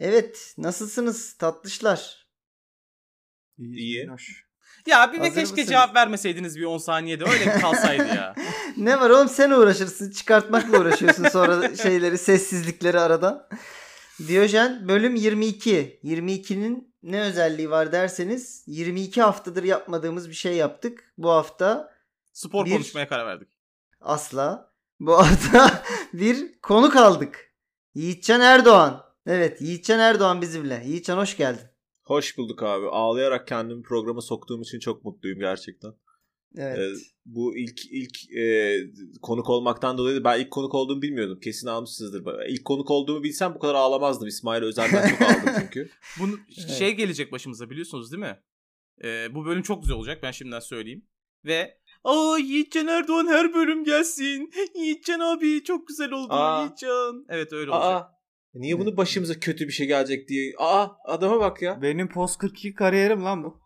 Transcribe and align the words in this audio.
Evet, 0.00 0.54
nasılsınız 0.58 1.32
tatlışlar? 1.32 2.26
İyi. 3.58 4.08
Hoş. 4.08 4.44
Ya 4.86 5.12
bir 5.12 5.18
de 5.20 5.24
keşke 5.24 5.40
mısınız? 5.40 5.68
cevap 5.68 5.94
vermeseydiniz 5.96 6.56
bir 6.56 6.64
10 6.64 6.78
saniyede 6.78 7.24
öyle 7.24 7.54
bir 7.54 7.60
kalsaydı 7.60 8.06
ya. 8.06 8.34
Ne 8.76 9.00
var 9.00 9.10
oğlum 9.10 9.28
sen 9.28 9.50
uğraşırsın. 9.50 10.10
Çıkartmakla 10.10 10.80
uğraşıyorsun 10.80 11.28
sonra 11.28 11.76
şeyleri, 11.76 12.18
sessizlikleri 12.18 13.00
aradan. 13.00 13.48
Diyojen 14.26 14.88
bölüm 14.88 15.14
22. 15.14 16.00
22'nin 16.04 16.94
ne 17.02 17.20
özelliği 17.20 17.70
var 17.70 17.92
derseniz 17.92 18.64
22 18.66 19.22
haftadır 19.22 19.64
yapmadığımız 19.64 20.28
bir 20.28 20.34
şey 20.34 20.56
yaptık. 20.56 21.12
Bu 21.18 21.30
hafta 21.30 21.94
Spor 22.32 22.64
Bir- 22.66 22.72
konuşmaya 22.72 23.08
karar 23.08 23.26
verdik. 23.26 23.48
asla. 24.00 24.72
Bu 25.00 25.18
hafta 25.18 25.82
bir 26.12 26.60
konuk 26.60 26.96
aldık. 26.96 27.54
Yiğitcan 27.94 28.40
Erdoğan. 28.40 29.09
Evet 29.26 29.60
Yiğitcan 29.60 30.00
Erdoğan 30.00 30.42
bizimle. 30.42 30.82
Yiğitcan 30.86 31.18
hoş 31.18 31.36
geldin. 31.36 31.64
Hoş 32.02 32.38
bulduk 32.38 32.62
abi. 32.62 32.86
Ağlayarak 32.86 33.48
kendimi 33.48 33.82
programa 33.82 34.20
soktuğum 34.20 34.62
için 34.62 34.78
çok 34.78 35.04
mutluyum 35.04 35.38
gerçekten. 35.38 35.92
Evet. 36.56 36.78
Ee, 36.78 36.92
bu 37.26 37.56
ilk 37.56 37.80
ilk 37.90 38.32
e, 38.36 38.76
konuk 39.22 39.50
olmaktan 39.50 39.98
dolayı 39.98 40.20
da 40.20 40.24
ben 40.24 40.40
ilk 40.40 40.50
konuk 40.50 40.74
olduğumu 40.74 41.02
bilmiyordum. 41.02 41.40
Kesin 41.40 41.66
almışsınızdır. 41.66 42.24
İlk 42.48 42.64
konuk 42.64 42.90
olduğumu 42.90 43.22
bilsem 43.22 43.54
bu 43.54 43.58
kadar 43.58 43.74
ağlamazdım. 43.74 44.28
İsmail 44.28 44.62
Özel'den 44.62 45.08
çok 45.08 45.22
ağladım 45.22 45.54
çünkü. 45.60 45.90
Bunu 46.20 46.38
Evet. 46.58 46.70
şey 46.70 46.94
gelecek 46.94 47.32
başımıza 47.32 47.70
biliyorsunuz 47.70 48.12
değil 48.12 48.22
mi? 48.22 48.40
Ee, 49.04 49.34
bu 49.34 49.46
bölüm 49.46 49.62
çok 49.62 49.82
güzel 49.82 49.96
olacak 49.96 50.18
ben 50.22 50.30
şimdiden 50.30 50.60
söyleyeyim. 50.60 51.06
Ve 51.44 51.78
Aa 52.04 52.38
Yiğitcan 52.38 52.86
Erdoğan 52.86 53.26
her 53.26 53.54
bölüm 53.54 53.84
gelsin. 53.84 54.50
Yiğitcan 54.76 55.20
abi 55.20 55.64
çok 55.64 55.88
güzel 55.88 56.10
oldu 56.12 56.32
Aa. 56.32 56.62
Yiğitcan. 56.62 57.26
Evet 57.28 57.52
öyle 57.52 57.70
olacak. 57.70 58.02
Aa 58.02 58.19
niye 58.54 58.78
bunu 58.78 58.96
başımıza 58.96 59.34
kötü 59.34 59.66
bir 59.68 59.72
şey 59.72 59.86
gelecek 59.86 60.28
diye. 60.28 60.52
Aa 60.58 60.88
adama 61.04 61.40
bak 61.40 61.62
ya. 61.62 61.82
Benim 61.82 62.08
post 62.08 62.38
42 62.38 62.74
kariyerim 62.74 63.24
lan 63.24 63.44
bu. 63.44 63.60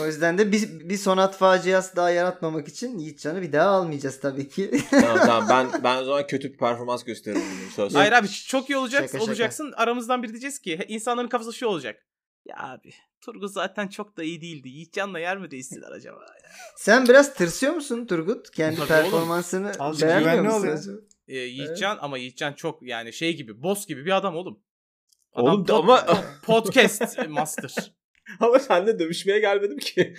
O 0.00 0.06
yüzden 0.06 0.38
de 0.38 0.52
bir, 0.52 0.88
bir 0.88 0.96
sonat 0.96 1.36
faciası 1.36 1.96
daha 1.96 2.10
yaratmamak 2.10 2.68
için 2.68 2.98
Yiğitcan'ı 2.98 3.42
bir 3.42 3.52
daha 3.52 3.68
almayacağız 3.68 4.20
tabii 4.20 4.48
ki. 4.48 4.70
tamam 4.90 5.18
tamam 5.18 5.46
ben 5.48 5.84
ben 5.84 5.96
o 6.02 6.04
zaman 6.04 6.26
kötü 6.26 6.52
bir 6.52 6.58
performans 6.58 7.04
gösteririm 7.04 7.42
söz. 7.76 7.94
Hayır 7.94 8.12
abi 8.12 8.28
çok 8.28 8.70
iyi 8.70 8.76
olacak, 8.76 9.00
Şaka, 9.02 9.12
şaka. 9.12 9.24
olacaksın. 9.24 9.72
Aramızdan 9.76 10.22
biri 10.22 10.32
diyeceğiz 10.32 10.58
ki 10.58 10.78
insanların 10.88 11.28
kafası 11.28 11.52
şu 11.52 11.66
olacak. 11.66 11.96
Ya 12.44 12.54
abi 12.58 12.90
Turgut 13.20 13.52
zaten 13.52 13.88
çok 13.88 14.16
da 14.16 14.22
iyi 14.22 14.40
değildi. 14.40 14.68
Yiğitcan'la 14.68 15.18
yer 15.18 15.38
mi 15.38 15.50
değiştiler 15.50 15.90
acaba? 15.92 16.20
ya? 16.20 16.50
Sen 16.76 17.08
biraz 17.08 17.34
tırsıyor 17.34 17.72
musun 17.72 18.06
Turgut? 18.06 18.50
Kendi 18.50 18.76
Tabii 18.76 18.88
performansını 18.88 19.72
beğenmiyor 20.02 20.58
musun? 20.60 21.08
Ee, 21.28 21.36
Yiğitcan 21.38 21.98
ama 22.00 22.18
Yiğitcan 22.18 22.52
çok 22.52 22.82
yani 22.82 23.12
şey 23.12 23.36
gibi 23.36 23.62
boss 23.62 23.86
gibi 23.86 24.04
bir 24.06 24.16
adam 24.16 24.36
oğlum. 24.36 24.60
Adam 25.32 25.54
Oğlum 25.54 25.64
pod- 25.64 25.72
ama- 25.78 25.98
pod- 25.98 26.40
podcast 26.42 27.28
master. 27.28 27.94
Ama 28.40 28.58
seninle 28.58 28.98
dövüşmeye 28.98 29.40
gelmedim 29.40 29.78
ki. 29.78 30.14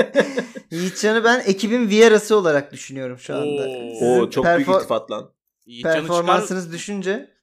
Yiğitcan'ı 0.70 1.24
ben 1.24 1.40
ekibin 1.46 1.88
Viera'sı 1.88 2.36
olarak 2.36 2.72
düşünüyorum 2.72 3.18
şu 3.18 3.34
anda. 3.34 3.68
Oo. 3.68 3.90
Sizin 3.92 4.20
Oo 4.20 4.30
çok 4.30 4.44
büyük 4.44 4.68
perfor- 4.68 4.78
iltifat 4.78 5.10
lan. 5.10 5.32
Yiğitcan'ı 5.66 5.94
çıkar. 5.94 6.06
Performansınız 6.08 6.72
düşünce 6.72 7.35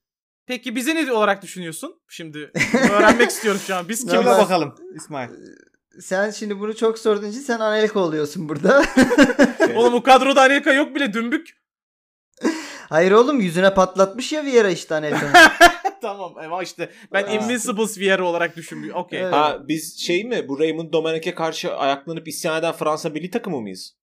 Peki 0.47 0.75
bizi 0.75 0.95
ne 0.95 1.11
olarak 1.11 1.41
düşünüyorsun? 1.41 2.01
Şimdi 2.09 2.51
öğrenmek 2.91 3.29
istiyorum 3.29 3.61
şu 3.67 3.75
an. 3.75 3.89
Biz 3.89 4.13
var? 4.13 4.25
bakalım 4.25 4.75
İsmail. 4.95 5.29
sen 5.99 6.31
şimdi 6.31 6.59
bunu 6.59 6.75
çok 6.75 6.99
sorduğun 6.99 7.29
için 7.29 7.39
sen 7.39 7.59
Anelka 7.59 7.99
oluyorsun 7.99 8.49
burada. 8.49 8.83
Oğlum 9.75 9.93
bu 9.93 10.03
kadroda 10.03 10.41
Anelka 10.41 10.73
yok 10.73 10.95
bile 10.95 11.13
dümbük. 11.13 11.63
Hayır 12.89 13.11
oğlum 13.11 13.39
yüzüne 13.41 13.73
patlatmış 13.73 14.31
ya 14.31 14.45
Viera 14.45 14.69
işte 14.69 14.95
Anelka'nın. 14.95 15.33
tamam 16.01 16.33
ama 16.37 16.63
işte 16.63 16.89
ben 17.13 17.23
Aa. 17.23 17.27
Invincibles 17.27 17.97
Vieira 17.97 18.23
olarak 18.23 18.55
düşünmüyorum. 18.55 19.01
Okey. 19.01 19.21
Evet. 19.21 19.33
Ha 19.33 19.59
biz 19.67 19.99
şey 19.99 20.23
mi 20.23 20.47
bu 20.47 20.59
Raymond 20.59 20.93
Domenech'e 20.93 21.35
karşı 21.35 21.75
ayaklanıp 21.75 22.27
isyan 22.27 22.59
eden 22.59 22.71
Fransa 22.71 23.09
milli 23.09 23.31
takımı 23.31 23.61
mıyız? 23.61 23.95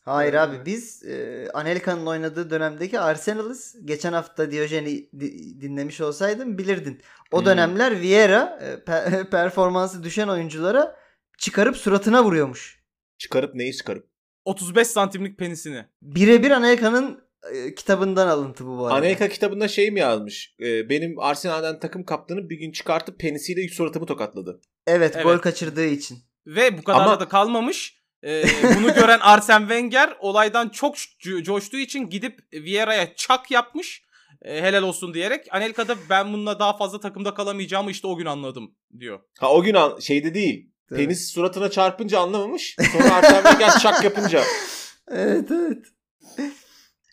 Hayır 0.00 0.34
abi 0.34 0.66
biz 0.66 1.04
e, 1.04 1.48
Anelka'nın 1.54 2.06
oynadığı 2.06 2.50
dönemdeki 2.50 3.00
Arsenal'ız. 3.00 3.76
Geçen 3.84 4.12
hafta 4.12 4.50
Diyojen'i 4.50 5.10
di- 5.20 5.60
dinlemiş 5.60 6.00
olsaydın 6.00 6.58
bilirdin. 6.58 7.00
O 7.32 7.38
Hmm. 7.38 7.46
dönemler 7.46 8.00
Vieira 8.00 8.58
e, 8.62 8.74
pe- 8.90 9.24
performansı 9.30 10.02
düşen 10.02 10.28
oyunculara 10.28 10.96
çıkarıp 11.38 11.76
suratına 11.76 12.24
vuruyormuş. 12.24 12.80
Çıkarıp 13.18 13.54
neyi 13.54 13.76
çıkarıp? 13.76 14.06
35 14.44 14.86
santimlik 14.86 15.38
penisini. 15.38 15.84
Birebir 16.02 16.50
Anelka'nın 16.50 17.20
e, 17.52 17.74
kitabından 17.74 18.28
alıntı 18.28 18.66
bu 18.66 18.78
bu 18.78 18.86
arada. 18.86 18.96
Anelka 18.98 19.28
kitabında 19.28 19.68
şey 19.68 19.90
mi 19.90 20.00
yazmış? 20.00 20.56
Ee, 20.60 20.88
benim 20.88 21.18
Arsenal'den 21.18 21.80
takım 21.80 22.04
kaptanı 22.04 22.50
bir 22.50 22.56
gün 22.58 22.72
çıkartıp 22.72 23.20
penisiyle 23.20 23.68
suratımı 23.68 24.06
tokatladı. 24.06 24.60
Evet, 24.86 25.12
Evet. 25.14 25.24
gol 25.24 25.38
kaçırdığı 25.38 25.86
için. 25.86 26.18
Ve 26.46 26.78
bu 26.78 26.82
kadar 26.82 27.00
Ama- 27.00 27.20
da 27.20 27.28
kalmamış. 27.28 27.99
Ee, 28.24 28.44
bunu 28.76 28.94
gören 28.94 29.18
Arsene 29.20 29.58
Wenger 29.60 30.16
olaydan 30.18 30.68
çok 30.68 30.96
co- 30.96 31.42
coştuğu 31.42 31.76
için 31.76 32.08
gidip 32.10 32.38
Vieira'ya 32.52 33.14
çak 33.14 33.50
yapmış. 33.50 34.02
Ee, 34.42 34.62
helal 34.62 34.82
olsun 34.82 35.14
diyerek. 35.14 35.46
Anelka 35.50 35.88
da 35.88 35.96
ben 36.10 36.32
bununla 36.32 36.58
daha 36.58 36.76
fazla 36.76 37.00
takımda 37.00 37.34
kalamayacağımı 37.34 37.90
işte 37.90 38.06
o 38.06 38.16
gün 38.16 38.26
anladım 38.26 38.74
diyor. 38.98 39.20
Ha 39.38 39.52
o 39.52 39.62
gün 39.62 39.74
an, 39.74 39.98
şeyde 39.98 40.34
değil. 40.34 40.70
Evet. 40.90 41.00
Penis 41.00 41.30
suratına 41.32 41.70
çarpınca 41.70 42.20
anlamamış. 42.20 42.76
Sonra 42.92 43.14
Arsene 43.14 43.42
Wenger 43.42 43.70
şak 43.80 44.04
yapınca. 44.04 44.42
Evet 45.12 45.50
evet. 45.50 45.84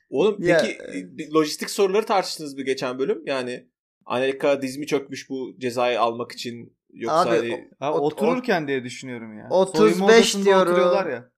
Oğlum 0.10 0.44
Ya, 0.44 0.58
peki 0.62 0.78
e, 1.24 1.30
lojistik 1.34 1.70
soruları 1.70 2.06
tartıştınız 2.06 2.54
mı 2.54 2.64
geçen 2.64 3.00
bölüm? 3.00 3.22
Yani 3.26 3.68
Anelka 4.06 4.62
diz 4.62 4.78
mi 4.78 4.88
çökmüş 4.88 5.30
bu 5.30 5.56
cezayı 5.60 6.02
almak 6.02 6.32
için 6.32 6.77
yoksa 7.02 7.20
Abi, 7.30 7.30
hani- 7.38 7.72
Ha, 7.80 7.92
Ot- 7.94 8.00
otururken 8.14 8.68
diye 8.68 8.84
düşünüyorum 8.84 9.38
ya. 9.38 9.48
35 9.50 9.78
Soyunma 9.80 10.06
odasında 10.06 10.46
diyorum. 10.46 10.62
oturuyorlar 10.72 11.06
ya. 11.06 11.30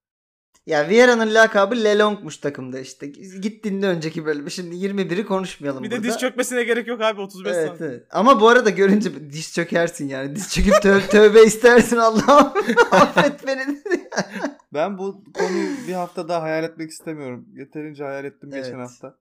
Ya 0.66 0.90
Vieira'nın 0.90 1.34
lakabı 1.34 1.76
Lelong'muş 1.76 2.38
takımda 2.38 2.80
işte. 2.80 3.08
Gittiğinde 3.42 3.88
önceki 3.88 4.26
bölüm. 4.26 4.52
Şimdi 4.52 4.76
21'i 4.76 5.26
konuşmayalım 5.26 5.84
Bir 5.84 5.92
burada. 5.92 6.04
de 6.04 6.08
diz 6.08 6.18
çökmesine 6.18 6.64
gerek 6.64 6.88
yok 6.88 7.02
abi 7.02 7.22
35 7.22 7.54
Evet, 7.56 7.68
santim. 7.68 7.86
evet. 7.86 8.04
Ama 8.12 8.42
bu 8.42 8.48
arada 8.50 8.70
görünce 8.70 9.32
diz 9.32 9.54
çökersin 9.54 10.08
yani. 10.08 10.36
Diz 10.36 10.54
çöküp 10.54 10.74
tö- 10.74 11.08
tövbe 11.12 11.44
istersin 11.44 11.98
Allah'ım. 11.98 12.54
Affet 12.92 13.48
beni. 13.48 13.62
Ben 14.74 14.98
bu 14.98 15.24
konuyu 15.34 15.70
bir 15.88 15.94
hafta 15.94 16.28
daha 16.28 16.42
hayal 16.42 16.64
etmek 16.64 16.92
istemiyorum. 16.92 17.46
Yeterince 17.54 18.04
hayal 18.04 18.26
ettim 18.26 18.50
geçen 18.52 18.70
Evet. 18.70 18.80
hafta. 18.90 19.16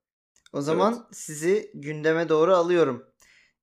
O 0.53 0.61
zaman 0.61 1.07
sizi 1.13 1.71
gündeme 1.75 2.29
doğru 2.29 2.55
alıyorum. 2.55 3.05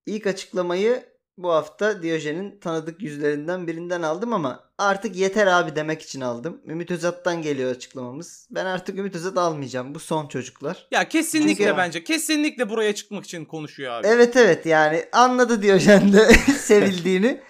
İlk 0.05 0.27
açıklamayı 0.27 1.03
bu 1.37 1.51
hafta 1.51 2.03
Diyojen'in 2.03 2.59
tanıdık 2.59 3.01
yüzlerinden 3.01 3.67
birinden 3.67 4.01
aldım 4.01 4.33
ama 4.33 4.69
artık 4.77 5.15
yeter 5.15 5.47
abi 5.47 5.75
demek 5.75 6.01
için 6.01 6.21
aldım. 6.21 6.61
Ümit 6.67 6.91
Özat'tan 6.91 7.41
geliyor 7.41 7.71
açıklamamız. 7.71 8.47
Ben 8.51 8.65
artık 8.65 8.97
Ümit 8.99 9.15
Özat 9.15 9.37
almayacağım. 9.37 9.95
Bu 9.95 9.99
son 9.99 10.27
çocuklar. 10.27 10.87
Ya 10.91 11.09
kesinlikle 11.09 11.63
Çünkü- 11.65 11.77
bence. 11.77 12.03
Kesinlikle 12.03 12.69
buraya 12.69 12.95
çıkmak 12.95 13.25
için 13.25 13.45
konuşuyor 13.45 13.93
abi. 13.93 14.07
Evet 14.07 14.35
evet 14.35 14.65
yani 14.65 15.05
anladı 15.11 15.61
Diyojen 15.61 16.13
de 16.13 16.27
sevildiğini. 16.59 17.41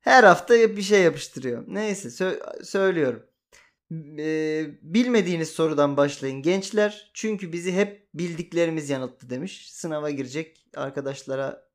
Her 0.00 0.24
hafta 0.24 0.54
bir 0.76 0.82
şey 0.82 1.02
yapıştırıyor. 1.02 1.64
Neyse 1.66 2.08
sö- 2.08 2.64
söylüyorum. 2.64 3.22
Ee, 4.18 4.66
bilmediğiniz 4.82 5.48
sorudan 5.48 5.96
başlayın 5.96 6.42
gençler. 6.42 7.10
Çünkü 7.14 7.52
bizi 7.52 7.72
hep 7.72 8.08
bildiklerimiz 8.14 8.90
yanılttı 8.90 9.30
demiş. 9.30 9.72
Sınava 9.72 10.10
girecek 10.10 10.66
arkadaşlara 10.76 11.69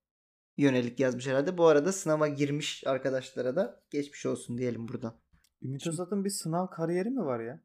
yönelik 0.58 1.00
yazmış 1.00 1.28
herhalde. 1.28 1.58
Bu 1.58 1.68
arada 1.68 1.92
sınava 1.92 2.28
girmiş 2.28 2.84
arkadaşlara 2.88 3.56
da 3.56 3.84
geçmiş 3.90 4.26
olsun 4.26 4.58
diyelim 4.58 4.88
buradan. 4.88 5.16
Ümit 5.64 5.88
Özat'ın 5.88 6.26
bir 6.26 6.30
sınav 6.30 6.68
kariyeri 6.68 7.10
mi 7.10 7.26
var 7.26 7.40
ya? 7.40 7.62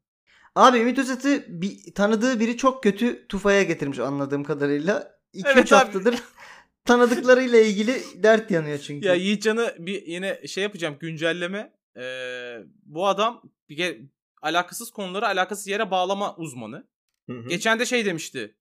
Abi 0.55 0.77
Ümit 0.77 0.99
Özat'ı 0.99 1.45
bir, 1.47 1.93
tanıdığı 1.95 2.39
biri 2.39 2.57
çok 2.57 2.83
kötü 2.83 3.27
tufaya 3.27 3.63
getirmiş 3.63 3.99
anladığım 3.99 4.43
kadarıyla. 4.43 5.21
2-3 5.33 5.51
Evet 5.53 5.71
haftadır 5.71 6.23
tanıdıklarıyla 6.85 7.59
ilgili 7.59 8.01
dert 8.15 8.51
yanıyor 8.51 8.77
çünkü. 8.77 9.07
Ya 9.07 9.13
Yiğitcan'ı 9.13 9.75
bir 9.79 10.05
yine 10.05 10.47
şey 10.47 10.63
yapacağım 10.63 10.97
güncelleme. 10.99 11.73
Ee, 11.97 12.57
bu 12.83 13.07
adam 13.07 13.41
bir 13.69 14.01
alakasız 14.41 14.91
konuları 14.91 15.27
alakasız 15.27 15.67
yere 15.67 15.91
bağlama 15.91 16.35
uzmanı. 16.35 16.87
Hı 17.29 17.33
hı. 17.33 17.49
Geçen 17.49 17.79
de 17.79 17.85
şey 17.85 18.05
demişti. 18.05 18.55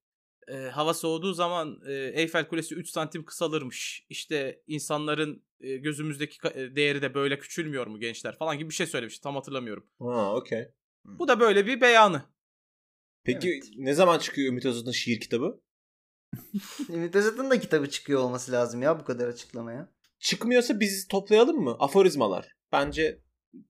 E, 0.52 0.70
hava 0.70 0.94
soğuduğu 0.94 1.32
zaman 1.32 1.81
e, 1.87 1.93
Eyfel 1.94 2.49
Kulesi 2.49 2.75
3 2.75 2.91
santim 2.91 3.25
kısalırmış. 3.25 4.06
İşte 4.08 4.62
insanların 4.67 5.44
e, 5.61 5.76
gözümüzdeki 5.76 6.38
ka- 6.38 6.76
değeri 6.76 7.02
de 7.02 7.14
böyle 7.14 7.38
küçülmüyor 7.38 7.87
mu 7.87 7.99
gençler 8.00 8.38
falan 8.38 8.58
gibi 8.58 8.69
bir 8.69 8.75
şey 8.75 8.87
söylemişti. 8.87 9.23
Tam 9.23 9.35
hatırlamıyorum. 9.35 9.87
Ha 9.99 10.35
okey. 10.37 10.69
Bu 11.05 11.29
da 11.29 11.41
böyle 11.41 11.67
bir 11.67 11.81
beyanı. 11.81 12.23
Peki 13.25 13.49
Evet. 13.49 13.64
ne 13.76 13.94
zaman 13.94 14.19
çıkıyor 14.19 14.49
Ümit 14.52 14.64
Özat'ın 14.67 14.91
şiir 14.93 15.20
kitabı? 15.20 15.61
Ümit 16.88 17.17
Özat'ın 17.17 17.50
da 17.50 17.61
kitabı 17.61 17.91
çıkıyor 17.91 18.20
olması 18.20 18.52
lazım 18.52 18.82
ya 18.82 19.00
bu 19.00 19.05
kadar 19.05 19.29
açıklamaya. 19.29 19.93
Çıkmıyorsa 20.19 20.81
biz 20.81 21.08
toplayalım 21.08 21.56
mı? 21.56 21.76
Aforizmalar. 21.79 22.49
Bence 22.73 23.20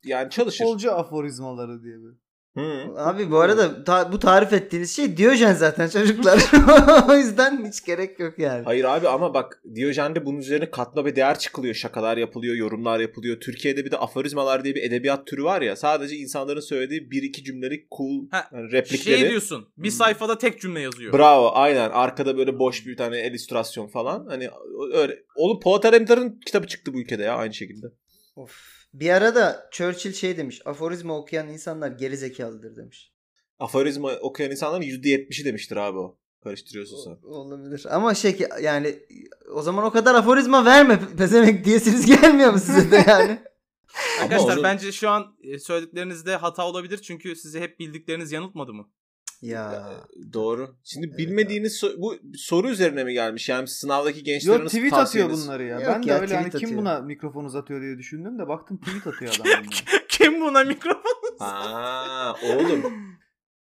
yani 0.04 0.30
çalışır. 0.30 0.58
Futbolcu 0.64 0.92
aforizmaları 0.92 1.82
diye 1.82 1.94
bir. 1.94 2.16
Hı. 2.56 2.94
Abi 2.96 3.30
bu 3.30 3.38
arada 3.38 3.84
ta- 3.84 4.12
bu 4.12 4.18
tarif 4.18 4.52
ettiğiniz 4.52 4.96
şey 4.96 5.16
Diyojen 5.16 5.52
zaten 5.54 5.88
çocuklar. 5.88 6.42
o 7.10 7.14
yüzden 7.16 7.66
hiç 7.68 7.84
gerek 7.84 8.20
yok 8.20 8.38
yani. 8.38 8.64
Hayır 8.64 8.84
abi 8.84 9.08
ama 9.08 9.34
bak 9.34 9.62
Diyojen'de 9.74 10.24
bunun 10.26 10.38
üzerine 10.38 10.70
katma 10.70 11.06
bir 11.06 11.16
değer 11.16 11.38
çıkılıyor. 11.38 11.74
Şakalar 11.74 12.16
yapılıyor, 12.16 12.54
yorumlar 12.54 13.00
yapılıyor. 13.00 13.40
Türkiye'de 13.40 13.84
bir 13.84 13.90
de 13.90 13.96
aforizmalar 13.98 14.64
diye 14.64 14.74
bir 14.74 14.82
edebiyat 14.82 15.26
türü 15.26 15.44
var 15.44 15.62
ya. 15.62 15.76
Sadece 15.76 16.16
insanların 16.16 16.60
söylediği 16.60 17.10
bir 17.10 17.22
iki 17.22 17.44
cümlelik 17.44 17.90
cool 17.96 18.28
Ha, 18.30 18.48
yani 18.52 18.72
replikleri. 18.72 19.18
Şey 19.18 19.28
diyorsun. 19.30 19.68
Bir 19.76 19.88
Hmm. 19.90 19.96
sayfada 19.96 20.38
tek 20.38 20.60
cümle 20.60 20.80
yazıyor. 20.80 21.12
Bravo 21.12 21.50
aynen. 21.54 21.90
Arkada 21.90 22.36
böyle 22.38 22.58
boş 22.58 22.86
bir 22.86 22.96
tane 22.96 23.26
illüstrasyon 23.26 23.86
falan. 23.86 24.26
Hani 24.28 24.50
öyle. 24.94 25.18
Oğlum 25.36 25.60
Polat 25.60 25.84
Alemdar'ın 25.84 26.40
kitabı 26.46 26.66
çıktı 26.66 26.94
bu 26.94 27.00
ülkede 27.00 27.22
ya 27.22 27.34
aynı 27.36 27.54
şekilde. 27.54 27.86
Of. 28.36 28.79
Bir 28.94 29.10
ara 29.10 29.34
da 29.34 29.68
Churchill 29.72 30.12
şey 30.12 30.36
demiş. 30.36 30.60
Aforizma 30.64 31.18
okuyan 31.18 31.48
insanlar 31.48 31.90
geri 31.90 32.16
zekalıdır 32.16 32.76
demiş. 32.76 33.12
Aforizma 33.58 34.12
okuyan 34.12 34.50
insanların 34.50 34.82
%70'i 34.82 35.44
demiştir 35.44 35.76
abi 35.76 35.98
o. 35.98 36.18
Karıştırıyorsun 36.44 36.96
sen. 37.04 37.28
Olabilir. 37.28 37.86
Ama 37.90 38.14
şey 38.14 38.36
ki 38.36 38.48
yani 38.62 38.98
o 39.54 39.62
zaman 39.62 39.84
o 39.84 39.90
kadar 39.90 40.14
aforizma 40.14 40.64
verme 40.64 41.00
pezemek 41.18 41.64
diyesiniz 41.64 42.06
gelmiyor 42.20 42.52
mu 42.52 42.58
size 42.58 42.90
de 42.90 43.04
yani? 43.08 43.38
Arkadaşlar 44.22 44.56
onu- 44.56 44.62
bence 44.62 44.92
şu 44.92 45.08
an 45.08 45.36
e, 45.42 45.58
söylediklerinizde 45.58 46.36
hata 46.36 46.66
olabilir 46.66 46.98
çünkü 46.98 47.36
sizi 47.36 47.60
hep 47.60 47.78
bildikleriniz 47.78 48.32
yanıltmadı 48.32 48.72
mı? 48.72 48.88
Ya. 49.42 49.90
Doğru. 50.32 50.76
Şimdi 50.84 51.18
bilmediğiniz 51.18 51.82
so- 51.82 52.00
bu 52.00 52.14
soru 52.34 52.70
üzerine 52.70 53.04
mi 53.04 53.12
gelmiş? 53.12 53.48
Yani 53.48 53.68
sınavdaki 53.68 54.22
gençlere 54.22 54.54
Yok 54.54 54.64
nasıl 54.64 54.78
tweet 54.78 54.92
atıyor 54.92 55.30
bunları 55.30 55.64
ya. 55.64 55.80
Yok 55.80 55.88
ben 55.88 56.02
de 56.02 56.10
ya, 56.10 56.20
öyle 56.20 56.34
hani 56.34 56.46
tweet 56.46 56.60
kim 56.60 56.68
atıyor. 56.68 56.80
buna 56.80 57.00
mikrofon 57.00 57.44
uzatıyor 57.44 57.80
diye 57.80 57.98
düşündüm 57.98 58.38
de 58.38 58.48
baktım 58.48 58.80
tweet 58.80 59.06
atıyor 59.06 59.32
adam. 59.40 59.64
Kim 60.08 60.40
buna 60.40 60.64
mikrofon? 60.64 61.00
Ha, 61.38 62.34
oğlum. 62.44 62.82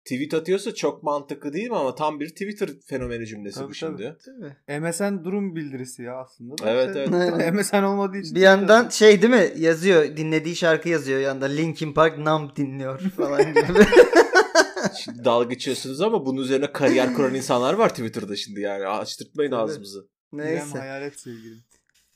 Tweet 0.05 0.33
atıyorsa 0.33 0.75
çok 0.75 1.03
mantıklı 1.03 1.53
değil 1.53 1.69
mi 1.69 1.75
ama 1.75 1.95
tam 1.95 2.19
bir 2.19 2.29
Twitter 2.29 2.69
fenomeni 2.87 3.25
cümlesi 3.27 3.59
Tabii, 3.59 3.69
bu 3.69 3.73
şimdi. 3.73 4.17
Tabii. 4.25 4.79
MSN 4.79 5.23
durum 5.23 5.55
bildirisi 5.55 6.03
ya 6.03 6.17
aslında. 6.17 6.57
da 6.57 6.69
Evet, 6.71 6.87
işte 6.87 6.99
evet. 7.15 7.53
MSN 7.53 7.83
olmadığı 7.83 8.17
için. 8.17 8.35
Bir 8.35 8.41
yandan 8.41 8.89
şey 8.89 9.21
değil 9.21 9.33
mi 9.33 9.51
yazıyor 9.57 10.17
dinlediği 10.17 10.55
şarkı 10.55 10.89
yazıyor 10.89 11.19
yanda 11.19 11.45
Linkin 11.45 11.93
Park 11.93 12.17
Numb 12.17 12.55
dinliyor 12.55 12.99
falan 12.99 13.41
gibi. 13.53 13.61
Şimdi 15.05 15.25
dalga 15.25 15.49
geçiyorsunuz 15.53 16.01
ama 16.01 16.25
bunun 16.25 16.41
üzerine 16.41 16.71
kariyer 16.71 17.13
kuran 17.13 17.33
insanlar 17.35 17.73
var 17.73 17.89
Twitter'da 17.89 18.35
şimdi 18.35 18.61
yani. 18.61 18.87
Açtırtmayın 18.87 19.51
Tabii. 19.51 19.61
ağzımızı. 19.61 20.07
İrem 20.33 20.45
Neyse. 20.45 20.79
hayalet 20.79 21.19
sevgilim. 21.19 21.63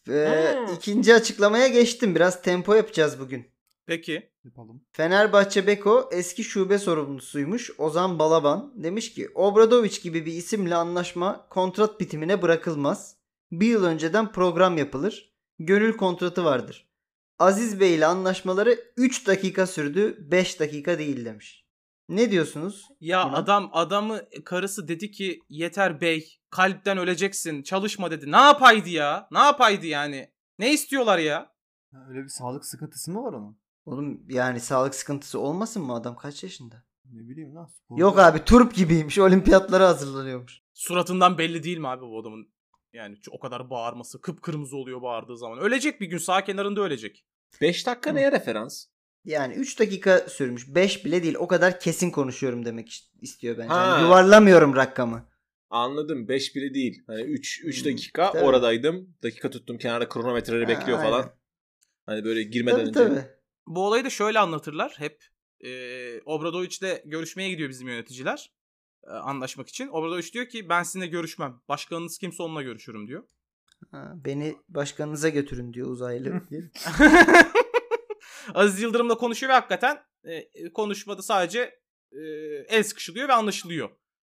Ee, 0.10 0.56
Hmm. 0.68 0.76
ikinci 0.76 1.14
açıklamaya 1.16 1.68
geçtim. 1.68 2.16
Biraz 2.16 2.42
tempo 2.42 2.74
yapacağız 2.74 3.20
bugün. 3.20 3.48
Peki. 3.86 4.30
Yapalım. 4.46 4.82
Fenerbahçe 4.92 5.68
Beko 5.68 6.10
eski 6.14 6.44
şube 6.44 6.78
sorumlusuymuş 6.78 7.72
Ozan 7.80 8.20
Balaban. 8.20 8.74
Demiş 8.84 9.14
ki 9.14 9.30
Obradoviç 9.36 10.02
gibi 10.02 10.26
bir 10.26 10.34
isimle 10.34 10.76
anlaşma 10.76 11.48
kontrat 11.50 12.00
bitimine 12.00 12.42
bırakılmaz. 12.42 13.16
Bir 13.52 13.68
yıl 13.68 13.84
önceden 13.84 14.32
program 14.32 14.78
yapılır. 14.78 15.34
Gönül 15.60 15.98
kontratı 15.98 16.44
vardır. 16.46 16.90
Aziz 17.40 17.80
Bey 17.80 17.96
ile 17.96 18.06
anlaşmaları 18.06 18.80
3 18.98 19.28
dakika 19.28 19.68
sürdü 19.68 20.18
5 20.32 20.60
dakika 20.60 21.00
değil 21.00 21.26
demiş. 21.26 21.66
Ne 22.10 22.32
diyorsunuz? 22.32 22.88
Ya 23.02 23.26
Buna? 23.28 23.38
adam 23.38 23.70
adamı 23.74 24.22
karısı 24.46 24.88
dedi 24.88 25.12
ki 25.12 25.40
yeter 25.50 26.02
bey 26.02 26.40
kalpten 26.50 26.98
öleceksin 26.98 27.64
çalışma 27.64 28.12
dedi. 28.12 28.32
Ne 28.32 28.38
yapaydı 28.38 28.90
ya? 28.90 29.28
Ne 29.32 29.40
yapaydı 29.40 29.86
yani? 29.86 30.32
Ne 30.60 30.74
istiyorlar 30.74 31.18
ya? 31.18 31.54
Öyle 32.10 32.24
bir 32.24 32.30
sağlık 32.30 32.66
sıkıntısı 32.66 33.12
mı 33.12 33.24
var 33.24 33.34
onun? 33.34 33.60
Oğlum 33.86 34.22
yani 34.30 34.60
sağlık 34.60 34.96
sıkıntısı 34.96 35.40
olmasın 35.40 35.84
mı 35.84 35.94
adam 35.94 36.16
kaç 36.16 36.44
yaşında? 36.44 36.84
Ne 37.06 37.30
bileyim 37.30 37.56
lan. 37.56 37.66
spor- 37.66 38.00
Yok 38.00 38.20
abi 38.20 38.46
turp 38.46 38.76
gibiymiş 38.76 39.20
olimpiyatlara 39.20 39.88
hazırlanıyormuş. 39.88 40.62
Suratından 40.74 41.38
belli 41.38 41.64
değil 41.64 41.78
mi 41.78 41.88
abi 41.88 42.02
bu 42.02 42.20
adamın? 42.20 42.54
Yani 42.94 43.18
o 43.32 43.40
kadar 43.40 43.70
bağırması 43.70 44.22
kıpkırmızı 44.22 44.78
oluyor 44.78 45.02
bağırdığı 45.02 45.38
zaman. 45.38 45.60
Ölecek 45.60 46.02
bir 46.02 46.08
gün 46.08 46.18
sağ 46.18 46.44
kenarında 46.44 46.82
ölecek. 46.82 47.26
5 47.62 47.88
dakika 47.88 48.12
neye 48.12 48.32
referans? 48.32 48.86
Yani 49.26 49.54
3 49.54 49.80
dakika 49.80 50.20
sürmüş. 50.20 50.76
5 50.76 51.06
bile 51.06 51.24
değil. 51.24 51.36
O 51.40 51.48
kadar 51.48 51.80
kesin 51.80 52.12
konuşuyorum 52.12 52.66
demek 52.66 52.90
is- 52.90 53.10
istiyor 53.22 53.58
bence. 53.58 53.74
Ha. 53.74 53.86
Yani 53.88 54.04
yuvarlamıyorum 54.04 54.76
rakamı. 54.76 55.26
Anladım. 55.70 56.28
5 56.28 56.56
bile 56.56 56.74
değil. 56.74 57.04
Hani 57.08 57.22
3 57.22 57.62
3 57.64 57.86
Hmm, 57.86 57.92
dakika 57.92 58.32
tabii. 58.32 58.44
oradaydım. 58.44 59.16
Dakika 59.24 59.50
tuttum 59.50 59.78
kenarda 59.78 60.10
kronometreleri 60.10 60.64
Ha, 60.64 60.70
bekliyor 60.70 60.98
aynen. 61.00 61.12
falan. 61.12 61.32
Hani 62.06 62.24
böyle 62.24 62.44
girmeden 62.44 62.78
Tabii 62.78 62.90
önce. 63.10 63.16
tabii. 63.22 63.32
Bu 63.68 63.88
olayı 63.88 64.06
da 64.06 64.10
şöyle 64.10 64.40
anlatırlar 64.40 64.96
hep. 64.98 65.24
Ee, 65.66 66.22
Obradoviç'le 66.26 67.02
görüşmeye 67.06 67.50
gidiyor 67.50 67.70
bizim 67.70 67.88
yöneticiler. 67.88 68.52
e, 69.08 69.10
anlaşmak 69.12 69.70
için. 69.70 69.88
Obradoviç 69.88 70.34
diyor 70.34 70.46
ki 70.46 70.70
ben 70.70 70.84
sizinle 70.84 71.08
görüşmem. 71.08 71.62
Başkanınız 71.70 72.18
kimse 72.18 72.44
onunla 72.44 72.62
görüşürüm 72.62 73.08
diyor. 73.08 73.24
Ha, 73.92 74.14
beni 74.26 74.56
başkanınıza 74.70 75.30
götürün 75.30 75.74
diyor 75.74 75.88
uzaylı. 75.88 76.42
Aziz 78.54 78.82
Yıldırım'la 78.82 79.18
konuşuyor 79.18 79.50
ve 79.50 79.54
hakikaten 79.54 80.00
e, 80.24 80.74
konuşmada 80.74 81.22
sadece 81.22 81.60
e, 82.12 82.20
el 82.68 82.84
sıkışılıyor 82.84 83.28
ve 83.28 83.34
anlaşılıyor. 83.34 83.90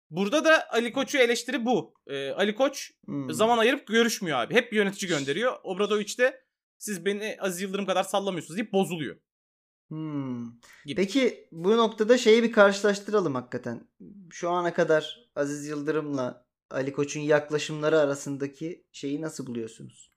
Burada 0.09 0.45
da 0.45 0.69
Ali 0.71 0.93
Koç'u 0.93 1.17
eleştiri 1.17 1.65
bu. 1.65 1.93
E, 2.07 2.29
Ali 2.29 2.55
Koç 2.55 2.91
Hmm. 3.05 3.33
zaman 3.33 3.57
ayırıp 3.57 3.87
görüşmüyor 3.87 4.39
abi. 4.39 4.53
Hep 4.53 4.71
bir 4.71 4.77
yönetici 4.77 5.09
gönderiyor. 5.09 5.53
Obradoviç 5.63 6.19
de 6.19 6.43
siz 6.77 7.05
beni 7.05 7.37
Aziz 7.39 7.61
Yıldırım 7.61 7.85
kadar 7.85 8.03
sallamıyorsunuz 8.03 8.57
deyip 8.57 8.73
bozuluyor. 8.73 9.15
Hmm. 9.89 10.43
Gibi. 10.85 10.95
Peki 10.95 11.47
bu 11.51 11.77
noktada 11.77 12.17
şeyi 12.17 12.43
bir 12.43 12.51
karşılaştıralım 12.51 13.35
hakikaten. 13.35 13.87
Şu 14.31 14.49
ana 14.49 14.73
kadar 14.73 15.29
Aziz 15.35 15.67
Yıldırım'la 15.67 16.45
Ali 16.71 16.93
Koç'un 16.93 17.19
yaklaşımları 17.19 17.99
arasındaki 17.99 18.85
şeyi 18.91 19.21
nasıl 19.21 19.47
buluyorsunuz? 19.47 20.12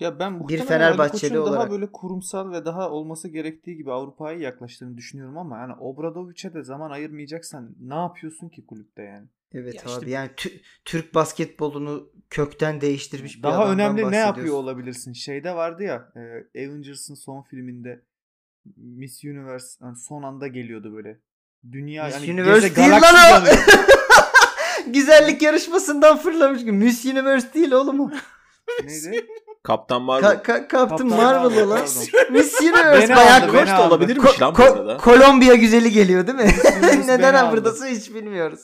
Ya 0.00 0.18
ben 0.18 0.32
muhtemelen 0.32 0.66
Fenerbahçeli 0.66 1.30
Ali 1.32 1.38
olarak. 1.38 1.58
daha 1.60 1.70
böyle 1.70 1.92
kurumsal 1.92 2.52
ve 2.52 2.64
daha 2.64 2.90
olması 2.90 3.28
gerektiği 3.28 3.76
gibi 3.76 3.92
Avrupa'ya 3.92 4.38
yaklaştığını 4.38 4.96
düşünüyorum 4.96 5.38
ama 5.38 5.58
yani 5.58 5.72
Obradoviç'e 5.74 6.54
de 6.54 6.62
zaman 6.62 6.90
ayırmayacaksan 6.90 7.74
ne 7.80 7.94
yapıyorsun 7.94 8.48
ki 8.48 8.66
kulüpte 8.66 9.02
yani? 9.02 9.26
Evet 9.52 9.74
Ya 9.74 9.82
abi 9.82 9.88
işte- 9.90 10.10
yani 10.10 10.30
tü- 10.36 10.60
Türk 10.84 11.14
basketbolunu 11.14 12.10
kökten 12.30 12.80
değiştirmiş 12.80 13.38
bir 13.38 13.42
Daha 13.42 13.72
önemli 13.72 14.10
ne 14.10 14.16
yapıyor 14.16 14.54
olabilirsin? 14.54 15.12
Şeyde 15.12 15.54
vardı 15.54 15.82
ya 15.82 16.12
e, 16.54 16.66
Avengers'ın 16.66 17.14
son 17.14 17.42
filminde 17.42 18.02
Miss 18.76 19.24
Universe 19.24 19.84
hani 19.84 19.96
son 19.96 20.22
anda 20.22 20.46
geliyordu 20.46 20.92
böyle. 20.94 21.18
Dünya 21.72 22.04
Miss 22.04 22.14
yani 22.14 22.32
Universe 22.32 22.76
değil 22.76 22.90
lan 22.90 23.42
o. 23.42 23.46
Güzellik 24.92 25.42
yarışmasından 25.42 26.18
fırlamış 26.18 26.60
gibi. 26.60 26.72
Miss 26.72 27.04
Universe 27.04 27.54
değil 27.54 27.72
oğlum 27.72 28.00
o. 28.00 28.10
Neydi? 28.84 29.26
Kaptan 29.62 30.02
Marvel. 30.02 30.28
Ka- 30.28 30.42
ka- 30.42 30.68
Captain 30.72 31.08
Marvel 31.08 31.62
olan. 31.62 31.80
Miss 32.30 32.60
Universe 32.60 33.16
bayağı 33.16 33.42
aldı, 33.42 33.52
Koç 33.52 33.68
da 33.68 33.88
olabilirmiş 33.88 34.30
ko- 34.30 34.40
lan 34.40 34.54
ko- 34.54 34.72
arada. 34.72 34.96
Kolombiya 34.96 35.54
güzeli 35.54 35.92
geliyor 35.92 36.26
değil 36.26 36.38
mi? 36.38 36.50
Neden 37.06 37.52
buradasın 37.52 37.86
hiç 37.86 38.14
bilmiyoruz. 38.14 38.60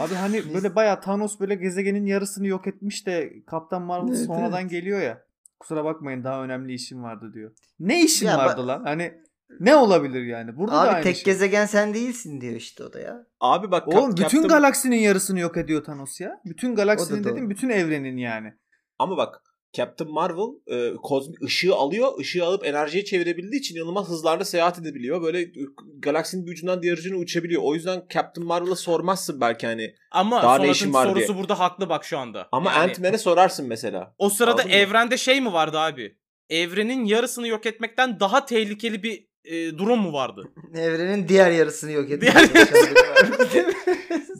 Abi 0.00 0.14
hani 0.14 0.54
böyle 0.54 0.74
bayağı 0.74 1.00
Thanos 1.00 1.40
böyle 1.40 1.54
gezegenin 1.54 2.06
yarısını 2.06 2.46
yok 2.46 2.66
etmiş 2.66 3.06
de 3.06 3.32
Kaptan 3.46 3.82
Marvel 3.82 4.08
Evet, 4.16 4.26
sonradan 4.26 4.68
geliyor 4.68 5.00
ya. 5.00 5.22
Kusura 5.60 5.84
bakmayın 5.84 6.24
daha 6.24 6.42
önemli 6.44 6.74
işim 6.74 7.02
vardı 7.02 7.30
diyor. 7.34 7.50
Ne 7.80 8.02
işin 8.02 8.26
Ya 8.26 8.38
vardı 8.38 8.66
lan? 8.66 8.82
Hani 8.84 9.12
ne 9.60 9.76
olabilir 9.76 10.22
yani? 10.26 10.56
Burada 10.56 10.72
da 10.76 10.80
Abi 10.80 10.88
aynı 10.88 11.02
tek 11.04 11.16
şey. 11.16 11.24
gezegen 11.24 11.66
sen 11.66 11.94
değilsin 11.94 12.40
diyor 12.40 12.54
işte 12.54 12.84
o 12.84 12.92
da 12.92 13.00
ya. 13.00 13.26
Abi 13.40 13.70
bak 13.70 13.88
Oğlum 13.88 14.10
Cap- 14.10 14.26
bütün 14.26 14.42
Captain- 14.42 14.48
galaksinin 14.48 14.96
yarısını 14.96 15.40
yok 15.40 15.56
ediyor 15.56 15.84
Thanos 15.84 16.20
ya. 16.20 16.40
Bütün 16.44 16.74
galaksinin 16.74 17.24
dedim 17.24 17.50
bütün 17.50 17.68
evrenin 17.68 18.16
yani. 18.16 18.54
Ama 18.98 19.16
bak 19.16 19.42
Captain 19.72 20.10
Marvel 20.12 20.48
e, 20.66 20.94
kozmik 21.02 21.42
ışığı 21.42 21.74
alıyor. 21.74 22.18
ışığı 22.20 22.44
alıp 22.44 22.66
enerjiye 22.66 23.04
çevirebildiği 23.04 23.60
için 23.60 23.76
inanılmaz 23.76 24.08
hızlarla 24.08 24.44
seyahat 24.44 24.78
edebiliyor. 24.78 25.22
Böyle 25.22 25.40
e, 25.40 25.50
galaksinin 25.98 26.46
bir 26.46 26.52
ucundan 26.52 26.82
diğer 26.82 26.98
ucuna 26.98 27.16
uçabiliyor. 27.16 27.62
O 27.64 27.74
yüzden 27.74 28.02
Captain 28.14 28.46
Marvel'a 28.46 28.76
sormazsın 28.76 29.40
belki 29.40 29.66
hani. 29.66 29.94
Ama 30.10 30.42
Daha 30.42 30.58
ne 30.58 30.70
işin 30.70 30.92
var 30.94 31.06
sorusu 31.06 31.26
diye. 31.28 31.38
burada 31.38 31.58
haklı 31.58 31.88
bak 31.88 32.04
şu 32.04 32.18
anda. 32.18 32.48
Ama 32.52 32.70
Yani 32.72 32.78
Ant-Man'e 32.90 33.18
sorarsın 33.18 33.66
mesela. 33.68 34.14
o 34.18 34.28
sırada 34.30 34.52
Anladın 34.52 34.68
mı? 34.70 34.76
evrende 34.76 35.16
şey 35.16 35.40
mi 35.40 35.52
vardı 35.52 35.78
abi? 35.78 36.16
Evrenin 36.50 37.04
yarısını 37.04 37.48
yok 37.48 37.66
etmekten 37.66 38.20
daha 38.20 38.44
tehlikeli 38.46 39.02
bir 39.02 39.28
e, 39.44 39.78
durum 39.78 39.98
mu 40.00 40.12
vardı? 40.12 40.52
Evrenin 40.74 41.28
diğer 41.28 41.50
yarısını 41.50 41.90
yok 41.92 42.10
ediyor. 42.10 42.32
Diğer- 42.34 43.74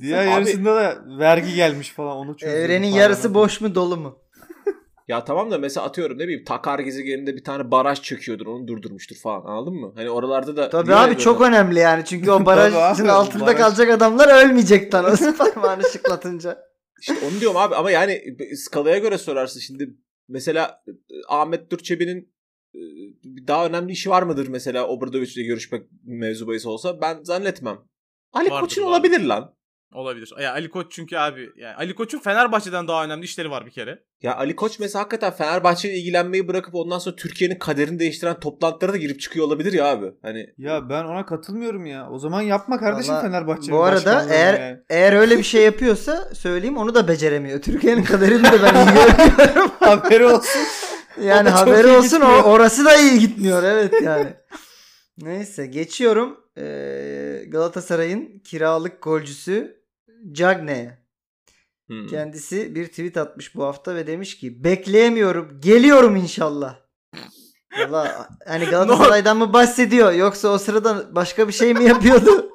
Diğer 0.02 0.24
yarısında 0.26 0.76
da 0.76 0.98
vergi 1.18 1.54
gelmiş 1.54 1.90
falan 1.90 2.16
onu 2.16 2.36
çözüyor. 2.36 2.58
Evrenin 2.60 2.86
yarısı 2.86 3.34
boş 3.34 3.60
mu 3.60 3.74
dolu 3.74 3.96
mu? 3.96 4.18
Ya 5.08 5.24
tamam 5.24 5.50
da 5.50 5.58
mesela 5.58 5.86
atıyorum 5.86 6.18
ne 6.18 6.22
bileyim 6.24 6.44
Takar 6.44 6.78
gezegeninde 6.78 7.36
bir 7.36 7.44
tane 7.44 7.70
baraj 7.70 8.02
çöküyordur 8.02 8.46
onu 8.46 8.68
durdurmuştur 8.68 9.16
falan 9.16 9.44
anladın 9.44 9.74
mı? 9.74 9.92
Hani 9.96 10.10
oralarda 10.10 10.56
da 10.56 10.68
Tabii 10.68 10.94
abi 10.94 11.08
böyle- 11.08 11.18
çok 11.18 11.40
önemli 11.40 11.78
yani. 11.78 12.04
Çünkü 12.04 12.30
o 12.30 12.46
barajın 12.46 13.06
altında 13.08 13.44
baraj- 13.44 13.56
kalacak 13.56 13.90
adamlar 13.90 14.44
ölmeyecek 14.46 14.92
Thanos 14.92 15.20
parmağını 15.38 15.82
şıklatınca. 15.92 16.58
İşte 17.00 17.14
onu 17.30 17.40
diyorum 17.40 17.56
abi 17.56 17.74
ama 17.74 17.90
yani 17.90 18.22
skalaya 18.56 18.98
göre 18.98 19.18
sorarsın 19.18 19.60
şimdi 19.60 19.94
mesela 20.28 20.82
e, 20.88 20.92
Ahmet 21.28 21.70
Durçebi'nin 21.70 22.32
e, 22.74 22.80
daha 23.48 23.66
önemli 23.66 23.92
işi 23.92 24.10
var 24.10 24.22
mıdır 24.22 24.48
mesela 24.48 24.88
Obradovic'le 24.88 25.46
görüşmek 25.46 25.82
mevzu 26.04 26.46
bahis 26.46 26.66
olsa 26.66 27.00
ben 27.00 27.22
zannetmem. 27.22 27.78
Ali 28.32 28.48
Koç'un 28.48 28.82
olabilir 28.82 29.20
lan. 29.20 29.54
Olabilir. 29.94 30.32
Ya 30.40 30.52
Ali 30.52 30.70
Koç 30.70 30.86
çünkü 30.90 31.16
abi 31.16 31.50
yani 31.56 31.74
Ali 31.74 31.94
Koç'un 31.94 32.18
Fenerbahçe'den 32.18 32.88
daha 32.88 33.04
önemli 33.04 33.24
işleri 33.24 33.50
var 33.50 33.66
bir 33.66 33.70
kere. 33.70 33.98
Ya 34.22 34.36
Ali 34.36 34.56
Koç 34.56 34.78
mesela 34.78 35.02
hakikaten 35.02 35.32
Fenerbahçe'yle 35.32 35.96
ilgilenmeyi 35.98 36.48
bırakıp 36.48 36.74
ondan 36.74 36.98
sonra 36.98 37.16
Türkiye'nin 37.16 37.58
kaderini 37.58 37.98
değiştiren 37.98 38.40
toplantılara 38.40 38.92
da 38.92 38.96
girip 38.96 39.20
çıkıyor 39.20 39.46
olabilir 39.46 39.72
ya 39.72 39.86
abi. 39.86 40.06
Hani 40.22 40.46
Ya 40.58 40.88
ben 40.88 41.04
ona 41.04 41.26
katılmıyorum 41.26 41.86
ya. 41.86 42.10
O 42.10 42.18
zaman 42.18 42.42
yapma 42.42 42.78
kardeşim 42.78 43.14
Vallahi 43.14 43.26
Fenerbahçe'nin 43.26 43.78
Bu 43.78 43.82
arada 43.82 44.26
eğer 44.30 44.60
yani. 44.60 44.78
eğer 44.90 45.12
öyle 45.12 45.38
bir 45.38 45.42
şey 45.42 45.62
yapıyorsa 45.64 46.34
söyleyeyim 46.34 46.76
onu 46.76 46.94
da 46.94 47.08
beceremiyor. 47.08 47.62
Türkiye'nin 47.62 48.04
kaderini 48.04 48.44
de 48.44 48.62
ben 48.62 48.74
iyi 48.74 48.94
görmüyorum. 48.94 49.70
haberi 49.80 50.26
olsun. 50.26 50.60
Yani 51.22 51.48
haberi 51.48 51.86
olsun 51.88 52.20
o, 52.20 52.42
orası 52.42 52.84
da 52.84 52.96
iyi 52.96 53.18
gitmiyor 53.18 53.62
evet 53.62 53.94
yani. 54.02 54.34
Neyse 55.18 55.66
geçiyorum 55.66 56.40
Ee, 56.60 57.44
Galatasaray'ın 57.48 58.38
kiralık 58.44 59.02
golcüsü 59.02 59.77
Cagne'ye. 60.32 60.98
hmm. 61.86 62.06
Kendisi 62.06 62.74
bir 62.74 62.86
tweet 62.86 63.16
atmış 63.16 63.54
bu 63.54 63.64
hafta 63.64 63.94
ve 63.94 64.06
demiş 64.06 64.38
ki 64.38 64.64
bekleyemiyorum 64.64 65.60
geliyorum 65.60 66.16
inşallah. 66.16 66.76
Valla 67.88 68.28
hani 68.46 68.64
Galatasaray'dan 68.64 69.36
mı 69.36 69.52
bahsediyor 69.52 70.12
yoksa 70.12 70.48
o 70.48 70.58
sırada 70.58 71.14
başka 71.14 71.48
bir 71.48 71.52
şey 71.52 71.74
mi 71.74 71.84
yapıyordu? 71.84 72.50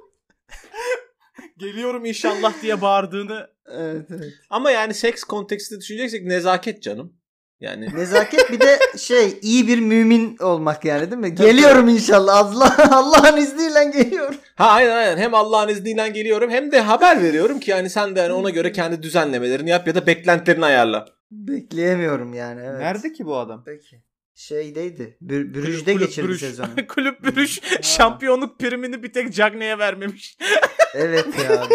Geliyorum 1.57 2.05
inşallah 2.05 2.61
diye 2.61 2.81
bağırdığını 2.81 3.47
evet 3.67 4.07
evet. 4.09 4.33
Ama 4.49 4.71
yani 4.71 4.93
seks 4.93 5.23
kontekstinde 5.23 5.79
düşüneceksek 5.79 6.25
nezaket 6.25 6.83
canım. 6.83 7.13
Yani 7.59 7.89
Nezaket 7.95 8.51
bir 8.51 8.59
de 8.59 8.79
şey 8.97 9.39
iyi 9.41 9.67
bir 9.67 9.79
mümin 9.79 10.37
olmak 10.37 10.85
yani 10.85 11.11
değil 11.11 11.21
mi? 11.21 11.35
Geliyorum 11.35 11.89
inşallah. 11.89 12.35
Allah 12.37 12.75
Allah'ın 12.97 13.37
izniyle 13.37 13.83
geliyorum. 13.85 14.35
ha 14.55 14.67
aynen 14.69 14.95
aynen 14.95 15.17
hem 15.17 15.33
Allah'ın 15.33 15.67
izniyle 15.69 16.09
geliyorum 16.09 16.49
hem 16.49 16.71
de 16.71 16.79
haber 16.79 17.23
veriyorum 17.23 17.59
ki 17.59 17.71
yani 17.71 17.89
sen 17.89 18.15
de 18.15 18.21
hani 18.21 18.33
ona 18.33 18.49
göre 18.49 18.71
kendi 18.71 19.03
düzenlemelerini 19.03 19.69
yap 19.69 19.87
ya 19.87 19.95
da 19.95 20.07
beklentilerini 20.07 20.65
ayarla. 20.65 21.05
Bekleyemiyorum 21.31 22.33
yani. 22.33 22.61
Evet. 22.65 22.79
Nerede 22.79 23.13
ki 23.13 23.25
bu 23.25 23.37
adam? 23.37 23.63
Peki. 23.65 24.01
Şeydeydi. 24.35 25.17
Bür- 25.23 25.53
Brüj'de 25.53 25.93
Kulüp 25.93 26.07
geçirdi 26.07 26.27
Brüj. 26.27 26.39
sezonu. 26.39 26.67
Kulüp 26.87 27.21
Brüj 27.35 27.59
şampiyonluk 27.81 28.59
primini 28.59 29.03
bir 29.03 29.13
tek 29.13 29.33
Cagne'ye 29.33 29.77
vermemiş. 29.79 30.37
Evet 30.95 31.25
ya. 31.49 31.67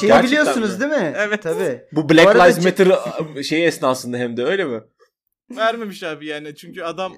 Şeyi 0.00 0.08
Gerçekten 0.08 0.22
biliyorsunuz 0.22 0.74
mi? 0.74 0.80
değil 0.80 1.02
mi? 1.02 1.14
Evet. 1.16 1.42
Tabii. 1.42 1.82
Bu 1.92 2.08
Black 2.08 2.34
Bu 2.34 2.38
Lives 2.38 2.64
Matter 2.64 2.88
şeyi 3.42 3.64
esnasında 3.66 4.16
hem 4.16 4.36
de 4.36 4.44
öyle 4.44 4.64
mi? 4.64 4.80
Vermemiş 5.50 6.02
abi 6.02 6.26
yani 6.26 6.56
çünkü 6.56 6.82
adam 6.82 7.14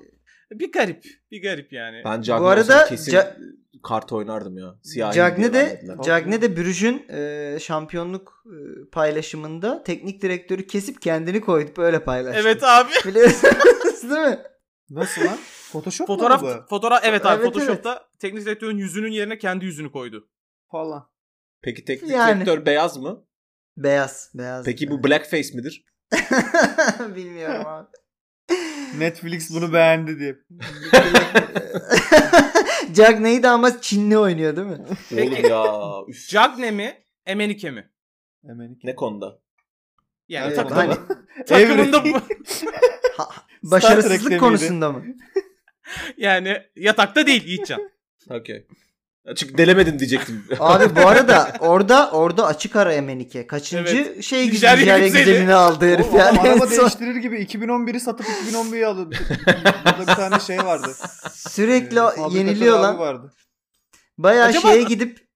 bir 0.50 0.72
garip. 0.72 1.04
Bir 1.30 1.42
garip 1.42 1.72
yani. 1.72 2.02
Ben 2.04 2.18
Bu 2.18 2.22
Cagney 2.22 2.48
arada 2.48 2.74
olsam 2.74 2.88
kesin 2.88 3.12
Ca- 3.12 3.36
kart 3.82 4.12
oynardım 4.12 4.58
ya. 4.58 4.74
Siyahi 4.82 5.14
Cagne 5.16 5.38
diye 5.38 5.52
de 5.52 5.66
vermediler. 5.66 5.96
Cagne 6.04 6.42
de 6.42 6.56
Brüj'ün 6.56 7.06
e, 7.08 7.58
şampiyonluk 7.60 8.44
e, 8.46 8.90
paylaşımında 8.90 9.82
teknik 9.82 10.22
direktörü 10.22 10.66
kesip 10.66 11.02
kendini 11.02 11.40
koyup 11.40 11.76
böyle 11.76 12.04
paylaştı. 12.04 12.40
Evet 12.42 12.64
abi. 12.64 12.90
Biliyorsunuz 13.06 14.02
değil 14.02 14.28
mi? 14.28 14.38
Nasıl 14.90 15.24
lan? 15.24 15.38
Photoshop 15.72 16.08
mu 16.08 16.14
bu? 16.14 16.18
Fotoğraf 16.20 16.68
fotoğraf 16.68 17.00
evet 17.04 17.26
abi 17.26 17.34
Evet, 17.42 17.44
Photoshop'ta 17.44 18.08
teknik 18.18 18.46
direktörün 18.46 18.78
yüzünün 18.78 19.10
yerine 19.10 19.38
kendi 19.38 19.64
yüzünü 19.64 19.92
koydu. 19.92 20.28
Falan. 20.70 21.10
Peki 21.62 21.84
teknik 21.84 22.10
Yani. 22.10 22.36
direktör 22.36 22.66
beyaz 22.66 22.96
mı? 22.96 23.24
Beyaz. 23.76 24.30
Beyaz. 24.34 24.64
Peki 24.64 24.90
bu 24.90 24.94
Evet. 24.94 25.04
blackface 25.04 25.54
midir? 25.54 25.84
Bilmiyorum 27.16 27.66
abi. 27.66 27.86
Netflix 28.98 29.50
bunu 29.54 29.72
beğendi 29.72 30.18
diye. 30.18 30.36
Cagney'i 32.94 33.42
de 33.42 33.48
ama 33.48 33.80
Çinli 33.80 34.18
oynuyor 34.18 34.56
değil 34.56 34.66
mi? 34.68 34.78
Peki. 35.10 35.46
Oğlum 35.46 35.50
ya. 35.50 36.04
Üf. 36.08 36.28
Cagne 36.28 36.70
mi? 36.70 36.94
Emenike 37.26 37.70
mi? 37.70 37.90
Emelik. 38.50 38.84
Ne 38.84 38.94
konuda? 38.94 39.38
Yani 40.28 40.46
Evet, 40.46 40.56
takım- 40.56 40.76
hani 40.76 40.94
takımında 41.46 42.04
bu- 42.04 42.20
başarısızlık 43.70 44.40
konusunda 44.40 44.92
mı? 44.92 45.04
yani 46.16 46.62
yatakta 46.76 47.26
değil 47.26 47.44
Yiğitcan. 47.44 47.90
Okey. 48.30 48.66
Çünkü 49.36 49.58
delemedin 49.58 49.98
diyecektim. 49.98 50.44
Abi 50.60 50.96
bu 50.96 51.08
arada 51.08 51.52
orada 51.60 52.10
orada 52.10 52.46
açık 52.46 52.76
ara 52.76 52.92
Emenike. 52.92 53.46
Kaçıncı 53.46 53.96
Evet. 53.96 54.24
şey 54.24 54.48
Nijerya 54.50 54.74
Nijerya, 54.76 55.06
güzeli. 55.06 55.24
güzelini 55.24 55.54
aldı 55.54 55.86
herif 55.94 56.06
Oğlum 56.06 56.18
yani. 56.18 56.40
araba 56.40 56.66
son- 56.66 56.70
değiştirir 56.70 57.16
gibi 57.16 57.36
2011'i 57.42 58.00
satıp 58.00 58.26
2011'i 58.26 58.84
alıyor. 58.86 59.06
Burada 59.86 60.00
bir 60.00 60.06
tane 60.16 60.40
şey 60.40 60.58
vardı. 60.58 60.88
Sürekli 61.34 61.98
Ee, 61.98 62.38
yeniliyor 62.38 62.78
lan. 62.80 62.98
Vardı. 62.98 63.32
Bayağı 64.18 64.48
Acaba- 64.48 64.72
şeye 64.72 64.82
gidip 64.82 65.28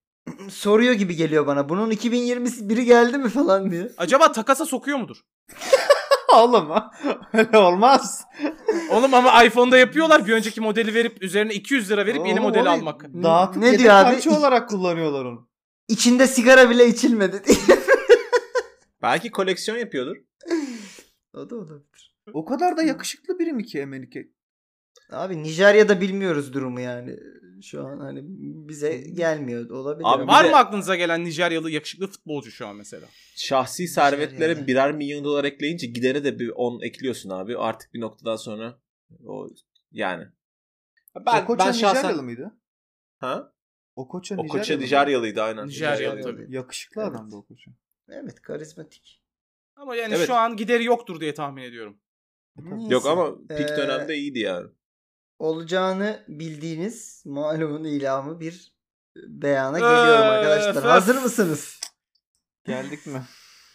soruyor 0.48 0.92
gibi 0.94 1.16
geliyor 1.16 1.46
bana. 1.46 1.68
Bunun 1.68 1.90
2020'si 1.90 2.68
biri 2.68 2.84
geldi 2.84 3.18
mi 3.18 3.28
falan 3.28 3.70
diye. 3.70 3.88
Acaba 3.98 4.32
takasa 4.32 4.66
sokuyor 4.66 4.98
mudur? 4.98 5.16
Oğlum 6.32 6.72
öyle 7.32 7.58
olmaz. 7.58 8.24
Oğlum 8.90 9.14
ama 9.14 9.44
iPhone'da 9.44 9.78
yapıyorlar. 9.78 10.26
Bir 10.26 10.32
önceki 10.32 10.60
modeli 10.60 10.94
verip 10.94 11.22
üzerine 11.22 11.54
200 11.54 11.90
lira 11.90 12.06
verip 12.06 12.26
yeni 12.26 12.40
modeli 12.40 12.68
almak. 12.68 13.04
Dağıtıp 13.22 13.62
Ne 13.62 13.78
diyor 13.78 13.94
abi? 13.94 14.12
parça 14.12 14.38
olarak 14.38 14.68
kullanıyorlar 14.68 15.24
onu. 15.24 15.48
İçinde 15.88 16.26
sigara 16.26 16.70
bile 16.70 16.86
içilmedi 16.86 17.42
diye. 17.44 17.56
Belki 19.02 19.30
koleksiyon 19.30 19.78
yapıyordur. 19.78 20.16
o 21.34 21.50
da 21.50 21.56
olabilir. 21.56 22.16
O 22.32 22.44
kadar 22.44 22.76
da 22.76 22.82
yakışıklı 22.82 23.38
biri 23.38 23.52
mi 23.52 23.64
ki 23.64 23.78
Emenike? 23.80 24.28
Abi 25.10 25.42
Nijerya'da 25.42 26.00
bilmiyoruz 26.00 26.52
durumu 26.52 26.80
yani. 26.80 27.16
Şu 27.62 27.86
an 27.86 27.98
hani 28.00 28.20
bize 28.68 28.96
gelmiyor. 28.96 29.70
Olabilir. 29.70 30.04
Abi 30.08 30.22
ama. 30.22 30.32
Var 30.32 30.44
mı 30.44 30.56
aklınıza 30.56 30.96
gelen 30.96 31.24
Nijeryalı 31.24 31.70
yakışıklı 31.70 32.06
futbolcu 32.06 32.50
şu 32.50 32.66
an 32.66 32.76
mesela? 32.76 33.06
Şahsi 33.36 33.88
servetlere 33.88 34.66
birer 34.66 34.92
milyon 34.92 35.24
dolar 35.24 35.44
ekleyince 35.44 35.86
gidere 35.86 36.24
de 36.24 36.38
bir 36.38 36.48
10 36.48 36.80
ekliyorsun 36.80 37.30
abi. 37.30 37.58
Artık 37.58 37.94
bir 37.94 38.00
noktadan 38.00 38.36
sonra 38.36 38.78
o 39.26 39.48
yani. 39.92 40.24
Ben, 41.26 41.42
o 41.42 41.46
koça 41.46 41.66
ben 41.66 41.72
şahsen... 41.72 42.02
Nijeryalı 42.02 42.22
mıydı? 42.22 42.58
Ha? 43.18 43.52
O 43.96 44.08
koça 44.08 44.36
O 44.38 44.46
koça? 44.46 44.76
Nijeryalıydı 44.76 45.42
aynen. 45.42 45.66
Nijeryalı 45.66 46.16
Nijeryalı. 46.16 46.36
tabii. 46.38 46.54
Yakışıklı 46.54 47.02
Evet. 47.02 47.10
adamdı 47.10 47.36
o 47.36 47.44
koça. 47.46 47.70
Evet 48.08 48.42
karizmatik. 48.42 49.22
Ama 49.76 49.96
yani 49.96 50.14
Evet. 50.14 50.26
şu 50.26 50.34
an 50.34 50.56
gideri 50.56 50.84
yoktur 50.84 51.20
diye 51.20 51.34
tahmin 51.34 51.62
ediyorum. 51.62 51.98
Neyse. 52.56 52.94
Yok 52.94 53.06
ama 53.06 53.38
pik 53.48 53.70
Ee, 53.70 53.76
dönemde 53.76 54.16
iyiydi 54.16 54.38
yani. 54.38 54.68
Olacağını 55.46 56.24
bildiğiniz 56.28 57.22
malumun 57.26 57.84
ilamı 57.84 58.40
bir 58.40 58.74
beyana 59.16 59.78
geliyorum 59.78 60.26
arkadaşlar. 60.26 60.84
Hazır 60.84 61.22
mısınız? 61.22 61.80
Geldik 62.66 63.06
mi? 63.06 63.22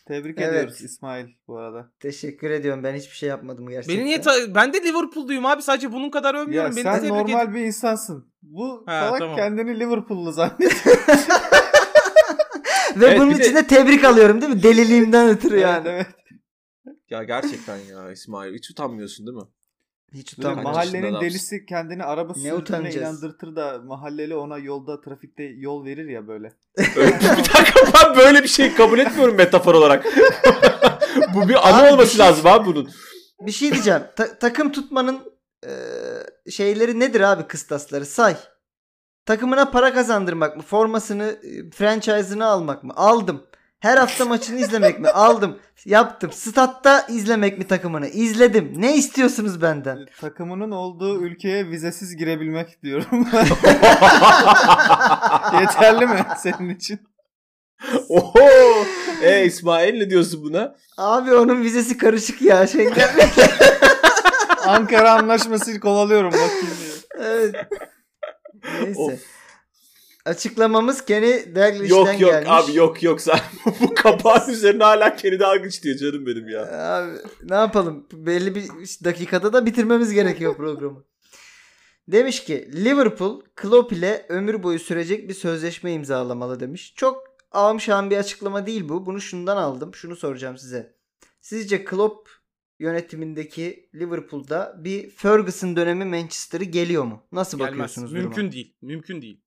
Tebrik 0.08 0.38
Evet. 0.40 0.50
ediyoruz 0.50 0.82
İsmail 0.82 1.28
bu 1.48 1.58
arada. 1.58 1.92
Teşekkür 2.00 2.52
ediyorum. 2.52 2.84
Ben 2.84 2.96
hiçbir 2.96 3.16
şey 3.16 3.30
yapmadım 3.30 3.70
gerçekten. 3.70 3.98
Beni 3.98 4.06
niye 4.06 4.22
ta- 4.22 4.56
ben 4.56 4.74
de 4.74 4.84
Liverpool'luyum 4.84 5.46
abi 5.46 5.62
sadece 5.62 5.92
bunun 5.92 6.10
kadar 6.10 6.36
Ya 6.36 6.42
övmüyorum. 6.42 6.76
Beni 6.76 6.84
sen 6.84 7.08
normal 7.10 7.44
edin. 7.46 7.56
bir 7.56 7.62
insansın. 7.66 8.34
Bu 8.42 8.84
Ha, 8.86 9.02
salak 9.06 9.20
tamam. 9.20 9.36
kendini 9.36 9.80
Liverpool'lu 9.80 10.32
zannediyor. 10.32 10.72
Ve 12.96 13.06
Evet, 13.06 13.20
bunun 13.20 13.38
de- 13.38 13.42
için 13.44 13.56
de 13.56 13.68
tebrik 13.68 14.04
alıyorum 14.04 14.42
değil 14.42 14.54
mi? 14.54 14.64
Deliliğimden 14.64 15.30
ötürü 15.30 15.60
yani. 15.60 15.88
evet, 15.90 16.08
evet. 16.86 16.98
Ya 17.10 17.24
gerçekten 17.24 17.78
ya 17.78 18.12
İsmail 18.12 18.54
hiç 18.54 18.72
utanmıyorsun 18.72 19.28
değil 19.28 19.38
mi? 19.38 19.44
Hiç 20.14 20.38
yaşında 20.38 20.62
mahallenin 20.62 21.04
adamsın? 21.04 21.22
delisi 21.30 21.66
kendini 21.66 22.04
araba 22.04 22.34
sürdüğüne 22.34 22.54
utanacağız? 22.54 22.96
inandırtır 22.96 23.56
da 23.56 23.82
mahalleli 23.86 24.36
ona 24.36 24.58
yolda 24.58 25.02
trafikte 25.02 25.44
yol 25.44 25.86
verir 25.86 26.10
ya 26.10 26.28
böyle. 26.28 26.54
Öyle- 26.96 27.20
bir 27.20 27.54
dakika 27.54 27.80
ben 27.94 28.18
böyle 28.18 28.44
bir 28.44 28.48
şey 28.48 28.74
kabul 28.74 29.00
etmiyorum 29.00 29.36
metafor 29.36 29.74
olarak. 29.76 30.06
Bu 31.36 31.50
bir 31.50 31.68
anı 31.70 31.78
Abi 31.78 31.88
bir 31.88 31.92
olması 31.94 32.12
şey- 32.12 32.20
lazım 32.26 32.46
abi 32.48 32.66
bunun. 32.66 32.90
Bir 33.42 33.52
şey 33.52 33.72
diyeceğim. 33.72 34.02
Ta- 34.16 34.40
takım 34.40 34.72
tutmanın 34.72 35.20
e, 35.66 35.72
şeyleri 36.52 37.00
nedir 37.00 37.22
abi 37.22 37.44
kıstasları? 37.44 38.06
Say. 38.06 38.36
Takımına 39.26 39.72
para 39.72 39.94
kazandırmak 39.94 40.58
mı? 40.58 40.64
Formasını, 40.64 41.24
e, 41.44 41.70
franchise'ını 41.72 42.46
almak 42.46 42.84
mı? 42.84 42.94
Aldım. 42.96 43.44
Her 43.80 43.98
hafta 43.98 44.26
maçını 44.26 44.60
izlemek 44.60 45.00
mi? 45.00 45.10
Aldım. 45.10 45.60
Yaptım. 45.86 46.32
Statta 46.32 47.06
izlemek 47.10 47.58
mi 47.58 47.68
takımını? 47.68 48.08
İzledim. 48.08 48.74
Ne 48.78 48.96
istiyorsunuz 48.96 49.62
benden? 49.62 50.06
Takımının 50.22 50.72
olduğu 50.72 51.22
ülkeye 51.24 51.70
vizesiz 51.70 52.16
girebilmek 52.18 52.84
diyorum. 52.84 53.28
Yeterli 55.62 56.08
mi 56.08 56.26
senin 56.38 56.70
için? 56.70 57.00
Oho! 58.10 58.50
E 59.22 59.46
İsmail 59.46 59.98
ne 59.98 60.10
diyorsun 60.10 60.44
buna? 60.44 60.76
Abi 60.98 61.34
onun 61.34 61.62
vizesi 61.64 61.98
karışık 61.98 62.42
ya. 62.42 62.68
Schengen. 62.72 63.10
Ankara 64.68 65.12
anlaşması 65.12 65.80
kovalıyorum 65.80 66.32
bakayım 66.32 66.76
diye. 66.80 66.92
evet. 67.28 67.56
Neyse. 68.84 69.00
Of. 69.02 69.37
Açıklamamız 70.28 71.06
Kenny 71.06 71.56
Dalglish'ten 71.56 71.96
Yok 71.98 72.22
yok 72.22 72.32
gelmiş. 72.32 72.50
abi 72.52 72.76
yok 72.76 73.04
yok 73.04 73.22
sen 73.22 73.40
bu 73.82 73.94
kapağın 73.96 74.50
üzerine 74.50 74.84
hala 74.84 75.16
Kenny 75.16 75.40
Dalglish 75.40 75.84
diyor 75.84 75.98
canım 75.98 76.26
benim 76.26 76.50
ya. 76.50 76.62
Abi 76.98 77.12
ne 77.44 77.56
yapalım? 77.56 78.08
Belli 78.14 78.56
bir 78.56 78.64
dakikada 79.04 79.54
da 79.54 79.66
bitirmemiz 79.66 80.14
gerekiyor 80.14 80.56
programı. 80.56 81.04
Demiş 82.08 82.44
ki 82.44 82.70
Liverpool 82.74 83.42
Klopp 83.56 83.92
ile 83.94 84.26
ömür 84.30 84.64
boyu 84.64 84.80
sürecek 84.80 85.30
bir 85.30 85.34
sözleşme 85.34 85.94
imzalamalı 85.94 86.60
demiş. 86.60 86.94
Çok 86.96 87.24
ağım 87.52 87.80
bir 88.10 88.18
açıklama 88.18 88.66
değil 88.66 88.90
bu. 88.90 89.06
Bunu 89.06 89.22
şundan 89.22 89.58
aldım. 89.58 89.96
Şunu 89.96 90.16
soracağım 90.16 90.58
size. 90.58 90.96
Sizce 91.42 91.86
Klopp 91.86 92.30
yönetimindeki 92.80 93.90
Liverpool'da 93.96 94.76
bir 94.84 95.10
Ferguson 95.10 95.76
dönemi 95.76 96.06
Manchester'ı 96.06 96.64
geliyor 96.64 97.04
mu? 97.04 97.24
Nasıl 97.32 97.58
Gelmez. 97.58 97.72
bakıyorsunuz 97.72 98.14
Mümkün 98.14 98.36
duruma? 98.38 98.52
değil. 98.52 98.74
Mümkün 98.82 99.22
değil. 99.22 99.42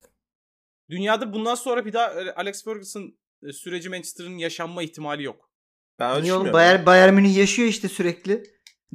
Dünyada 0.91 1.33
bundan 1.33 1.55
sonra 1.55 1.87
bir 1.87 1.93
daha 1.93 2.11
e, 2.21 2.31
Alex 2.35 2.65
Ferguson 2.65 3.15
e, 3.49 3.53
süreci 3.53 3.89
Manchester'ın 3.89 4.39
yaşanma 4.39 4.83
ihtimali 4.83 5.23
yok. 5.23 5.51
Ben 5.99 6.11
öyle 6.11 6.23
Niye 6.23 6.35
oğlum. 6.35 6.53
Bayern, 6.53 6.87
Bayern 6.87 7.15
Münih 7.15 7.37
yaşıyor 7.37 7.69
işte 7.69 7.89
sürekli. 7.89 8.43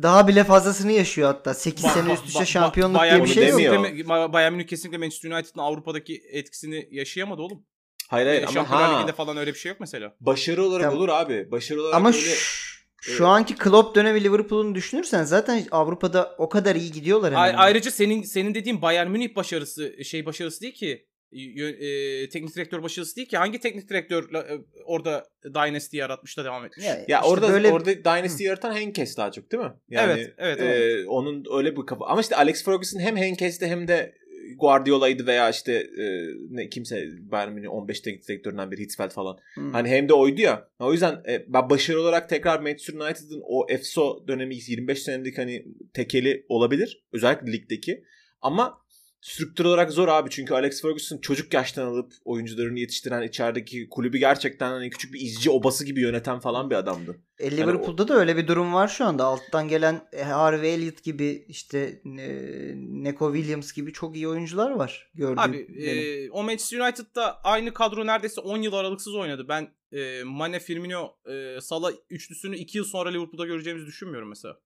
Daha 0.01 0.27
bile 0.27 0.43
fazlasını 0.43 0.91
yaşıyor 0.91 1.27
hatta. 1.27 1.53
8 1.53 1.85
Ba- 1.85 1.93
sene 1.93 2.09
ba- 2.09 2.13
üst 2.13 2.25
üste 2.25 2.39
ba- 2.39 2.45
şampiyonluk 2.45 2.99
Bayern 2.99 3.15
diye 3.15 3.23
bir 3.25 3.29
şey 3.33 3.63
yok. 3.63 4.33
Bayern 4.33 4.53
Münih 4.53 4.67
kesinlikle 4.67 4.97
Manchester 4.97 5.31
United'ın 5.31 5.59
Avrupa'daki 5.59 6.21
etkisini 6.31 6.87
yaşayamadı 6.91 7.41
oğlum. 7.41 7.65
Hayır 8.09 8.27
hayır 8.27 8.41
E, 8.41 8.45
ama 8.45 8.53
Şampiyonlar 8.53 8.89
ha, 8.91 8.95
Ligi'nde 8.97 9.11
falan 9.15 9.37
öyle 9.37 9.53
bir 9.53 9.59
şey 9.59 9.69
yok 9.69 9.79
mesela. 9.79 10.15
başarı 10.19 10.63
olarak 10.63 10.83
Tamam. 10.83 10.97
olur 10.99 11.09
abi. 11.09 11.51
Başarı 11.51 11.81
olarak 11.81 11.95
Ama 11.95 12.13
böyle... 12.13 12.17
şu, 12.23 12.29
Evet. 12.29 13.17
şu 13.17 13.27
anki 13.27 13.55
Klopp 13.55 13.95
dönemi 13.95 14.23
Liverpool'un 14.23 14.75
düşünürsen 14.75 15.23
zaten 15.23 15.65
Avrupa'da 15.71 16.35
o 16.37 16.49
kadar 16.49 16.75
iyi 16.75 16.91
gidiyorlar 16.91 17.31
hemen. 17.31 17.43
Ay- 17.43 17.49
hemen. 17.51 17.61
ayrıca 17.63 17.91
senin 17.91 18.23
senin 18.23 18.55
dediğin 18.55 18.81
Bayern 18.81 19.07
Münih 19.11 19.35
başarısı 19.35 20.03
şey 20.03 20.25
başarısı 20.25 20.61
değil 20.61 20.73
ki. 20.73 21.07
E, 21.35 22.29
teknik 22.29 22.55
direktör 22.55 22.83
başarısı 22.83 23.15
değil 23.15 23.27
ki. 23.27 23.37
Hangi 23.37 23.59
teknik 23.59 23.89
direktör 23.89 24.33
e, 24.33 24.61
orada 24.85 25.25
Dynasty 25.45 25.97
yaratmış 25.97 26.37
da 26.37 26.45
devam 26.45 26.65
etmiş? 26.65 26.85
Ya, 26.85 26.95
Ya 27.07 27.19
işte 27.19 27.29
orada 27.29 27.49
böyle 27.49 27.71
orada 27.71 28.03
Dynasty 28.03 28.43
yaratan 28.43 28.75
Henkes 28.75 29.17
daha 29.17 29.31
çok 29.31 29.51
değil 29.51 29.63
mi? 29.63 29.73
Evet, 29.91 30.33
evet, 30.37 30.61
e, 30.61 31.07
onun 31.07 31.45
öyle 31.57 31.77
bir 31.77 31.85
kafa. 31.85 32.05
Ama 32.05 32.21
işte 32.21 32.35
Alex 32.35 32.63
Ferguson 32.63 32.99
hem 32.99 33.17
Henkes'ti 33.17 33.67
hem 33.67 33.87
de 33.87 34.13
Guardiola'ydı 34.57 35.27
veya 35.27 35.49
işte 35.49 35.73
e, 35.73 36.27
ne 36.49 36.69
kimse 36.69 37.07
Bayern 37.19 37.51
Münih 37.51 37.69
15 37.69 37.99
teknik 37.99 38.27
direktöründen 38.27 38.71
biri 38.71 38.81
Hitzfeld 38.81 39.11
falan. 39.11 39.37
Hı. 39.55 39.61
Hani 39.71 39.89
hem 39.89 40.09
de 40.09 40.13
oydu 40.13 40.41
ya. 40.41 40.69
O 40.79 40.91
yüzden 40.91 41.23
e, 41.29 41.45
ben 41.47 41.69
başarı 41.69 42.01
olarak 42.01 42.29
tekrar 42.29 42.59
Manchester 42.59 42.93
United'ın 42.93 43.41
o 43.45 43.65
EFSO 43.69 44.27
dönemi 44.27 44.55
25 44.55 45.03
senelik 45.03 45.37
hani 45.37 45.65
tekeli 45.93 46.45
olabilir. 46.49 47.03
Özellikle 47.13 47.51
ligdeki. 47.51 48.03
Ama 48.41 48.84
strüktür 49.25 49.65
olarak 49.65 49.91
zor 49.91 50.07
abi. 50.07 50.29
Çünkü 50.29 50.53
Alex 50.53 50.81
Ferguson 50.81 51.17
çocuk 51.17 51.53
yaştan 51.53 51.85
alıp 51.85 52.13
oyuncularını 52.25 52.79
yetiştiren 52.79 53.21
içerideki 53.21 53.89
kulübü 53.89 54.17
gerçekten 54.17 54.71
hani 54.71 54.89
küçük 54.89 55.13
bir 55.13 55.19
izci 55.19 55.49
obası 55.49 55.85
gibi 55.85 56.01
yöneten 56.01 56.39
falan 56.39 56.69
bir 56.69 56.75
adamdı. 56.75 57.21
E, 57.39 57.57
Liverpool'da 57.57 58.07
da 58.07 58.13
öyle 58.13 58.37
bir 58.37 58.47
durum 58.47 58.73
var 58.73 58.87
şu 58.87 59.05
anda. 59.05 59.23
Alttan 59.23 59.67
gelen 59.67 60.01
e, 60.13 60.23
Harvey 60.23 60.73
Elliott 60.73 61.03
gibi 61.03 61.45
işte 61.47 62.01
e, 62.19 62.27
Neko 62.75 63.33
Williams 63.35 63.73
gibi 63.73 63.93
çok 63.93 64.15
iyi 64.15 64.27
oyuncular 64.27 64.71
var. 64.71 65.11
Gördüğüm 65.13 65.39
Abi 65.39 65.67
benim. 65.69 66.27
e, 66.27 66.31
o 66.31 66.43
Manchester 66.43 66.79
United'da 66.79 67.41
aynı 67.43 67.73
kadro 67.73 68.05
neredeyse 68.05 68.41
10 68.41 68.57
yıl 68.57 68.73
aralıksız 68.73 69.15
oynadı. 69.15 69.45
Ben 69.49 69.67
e, 69.91 70.23
Mane, 70.23 70.59
Firmino, 70.59 71.15
e, 71.25 71.61
Salah 71.61 71.91
üçlüsünü 72.09 72.55
2 72.55 72.77
yıl 72.77 72.85
sonra 72.85 73.09
Liverpool'da 73.09 73.45
göreceğimizi 73.45 73.87
düşünmüyorum 73.87 74.29
mesela. 74.29 74.57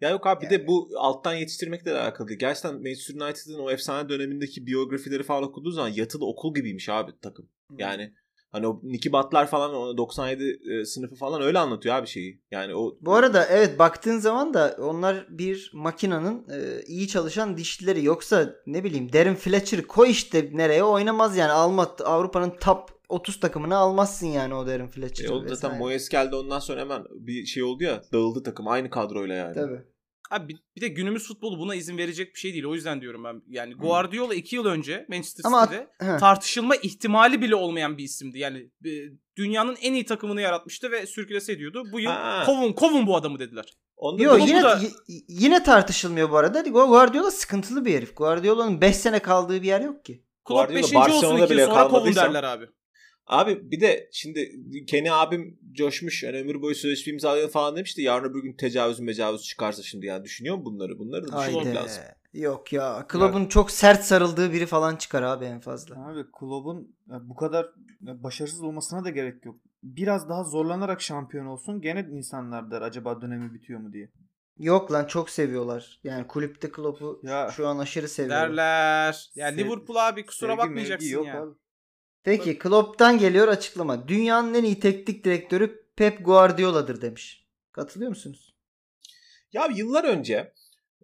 Ya 0.00 0.10
yok 0.10 0.26
abi 0.26 0.44
bir 0.44 0.50
de 0.50 0.66
bu 0.66 0.88
alttan 0.98 1.34
yetiştirmekle 1.34 1.90
de 1.90 2.00
alakalı. 2.00 2.34
Gerçekten 2.34 2.74
Manchester 2.74 3.14
United'ın 3.14 3.58
o 3.58 3.70
efsane 3.70 4.08
dönemindeki 4.08 4.66
biyografileri 4.66 5.22
falan 5.22 5.42
okuduğu 5.42 5.70
zaman 5.70 5.88
yatılı 5.88 6.26
okul 6.26 6.54
gibiymiş 6.54 6.88
abi 6.88 7.12
takım. 7.22 7.48
Yani 7.78 8.12
hani 8.52 8.66
o 8.66 8.80
Nicky 8.82 9.12
Butler 9.12 9.46
falan 9.46 9.74
o 9.74 9.96
97 9.96 10.60
e, 10.70 10.84
sınıfı 10.84 11.14
falan 11.14 11.42
öyle 11.42 11.58
anlatıyor 11.58 11.94
abi 11.94 12.06
şeyi. 12.06 12.42
Yani 12.50 12.74
o 12.74 12.98
Bu 13.00 13.14
arada 13.14 13.46
evet 13.46 13.78
baktığın 13.78 14.18
zaman 14.18 14.54
da 14.54 14.76
onlar 14.80 15.26
bir 15.30 15.70
makinanın 15.74 16.48
e, 16.50 16.82
iyi 16.86 17.08
çalışan 17.08 17.56
dişlileri. 17.56 18.04
Yoksa 18.04 18.54
ne 18.66 18.84
bileyim 18.84 19.12
Darren 19.12 19.34
Fletcher'ı 19.34 19.86
koy 19.86 20.10
işte 20.10 20.50
nereye 20.52 20.84
oynamaz 20.84 21.36
yani. 21.36 21.52
Alma 21.52 21.96
Avrupa'nın 22.04 22.52
top 22.60 22.95
30 23.08 23.40
takımını 23.40 23.76
almazsın 23.76 24.26
yani 24.26 24.54
o 24.54 24.66
Darren 24.66 24.86
e, 24.86 24.90
Fletcher'ı. 24.90 25.32
o 25.34 25.38
zaten 25.38 25.50
vesaire. 25.52 25.78
Moyes 25.78 26.08
geldi 26.08 26.34
ondan 26.36 26.58
sonra 26.58 26.80
hemen 26.80 27.04
bir 27.14 27.46
şey 27.46 27.62
oldu 27.62 27.84
ya 27.84 28.02
dağıldı 28.12 28.42
takım 28.42 28.68
aynı 28.68 28.90
kadroyla 28.90 29.34
yani. 29.34 29.54
Tabii. 29.54 29.80
Abi 30.30 30.48
bir, 30.48 30.58
bir 30.76 30.80
de 30.80 30.88
günümüz 30.88 31.28
futbolu 31.28 31.58
buna 31.58 31.74
izin 31.74 31.98
verecek 31.98 32.34
bir 32.34 32.38
şey 32.40 32.52
değil. 32.52 32.64
O 32.64 32.74
yüzden 32.74 33.00
diyorum 33.00 33.24
ben. 33.24 33.42
Yani 33.48 33.74
Guardiola 33.74 34.34
2 34.34 34.56
yıl 34.56 34.64
önce 34.66 35.06
Manchester 35.08 35.42
Ama- 35.44 35.64
City'de 35.64 35.88
Heh. 35.98 36.18
tartışılma 36.18 36.76
ihtimali 36.76 37.40
bile 37.42 37.54
olmayan 37.54 37.98
bir 37.98 38.04
isimdi. 38.04 38.38
Yani 38.38 38.58
e, 38.84 38.90
dünyanın 39.36 39.76
en 39.82 39.92
iyi 39.92 40.04
takımını 40.04 40.40
yaratmıştı 40.40 40.90
ve 40.90 41.06
sürkülese 41.06 41.52
ediyordu. 41.52 41.84
Bu 41.92 42.00
yıl 42.00 42.10
Ha. 42.10 42.42
kovun 42.46 42.72
kovun 42.72 43.06
bu 43.06 43.16
adamı 43.16 43.38
dediler. 43.38 43.64
Onda 43.96 44.22
Yo 44.22 44.32
da- 44.32 44.38
yine 44.38 44.62
da- 44.62 44.80
yine 45.28 45.62
tartışılmıyor 45.62 46.30
bu 46.30 46.36
arada. 46.36 46.60
Guardiola 46.60 47.30
sıkıntılı 47.30 47.84
bir 47.84 47.94
herif. 47.94 48.16
Guardiola'nın 48.16 48.80
5 48.80 48.96
sene 48.96 49.18
kaldığı 49.18 49.62
bir 49.62 49.66
yer 49.66 49.80
yok 49.80 50.04
ki. 50.04 50.24
Klopp 50.44 50.58
Guardiola 50.68 50.78
5. 50.78 50.84
olsun 50.84 51.00
Barcelona'da 51.00 51.34
2 51.44 51.52
yıl 51.52 51.58
bile 51.58 51.66
sonra 51.66 51.88
kovun 51.88 52.14
derler 52.14 52.44
abi. 52.44 52.66
Abi 53.26 53.70
bir 53.70 53.80
de 53.80 54.08
şimdi 54.12 54.50
Kenny 54.86 55.10
abim 55.10 55.58
coşmuş. 55.72 56.22
Yani 56.22 56.36
ömür 56.38 56.62
boyu 56.62 56.74
sözleşme 56.74 57.12
imzalayalım 57.12 57.50
falan 57.50 57.76
demişti. 57.76 58.02
Yarın 58.02 58.30
öbür 58.30 58.42
gün 58.42 58.52
tecavüz 58.52 59.00
mecavüz 59.00 59.42
çıkarsa 59.42 59.82
şimdi 59.82 60.06
yani 60.06 60.24
düşünüyor 60.24 60.56
mu 60.56 60.64
bunları? 60.64 60.98
Bunları 60.98 61.28
da 61.32 61.38
düşünmek 61.38 61.64
Haydi. 61.66 61.74
lazım. 61.76 62.02
Yok 62.34 62.72
ya. 62.72 63.06
Klopp'un 63.08 63.46
çok 63.46 63.70
sert 63.70 64.04
sarıldığı 64.04 64.52
biri 64.52 64.66
falan 64.66 64.96
çıkar 64.96 65.22
abi 65.22 65.44
en 65.44 65.60
fazla. 65.60 66.08
Abi 66.08 66.24
Klopp'un 66.38 66.96
ya 67.10 67.20
bu 67.28 67.34
kadar 67.34 67.66
başarısız 68.00 68.62
olmasına 68.62 69.04
da 69.04 69.10
gerek 69.10 69.44
yok. 69.44 69.56
Biraz 69.82 70.28
daha 70.28 70.44
zorlanarak 70.44 71.02
şampiyon 71.02 71.46
olsun. 71.46 71.80
Gene 71.80 72.08
insanlar 72.12 72.70
der 72.70 72.82
acaba 72.82 73.20
dönemi 73.20 73.54
bitiyor 73.54 73.80
mu 73.80 73.92
diye. 73.92 74.10
Yok 74.58 74.92
lan 74.92 75.04
çok 75.06 75.30
seviyorlar. 75.30 76.00
Yani 76.04 76.26
kulüpte 76.26 76.70
Klopp'u 76.70 77.20
Ya. 77.24 77.50
şu 77.56 77.68
an 77.68 77.78
aşırı 77.78 78.08
seviyorlar. 78.08 78.48
Derler. 78.50 79.30
Yani 79.34 79.56
Liverpool 79.56 79.96
abi 79.96 80.26
kusura 80.26 80.52
Sevgi 80.52 80.58
bakmayacaksın 80.68 81.08
yok 81.10 81.26
ya. 81.26 81.42
abi. 81.42 81.50
Peki 82.26 82.58
Klopp'tan 82.58 83.18
geliyor 83.18 83.48
açıklama. 83.48 84.08
Dünyanın 84.08 84.54
en 84.54 84.64
iyi 84.64 84.80
teknik 84.80 85.24
direktörü 85.24 85.84
Pep 85.96 86.24
Guardiola'dır 86.24 87.00
demiş. 87.00 87.44
Katılıyor 87.72 88.08
musunuz? 88.08 88.54
Ya 89.52 89.68
yıllar 89.76 90.04
önce 90.04 90.52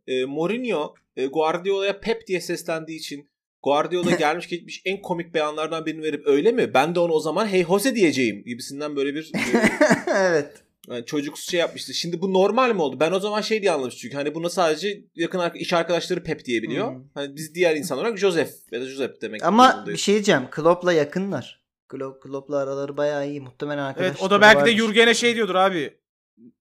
e, 0.06 0.24
Mourinho 0.24 0.94
e, 1.16 1.26
Guardiola'ya 1.26 2.00
Pep 2.00 2.26
diye 2.26 2.40
seslendiği 2.40 2.98
için 2.98 3.30
Guardiola 3.62 4.10
gelmiş 4.18 4.48
geçmiş 4.48 4.82
en 4.84 5.02
komik 5.02 5.34
beyanlardan 5.34 5.86
birini 5.86 6.02
verip 6.02 6.26
öyle 6.26 6.52
mi? 6.52 6.74
Ben 6.74 6.94
de 6.94 7.00
onu 7.00 7.12
o 7.12 7.20
zaman 7.20 7.46
hey 7.46 7.64
Jose 7.64 7.94
diyeceğim 7.94 8.44
gibisinden 8.44 8.96
böyle 8.96 9.14
bir 9.14 9.32
e, 9.34 9.62
evet. 10.16 10.64
Yani 10.88 11.04
çocuk 11.04 11.38
şey 11.38 11.60
yapmıştı. 11.60 11.94
Şimdi 11.94 12.20
bu 12.20 12.32
normal 12.32 12.74
mi 12.74 12.82
oldu? 12.82 13.00
Ben 13.00 13.12
o 13.12 13.20
zaman 13.20 13.40
şey 13.40 13.62
diye 13.62 13.72
anlamıştım 13.72 14.00
çünkü 14.00 14.16
hani 14.16 14.34
buna 14.34 14.50
sadece 14.50 15.04
yakın 15.14 15.50
iş 15.54 15.72
arkadaşları 15.72 16.22
Pep 16.22 16.44
diyebiliyor. 16.44 16.94
Hmm. 16.94 17.02
Hani 17.14 17.36
biz 17.36 17.54
diğer 17.54 17.76
insan 17.76 17.98
olarak 17.98 18.18
Joseph 18.18 18.50
ya 18.72 18.80
da 18.80 18.86
Joseph 18.86 19.22
demek 19.22 19.44
Ama 19.44 19.84
bir 19.86 19.96
şey 19.96 20.14
diyeceğim. 20.14 20.42
Klopp'la 20.50 20.92
yakınlar. 20.92 21.62
Klopp, 21.88 22.22
Klopp'la 22.22 22.58
araları 22.58 22.96
bayağı 22.96 23.28
iyi. 23.28 23.40
Muhtemelen 23.40 23.82
arkadaşlar. 23.82 24.10
Evet 24.10 24.22
o 24.22 24.30
da 24.30 24.40
belki 24.40 24.64
de 24.64 24.76
Jürgen'e 24.76 25.14
şey 25.14 25.34
diyordur 25.34 25.54
abi. 25.54 25.98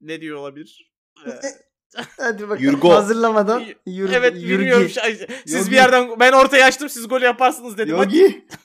Ne 0.02 0.22
diyor 0.22 0.38
olabilir? 0.38 0.92
Hadi 2.18 2.50
bakalım. 2.50 2.64
Yurgo. 2.64 2.90
Hazırlamadan. 2.90 3.64
Yur, 3.86 4.10
evet 4.14 4.36
bilmiyorum. 4.36 4.92
Ay, 5.04 5.16
Siz 5.46 5.54
Yorgi. 5.54 5.72
bir 5.72 5.76
yerden 5.76 6.20
ben 6.20 6.32
ortaya 6.32 6.66
açtım 6.66 6.90
siz 6.90 7.08
gol 7.08 7.22
yaparsınız 7.22 7.78
dedim. 7.78 7.98
Hadi. 7.98 8.18
Yogi. 8.18 8.46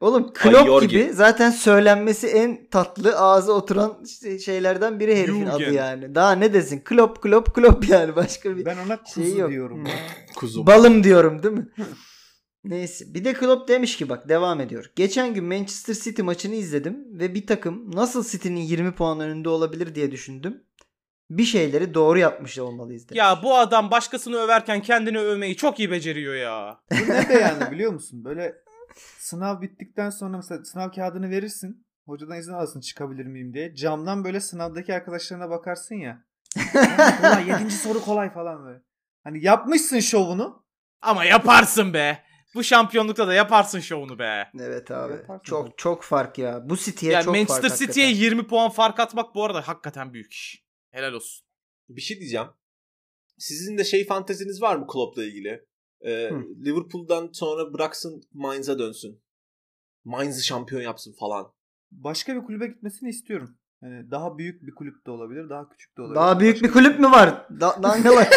Oğlum 0.00 0.32
Klopp 0.32 0.66
Yorgi. 0.66 0.88
gibi 0.88 1.10
zaten 1.12 1.50
söylenmesi 1.50 2.26
en 2.26 2.66
tatlı 2.70 3.18
ağza 3.18 3.52
oturan 3.52 4.04
şey- 4.04 4.38
şeylerden 4.38 5.00
biri 5.00 5.16
herifin 5.16 5.34
Jürgen. 5.34 5.50
adı 5.50 5.72
yani. 5.72 6.14
Daha 6.14 6.32
ne 6.32 6.54
desin? 6.54 6.80
Klopp 6.84 7.22
Klopp 7.22 7.54
Klopp 7.54 7.88
yani 7.88 8.16
başka 8.16 8.56
bir 8.56 8.64
Ben 8.64 8.76
ona 8.86 9.02
kuzu 9.02 9.22
şey 9.22 9.36
yok. 9.36 9.50
diyorum. 9.50 9.84
Hı. 9.86 9.90
Kuzum. 10.36 10.66
Balım 10.66 11.04
diyorum 11.04 11.42
değil 11.42 11.54
mi? 11.54 11.68
Neyse. 12.64 13.04
Bir 13.14 13.24
de 13.24 13.32
Klopp 13.32 13.68
demiş 13.68 13.96
ki 13.96 14.08
bak 14.08 14.28
devam 14.28 14.60
ediyor. 14.60 14.90
Geçen 14.96 15.34
gün 15.34 15.44
Manchester 15.44 15.94
City 15.94 16.22
maçını 16.22 16.54
izledim 16.54 17.18
ve 17.18 17.34
bir 17.34 17.46
takım 17.46 17.96
nasıl 17.96 18.24
City'nin 18.24 18.60
20 18.60 18.92
puan 18.92 19.20
önünde 19.20 19.48
olabilir 19.48 19.94
diye 19.94 20.10
düşündüm. 20.12 20.62
Bir 21.30 21.44
şeyleri 21.44 21.94
doğru 21.94 22.18
yapmış 22.18 22.58
olmalıyız 22.58 23.08
demiş. 23.08 23.18
Ya 23.18 23.40
bu 23.42 23.56
adam 23.56 23.90
başkasını 23.90 24.36
överken 24.36 24.82
kendini 24.82 25.18
övmeyi 25.18 25.56
çok 25.56 25.78
iyi 25.78 25.90
beceriyor 25.90 26.34
ya. 26.34 26.80
Bu 26.92 27.12
ne 27.12 27.28
beyanı 27.28 27.70
biliyor 27.70 27.92
musun? 27.92 28.24
Böyle 28.24 28.54
sınav 29.18 29.62
bittikten 29.62 30.10
sonra 30.10 30.36
mesela 30.36 30.64
sınav 30.64 30.90
kağıdını 30.90 31.30
verirsin. 31.30 31.86
Hocadan 32.06 32.38
izin 32.38 32.52
alırsın 32.52 32.80
çıkabilir 32.80 33.26
miyim 33.26 33.54
diye. 33.54 33.74
Camdan 33.74 34.24
böyle 34.24 34.40
sınavdaki 34.40 34.94
arkadaşlarına 34.94 35.50
bakarsın 35.50 35.94
ya. 35.94 36.24
kolay, 37.20 37.48
yedinci 37.48 37.76
soru 37.76 38.00
kolay 38.00 38.32
falan 38.32 38.64
böyle. 38.64 38.82
Hani 39.24 39.44
yapmışsın 39.44 40.00
şovunu. 40.00 40.64
Ama 41.02 41.24
yaparsın 41.24 41.94
be. 41.94 42.24
Bu 42.54 42.64
şampiyonlukta 42.64 43.28
da 43.28 43.34
yaparsın 43.34 43.80
şovunu 43.80 44.18
be. 44.18 44.50
Evet 44.60 44.90
abi. 44.90 45.12
Yaparsın 45.12 45.42
çok 45.44 45.66
tabii. 45.66 45.76
çok 45.76 46.02
fark 46.02 46.38
ya. 46.38 46.68
Bu 46.68 46.76
City'ye 46.76 47.12
Yani 47.12 47.24
çok 47.24 47.34
Manchester 47.34 47.68
fark 47.68 47.78
City'ye 47.78 48.06
hakikaten. 48.06 48.24
20 48.24 48.46
puan 48.46 48.70
fark 48.70 49.00
atmak 49.00 49.34
bu 49.34 49.44
arada 49.44 49.68
hakikaten 49.68 50.12
büyük 50.12 50.32
iş. 50.32 50.64
Helal 50.90 51.12
olsun. 51.12 51.46
Bir 51.88 52.00
şey 52.00 52.20
diyeceğim. 52.20 52.48
Sizin 53.38 53.78
de 53.78 53.84
şey 53.84 54.06
fanteziniz 54.06 54.62
var 54.62 54.76
mı 54.76 54.86
Klopp'la 54.86 55.24
ilgili? 55.24 55.66
Ee. 56.00 56.30
Liverpool'dan 56.64 57.30
sonra 57.32 57.72
bıraksın 57.72 58.22
Mainz'a 58.32 58.78
dönsün. 58.78 59.22
Mainz'ı 60.04 60.42
şampiyon 60.44 60.82
yapsın 60.82 61.12
falan. 61.12 61.52
Başka 61.92 62.36
bir 62.36 62.44
kulübe 62.46 62.66
gitmesini 62.66 63.08
istiyorum. 63.10 63.56
Yani 63.82 64.10
daha 64.10 64.38
büyük 64.38 64.62
bir 64.66 64.74
kulüp 64.74 65.06
de 65.06 65.10
olabilir, 65.10 65.48
daha 65.50 65.68
küçük 65.68 65.96
de 65.96 66.02
olabilir. 66.02 66.16
Daha 66.16 66.40
büyük 66.40 66.54
Başka 66.54 66.68
bir 66.68 66.72
kulüp 66.72 67.00
mü 67.00 67.06
var? 67.10 67.46
Da- 67.60 67.78
Dangalak. 67.82 68.32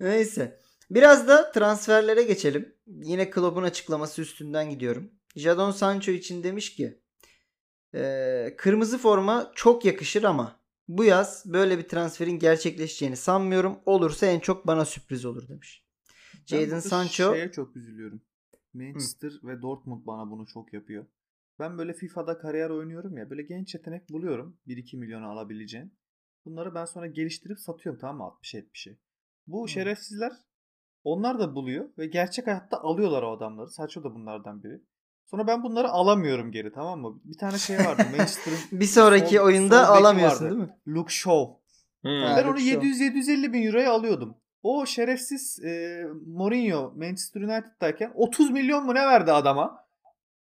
Neyse. 0.00 0.60
Biraz 0.90 1.28
da 1.28 1.52
transferlere 1.52 2.22
geçelim. 2.22 2.74
Yine 2.86 3.30
Klopp'un 3.30 3.62
açıklaması 3.62 4.22
üstünden 4.22 4.70
gidiyorum. 4.70 5.10
Jadon 5.36 5.70
Sancho 5.70 6.12
için 6.12 6.42
demiş 6.42 6.74
ki 6.76 7.00
"Ee, 7.94 8.54
kırmızı 8.58 8.98
forma 8.98 9.52
çok 9.54 9.84
yakışır 9.84 10.22
ama 10.24 10.57
bu 10.88 11.04
yaz 11.04 11.44
böyle 11.46 11.78
bir 11.78 11.88
transferin 11.88 12.38
gerçekleşeceğini 12.38 13.16
sanmıyorum. 13.16 13.78
Olursa 13.86 14.26
en 14.26 14.40
çok 14.40 14.66
bana 14.66 14.84
sürpriz 14.84 15.24
olur 15.24 15.48
demiş. 15.48 15.84
Jadon 16.46 16.78
Sancho 16.78 17.34
Şeye 17.34 17.52
çok 17.52 17.76
üzülüyorum. 17.76 18.22
Manchester 18.74 19.32
ve 19.42 19.62
Dortmund 19.62 20.06
bana 20.06 20.30
bunu 20.30 20.46
çok 20.46 20.72
yapıyor. 20.72 21.06
Ben 21.58 21.78
böyle 21.78 21.92
FIFA'da 21.92 22.38
kariyer 22.38 22.70
oynuyorum 22.70 23.16
ya. 23.16 23.30
Böyle 23.30 23.42
genç 23.42 23.74
yetenek 23.74 24.10
buluyorum. 24.10 24.58
1-2 24.66 24.96
milyona 24.96 25.26
alabileceğin. 25.26 25.92
Bunları 26.44 26.74
ben 26.74 26.84
sonra 26.84 27.06
geliştirip 27.06 27.60
satıyorum 27.60 28.00
tamam 28.00 28.16
mı? 28.16 28.36
60-70'e. 28.42 28.98
Bu 29.46 29.68
şerefsizler 29.68 30.32
onlar 31.04 31.38
da 31.38 31.54
buluyor 31.54 31.90
ve 31.98 32.06
gerçek 32.06 32.46
hayatta 32.46 32.80
alıyorlar 32.80 33.22
o 33.22 33.36
adamları. 33.36 33.70
Saço 33.70 34.04
da 34.04 34.14
bunlardan 34.14 34.62
biri. 34.62 34.80
Sonra 35.30 35.46
ben 35.46 35.62
bunları 35.62 35.88
alamıyorum 35.88 36.52
geri 36.52 36.72
tamam 36.72 37.00
mı? 37.00 37.20
Bir 37.24 37.38
tane 37.38 37.58
şey 37.58 37.78
vardı. 37.78 38.02
Manchester'ın 38.16 38.58
bir 38.72 38.84
sonraki 38.86 39.36
sol- 39.36 39.44
oyunda 39.44 39.84
sol 39.86 39.94
alamıyorsun 39.94 40.44
vardı. 40.46 40.56
değil 40.56 40.68
mi? 40.68 40.76
Luke 40.96 41.12
Shaw. 41.14 41.52
Hmm. 42.02 42.10
Ben 42.36 42.44
onu 42.44 42.58
Shaw. 42.60 42.86
700-750 42.88 43.52
bin 43.52 43.66
euroya 43.66 43.92
alıyordum. 43.92 44.34
O 44.62 44.86
şerefsiz 44.86 45.60
e, 45.64 46.02
Mourinho 46.26 46.92
Manchester 46.96 47.40
United'dayken 47.40 48.12
30 48.14 48.50
milyon 48.50 48.86
mu 48.86 48.94
ne 48.94 49.06
verdi 49.06 49.32
adama? 49.32 49.84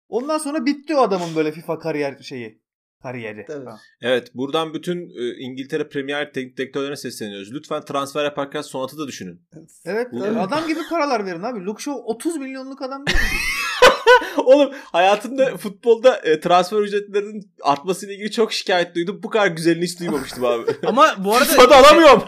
Ondan 0.09 0.39
sonra 0.39 0.67
bitti 0.67 0.97
o 0.97 1.01
adamın 1.01 1.37
böyle 1.37 1.53
FIFA 1.53 1.79
kariyer 1.79 2.19
şeyi. 2.19 2.63
Kariyeri. 3.03 3.45
Tabii. 3.47 3.71
Evet 4.03 4.35
buradan 4.35 4.75
bütün 4.75 5.11
e, 5.11 5.35
İngiltere 5.39 5.89
Premier 5.89 6.27
Lig 6.27 6.35
teknik 6.35 6.57
direktörlerine 6.59 6.97
sesleniyoruz. 6.97 7.53
Lütfen 7.55 7.85
transfer 7.85 8.25
yaparken 8.25 8.61
sonatı 8.63 8.99
da 8.99 9.07
düşünün. 9.07 9.43
Evet 9.85 10.09
Bu- 10.13 10.25
adam 10.25 10.67
gibi 10.69 10.81
paralar 10.91 11.27
verin 11.27 11.43
abi. 11.43 11.65
Luke 11.65 11.83
Shaw 11.83 12.01
30 12.05 12.37
milyonluk 12.37 12.83
adam 12.83 13.07
değil 13.07 13.19
mi? 13.19 13.23
Oğlum 14.37 14.73
hayatımda 14.93 15.57
futbolda 15.57 16.17
e, 16.17 16.41
transfer 16.41 16.79
ücretlerinin 16.79 17.53
artmasıyla 17.63 18.15
ilgili 18.15 18.31
çok 18.31 18.53
şikayet 18.53 18.95
duydum. 18.95 19.21
Bu 19.23 19.31
kadar 19.31 19.47
güzelini 19.47 19.85
hiç 19.85 20.01
duymamıştım 20.01 20.45
abi. 20.45 20.71
Ama 20.87 21.15
bu 21.19 21.35
arada 21.35 21.45
FIFA'da 21.51 21.77
alamıyorum. 21.77 22.23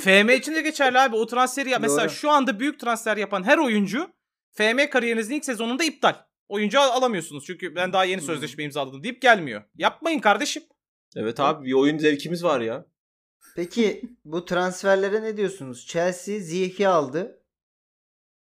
FM 0.00 0.28
için 0.30 0.54
de 0.54 0.62
geçerli 0.62 0.98
abi. 0.98 1.16
O 1.16 1.26
transferi 1.26 1.70
ya 1.70 1.78
mesela 1.78 2.00
Doğru. 2.08 2.10
şu 2.14 2.30
anda 2.30 2.60
büyük 2.60 2.80
transfer 2.80 3.16
yapan 3.16 3.42
her 3.44 3.58
oyuncu 3.58 4.08
FM 4.52 4.90
kariyerinizin 4.90 5.34
ilk 5.34 5.44
sezonunda 5.44 5.84
iptal. 5.84 6.14
Oyuncu 6.48 6.80
al- 6.80 6.90
alamıyorsunuz 6.90 7.44
çünkü 7.46 7.74
ben 7.74 7.92
daha 7.92 8.04
yeni 8.04 8.20
sözleşme 8.22 8.64
imzaladım 8.64 9.02
deyip 9.02 9.22
gelmiyor. 9.22 9.62
Yapmayın 9.74 10.18
kardeşim. 10.20 10.62
evet 11.16 11.40
abi 11.40 11.66
bir 11.66 11.72
oyun 11.72 11.98
zevkimiz 11.98 12.44
var 12.44 12.60
ya. 12.60 12.86
Peki 13.56 14.02
bu 14.24 14.44
transferlere 14.44 15.22
ne 15.22 15.36
diyorsunuz? 15.36 15.86
Chelsea 15.86 16.38
Ziyech'i 16.38 16.88
aldı. 16.88 17.42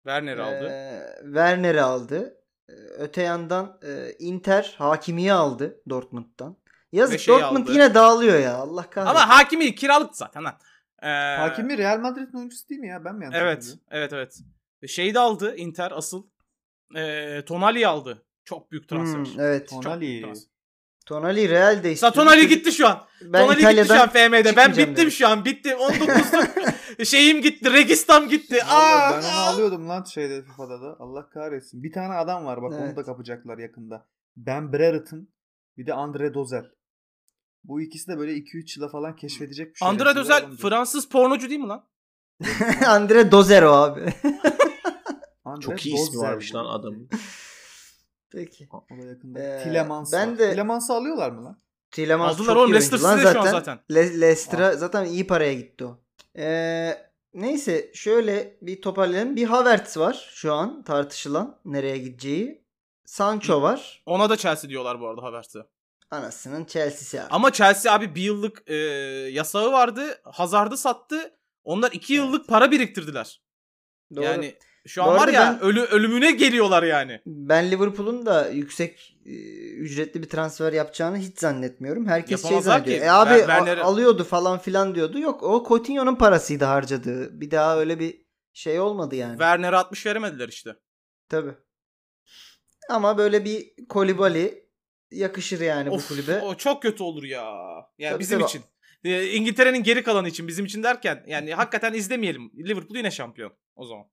Werner 0.03 0.37
aldı. 0.37 0.69
Ee, 0.69 1.19
Werner'i 1.23 1.81
aldı. 1.81 2.37
Ee, 2.69 2.73
Öte 2.73 3.21
yandan 3.21 3.79
e, 3.83 4.11
Inter 4.19 4.75
Hakimi'yi 4.77 5.33
aldı 5.33 5.81
Dortmund'dan. 5.89 6.57
Yazık 6.91 7.13
Ve 7.13 7.17
şeyi 7.17 7.39
Dortmund 7.39 7.63
aldı. 7.63 7.71
yine 7.73 7.93
dağılıyor 7.93 8.39
ya. 8.39 8.55
Allah 8.55 8.89
kahretsin. 8.89 9.15
Ama 9.15 9.29
hakimi 9.29 9.75
kiralık 9.75 10.15
zaten. 10.15 10.43
Ee, 11.03 11.07
Hakimi 11.37 11.77
Real 11.77 11.99
Madrid'in 11.99 12.37
oyuncusu 12.37 12.69
değil 12.69 12.81
mi 12.81 12.87
ya? 12.87 13.05
Ben 13.05 13.15
mi 13.15 13.23
yanlış 13.23 13.39
Evet, 13.41 13.55
hatırlıyorum? 13.55 13.83
evet, 13.91 14.13
evet. 14.13 14.39
Şeyi 14.87 15.13
de 15.13 15.19
aldı 15.19 15.55
Inter 15.55 15.91
asıl. 15.91 16.23
Ee, 16.95 17.41
Tonali'yi 17.45 17.87
aldı. 17.87 18.25
Çok 18.45 18.71
büyük 18.71 18.89
transfer. 18.89 19.19
Hmm, 19.35 19.39
evet. 19.41 19.69
Tonali. 19.69 19.81
Çok 19.81 20.01
büyük 20.01 20.23
transfer. 20.23 20.51
Tonali 21.05 21.49
Real 21.49 21.83
de 21.83 21.83
Sa 21.83 21.89
istiyor. 21.89 22.13
Tonali 22.13 22.47
gitti 22.47 22.71
şu 22.71 22.87
an. 22.87 23.03
Ben 23.21 23.41
Tonali 23.41 23.59
gitti 23.59 23.65
şu 23.87 23.93
an 23.93 24.07
İtalya'dan 24.07 24.09
FM'de. 24.09 24.55
Ben 24.55 24.71
bittim 24.71 24.95
dedi. 24.95 25.11
şu 25.11 25.27
an. 25.27 25.45
Bittim. 25.45 25.77
19'luk 25.77 26.71
şeyim 27.05 27.41
gitti. 27.41 27.73
Registam 27.73 28.29
gitti. 28.29 28.57
Vallahi 28.67 29.13
ben 29.13 29.17
Aa, 29.17 29.19
onu 29.19 29.27
aa. 29.39 29.53
alıyordum 29.53 29.89
lan 29.89 30.03
şeyde 30.03 30.41
FIFA'da 30.43 30.81
da. 30.81 30.95
Allah 30.99 31.29
kahretsin. 31.29 31.83
Bir 31.83 31.91
tane 31.91 32.13
adam 32.13 32.45
var 32.45 32.61
bak 32.61 32.71
onu 32.71 32.79
Evet. 32.85 32.97
da 32.97 33.03
kapacaklar 33.03 33.57
yakında. 33.57 34.07
Ben 34.37 34.73
Brereton 34.73 35.27
bir 35.77 35.85
de 35.85 35.93
Andre 35.93 36.33
Dozel. 36.33 36.65
Bu 37.63 37.81
ikisi 37.81 38.07
de 38.07 38.17
böyle 38.17 38.31
2-3 38.33 38.77
yıla 38.79 38.89
falan 38.89 39.15
keşfedecek 39.15 39.73
bir 39.73 39.75
şey. 39.77 39.87
Andre 39.87 40.15
Dözel 40.15 40.45
Fransız 40.57 41.09
pornocu 41.09 41.49
değil 41.49 41.59
mi 41.59 41.67
lan? 41.67 41.87
Andre 42.87 43.31
Dozer 43.31 43.63
o 43.63 43.71
abi. 43.71 44.13
Çok 45.61 45.85
iyi 45.85 45.95
ismi 45.95 46.17
varmış 46.21 46.55
lan 46.55 46.65
adamın. 46.65 47.09
Peki. 48.31 48.67
O 48.71 49.01
da 49.03 49.07
yakında. 49.07 49.39
Ee, 49.39 49.63
Tillemans 49.63 50.13
ben 50.13 50.31
var. 50.31 50.39
de- 50.39 50.49
Tillemans'ı 50.51 50.93
alıyorlar 50.93 51.31
mı 51.31 51.43
lan? 51.45 51.57
Tielemans 51.91 52.33
Aldılar 52.35 52.53
çok 52.53 52.57
oğlum, 52.57 52.69
iyi 52.71 52.73
Leicester 52.73 52.97
oyuncu 52.97 53.07
lan 53.07 53.17
City'de 53.17 53.33
şu 53.33 53.39
an 53.39 53.43
zaten. 53.45 53.59
zaten. 53.59 53.79
Le- 53.95 54.21
Leicester'a 54.21 54.75
zaten 54.75 55.05
iyi 55.05 55.27
paraya 55.27 55.53
gitti 55.53 55.85
o. 55.85 55.99
Ee, 56.37 56.97
neyse 57.33 57.91
şöyle 57.93 58.57
bir 58.61 58.81
toparlayalım. 58.81 59.35
Bir 59.35 59.45
Havertz 59.45 59.97
var 59.97 60.29
şu 60.33 60.53
an 60.53 60.83
tartışılan 60.83 61.59
nereye 61.65 61.97
gideceği. 61.97 62.61
Sancho 63.05 63.61
var. 63.61 64.03
Ona 64.05 64.29
da 64.29 64.37
Chelsea 64.37 64.69
diyorlar 64.69 65.01
bu 65.01 65.07
arada 65.07 65.23
Havertz'e. 65.23 65.59
Anasının 66.11 66.65
Chelsea'si 66.65 67.21
abi. 67.21 67.27
Ama 67.31 67.51
Chelsea 67.51 67.93
abi 67.93 68.15
bir 68.15 68.21
yıllık 68.21 68.63
e, 68.67 68.75
yasağı 69.31 69.71
vardı. 69.71 70.21
Hazard'ı 70.23 70.77
sattı. 70.77 71.37
Onlar 71.63 71.91
iki 71.91 72.13
yıllık 72.13 72.47
para 72.47 72.71
biriktirdiler. 72.71 73.41
Doğru. 74.15 74.23
Yani 74.23 74.55
şu 74.87 75.01
Bu 75.01 75.05
an 75.05 75.15
var 75.17 75.27
ya 75.27 75.41
ben- 75.61 75.67
ölü, 75.67 75.81
ölümüne 75.81 76.31
geliyorlar 76.31 76.83
yani. 76.83 77.21
Ben 77.25 77.71
Liverpool'un 77.71 78.25
da 78.25 78.49
yüksek 78.49 79.17
e, 79.25 79.31
ücretli 79.73 80.23
bir 80.23 80.29
transfer 80.29 80.73
yapacağını 80.73 81.17
hiç 81.17 81.39
zannetmiyorum. 81.39 82.07
Herkes 82.07 82.41
şey 82.41 82.49
Yapamazlar 82.51 82.71
zannediyor. 82.77 82.99
ki. 82.99 83.05
E 83.05 83.09
abi 83.09 83.33
Werner'i- 83.33 83.81
alıyordu 83.81 84.23
falan 84.23 84.59
filan 84.59 84.95
diyordu. 84.95 85.19
Yok 85.19 85.43
o 85.43 85.65
Coutinho'nun 85.67 86.15
parasıydı 86.15 86.65
harcadığı. 86.65 87.41
Bir 87.41 87.51
daha 87.51 87.79
öyle 87.79 87.99
bir 87.99 88.25
şey 88.53 88.79
olmadı 88.79 89.15
yani. 89.15 89.31
Werner'e 89.31 89.75
60 89.75 90.05
veremediler 90.05 90.49
işte. 90.49 90.75
Tabii. 91.29 91.51
Ama 92.89 93.17
böyle 93.17 93.45
bir 93.45 93.71
Kolibali 93.89 94.69
yakışır 95.11 95.59
yani 95.61 95.89
bu 95.91 95.95
Of, 95.95 96.07
kulübe. 96.07 96.39
o 96.41 96.55
çok 96.55 96.81
kötü 96.81 97.03
olur 97.03 97.23
ya. 97.23 97.43
Yani 97.97 98.11
Tabii, 98.11 98.19
bizim 98.19 98.39
tabii. 98.39 98.49
için. 98.49 98.61
E, 99.03 99.27
İngiltere'nin 99.27 99.83
geri 99.83 100.03
kalanı 100.03 100.27
için 100.29 100.47
bizim 100.47 100.65
için 100.65 100.83
derken 100.83 101.23
yani 101.27 101.53
hakikaten 101.53 101.93
izlemeyelim. 101.93 102.51
Liverpool 102.57 102.97
yine 102.97 103.11
şampiyon 103.11 103.53
o 103.75 103.85
zaman. 103.85 104.05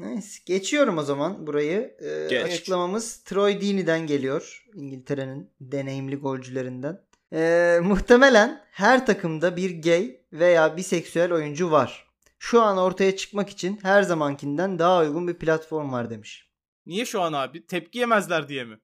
Neyse 0.00 0.38
geçiyorum 0.46 0.98
o 0.98 1.02
zaman 1.02 1.46
burayı. 1.46 1.96
Ee, 2.00 2.26
Geç. 2.30 2.44
açıklamamız 2.44 3.22
Troy 3.24 3.60
Deeney'den 3.60 4.06
geliyor. 4.06 4.66
İngiltere'nin 4.74 5.50
deneyimli 5.60 6.16
golcülerinden. 6.16 7.00
Ee, 7.32 7.78
muhtemelen 7.82 8.64
her 8.70 9.06
takımda 9.06 9.56
bir 9.56 9.82
gay 9.82 10.20
veya 10.32 10.76
biseksüel 10.76 11.32
oyuncu 11.32 11.70
var. 11.70 12.06
Şu 12.38 12.62
an 12.62 12.78
ortaya 12.78 13.16
çıkmak 13.16 13.50
için 13.50 13.78
her 13.82 14.02
zamankinden 14.02 14.78
daha 14.78 15.00
uygun 15.00 15.28
bir 15.28 15.34
platform 15.34 15.92
var 15.92 16.10
demiş. 16.10 16.50
Niye 16.86 17.04
şu 17.04 17.20
an 17.20 17.32
abi? 17.32 17.66
Tepki 17.66 17.98
yemezler 17.98 18.48
diye 18.48 18.64
mi? 18.64 18.78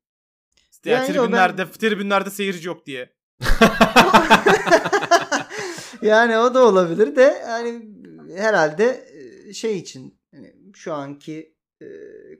Yani 0.85 0.95
Yani 0.95 1.13
tribünlerde, 1.13 1.71
tribünlerde 1.71 2.31
seyirci 2.31 2.69
yok 2.69 2.87
diye. 2.87 3.13
yani 6.03 6.39
o 6.39 6.55
da 6.55 6.67
olabilir 6.67 7.17
de 7.17 7.43
yani 7.49 7.83
herhalde 8.37 9.05
e, 9.49 9.53
şey 9.53 9.79
için 9.79 10.03
hani 10.03 10.17
şu 10.77 10.95
anki 10.95 11.57
e, 11.81 11.87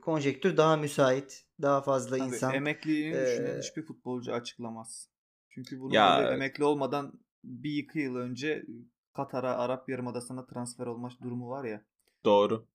konjektür 0.01 0.57
daha 0.57 0.77
müsait. 0.77 1.45
Daha 1.63 1.83
fazla 1.83 2.19
Tabii, 2.19 2.29
insan. 2.29 2.55
emekliliğini 2.55 3.17
Ee, 3.17 3.27
düşünen 3.27 3.59
hiçbir 3.59 3.83
futbolcu 3.83 4.33
açıklamaz. 4.33 5.09
Çünkü 5.49 5.81
bunun 5.81 5.93
Ya- 5.93 6.33
emekli 6.33 6.65
olmadan 6.65 7.21
bir 7.45 7.79
iki 7.79 7.99
yıl 7.99 8.17
önce 8.17 8.65
Katar'a, 9.13 9.57
Arap 9.57 9.89
Yarımadası'na 9.89 10.47
transfer 10.47 10.87
olma 10.87 11.11
durumu 11.23 11.51
var 11.51 11.65
ya. 11.65 11.85
Doğru. 12.25 12.67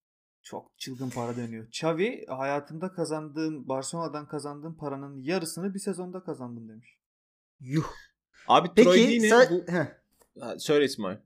Çok 0.43 0.77
çılgın 0.77 1.09
para 1.09 1.37
dönüyor. 1.37 1.67
Xavi 1.67 2.25
hayatımda 2.25 2.91
kazandığım, 2.93 3.67
Barcelona'dan 3.67 4.27
kazandığım 4.27 4.77
paranın 4.77 5.21
yarısını 5.23 5.73
bir 5.73 5.79
sezonda 5.79 6.23
kazandım 6.23 6.69
demiş. 6.69 6.97
Yuh. 7.59 7.87
Abi 8.47 8.69
Peki 8.75 8.89
Troy 8.89 9.19
sen... 9.19 9.47
bu... 9.51 9.71
Heh. 9.71 9.85
Ha, 10.39 10.59
söyle 10.59 10.85
İsmail. 10.85 11.17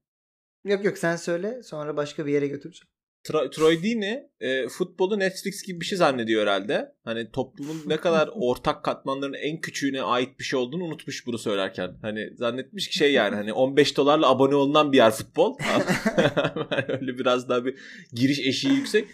Yok 0.63 0.85
yok 0.85 0.97
sen 0.97 1.15
söyle 1.15 1.63
sonra 1.63 1.97
başka 1.97 2.25
bir 2.25 2.33
yere 2.33 2.47
götüreceğim. 2.47 2.94
Tra- 3.25 3.49
Troy 3.49 3.83
Deeney 3.83 4.23
e, 4.39 4.67
futbolu 4.67 5.19
Netflix 5.19 5.63
gibi 5.63 5.81
bir 5.81 5.85
şey 5.85 5.97
zannediyor 5.97 6.41
herhalde. 6.41 6.95
Hani 7.03 7.31
toplumun 7.31 7.81
ne 7.85 7.97
kadar 7.97 8.29
ortak 8.35 8.83
katmanlarının 8.83 9.37
en 9.37 9.61
küçüğüne 9.61 10.01
ait 10.01 10.39
bir 10.39 10.43
şey 10.43 10.59
olduğunu 10.59 10.83
unutmuş 10.83 11.27
bunu 11.27 11.37
söylerken. 11.37 11.97
Hani 12.01 12.29
zannetmiş 12.35 12.87
ki 12.87 12.97
şey 12.97 13.13
yani 13.13 13.35
hani 13.35 13.53
15 13.53 13.97
dolarla 13.97 14.29
abone 14.29 14.55
olunan 14.55 14.91
bir 14.91 14.97
yer 14.97 15.11
futbol. 15.11 15.57
öyle 16.87 17.17
biraz 17.17 17.49
daha 17.49 17.65
bir 17.65 17.79
giriş 18.13 18.39
eşiği 18.39 18.73
yüksek. 18.73 19.07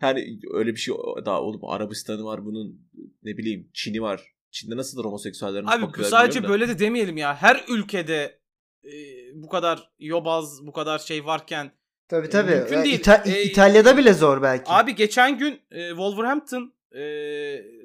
Hani 0.00 0.38
öyle 0.54 0.72
bir 0.72 0.80
şey 0.80 0.94
daha 1.24 1.42
oğlum 1.42 1.64
Arabistan'ı 1.64 2.24
var 2.24 2.44
bunun 2.44 2.88
ne 3.22 3.36
bileyim 3.36 3.70
Çin'i 3.74 4.02
var. 4.02 4.22
Çin'de 4.50 4.76
nasıldır 4.76 5.04
homoseksüellerin 5.04 5.66
Abi 5.66 6.04
sadece 6.04 6.42
da. 6.42 6.48
böyle 6.48 6.68
de 6.68 6.78
demeyelim 6.78 7.16
ya. 7.16 7.34
Her 7.34 7.64
ülkede 7.68 8.40
e, 8.84 8.92
bu 9.34 9.48
kadar 9.48 9.90
yobaz, 9.98 10.66
bu 10.66 10.72
kadar 10.72 10.98
şey 10.98 11.24
varken 11.24 11.72
Tabii 12.08 12.28
tabii. 12.28 12.50
mümkün 12.50 12.76
Ya 12.76 12.84
değil. 12.84 12.98
İta- 13.00 13.22
Ee, 13.26 13.42
İtalya'da 13.42 13.96
bile 13.96 14.12
zor 14.12 14.42
belki. 14.42 14.64
Abi 14.70 14.94
geçen 14.94 15.38
gün 15.38 15.60
e, 15.70 15.88
Wolverhampton 15.88 16.72
e, 16.92 17.00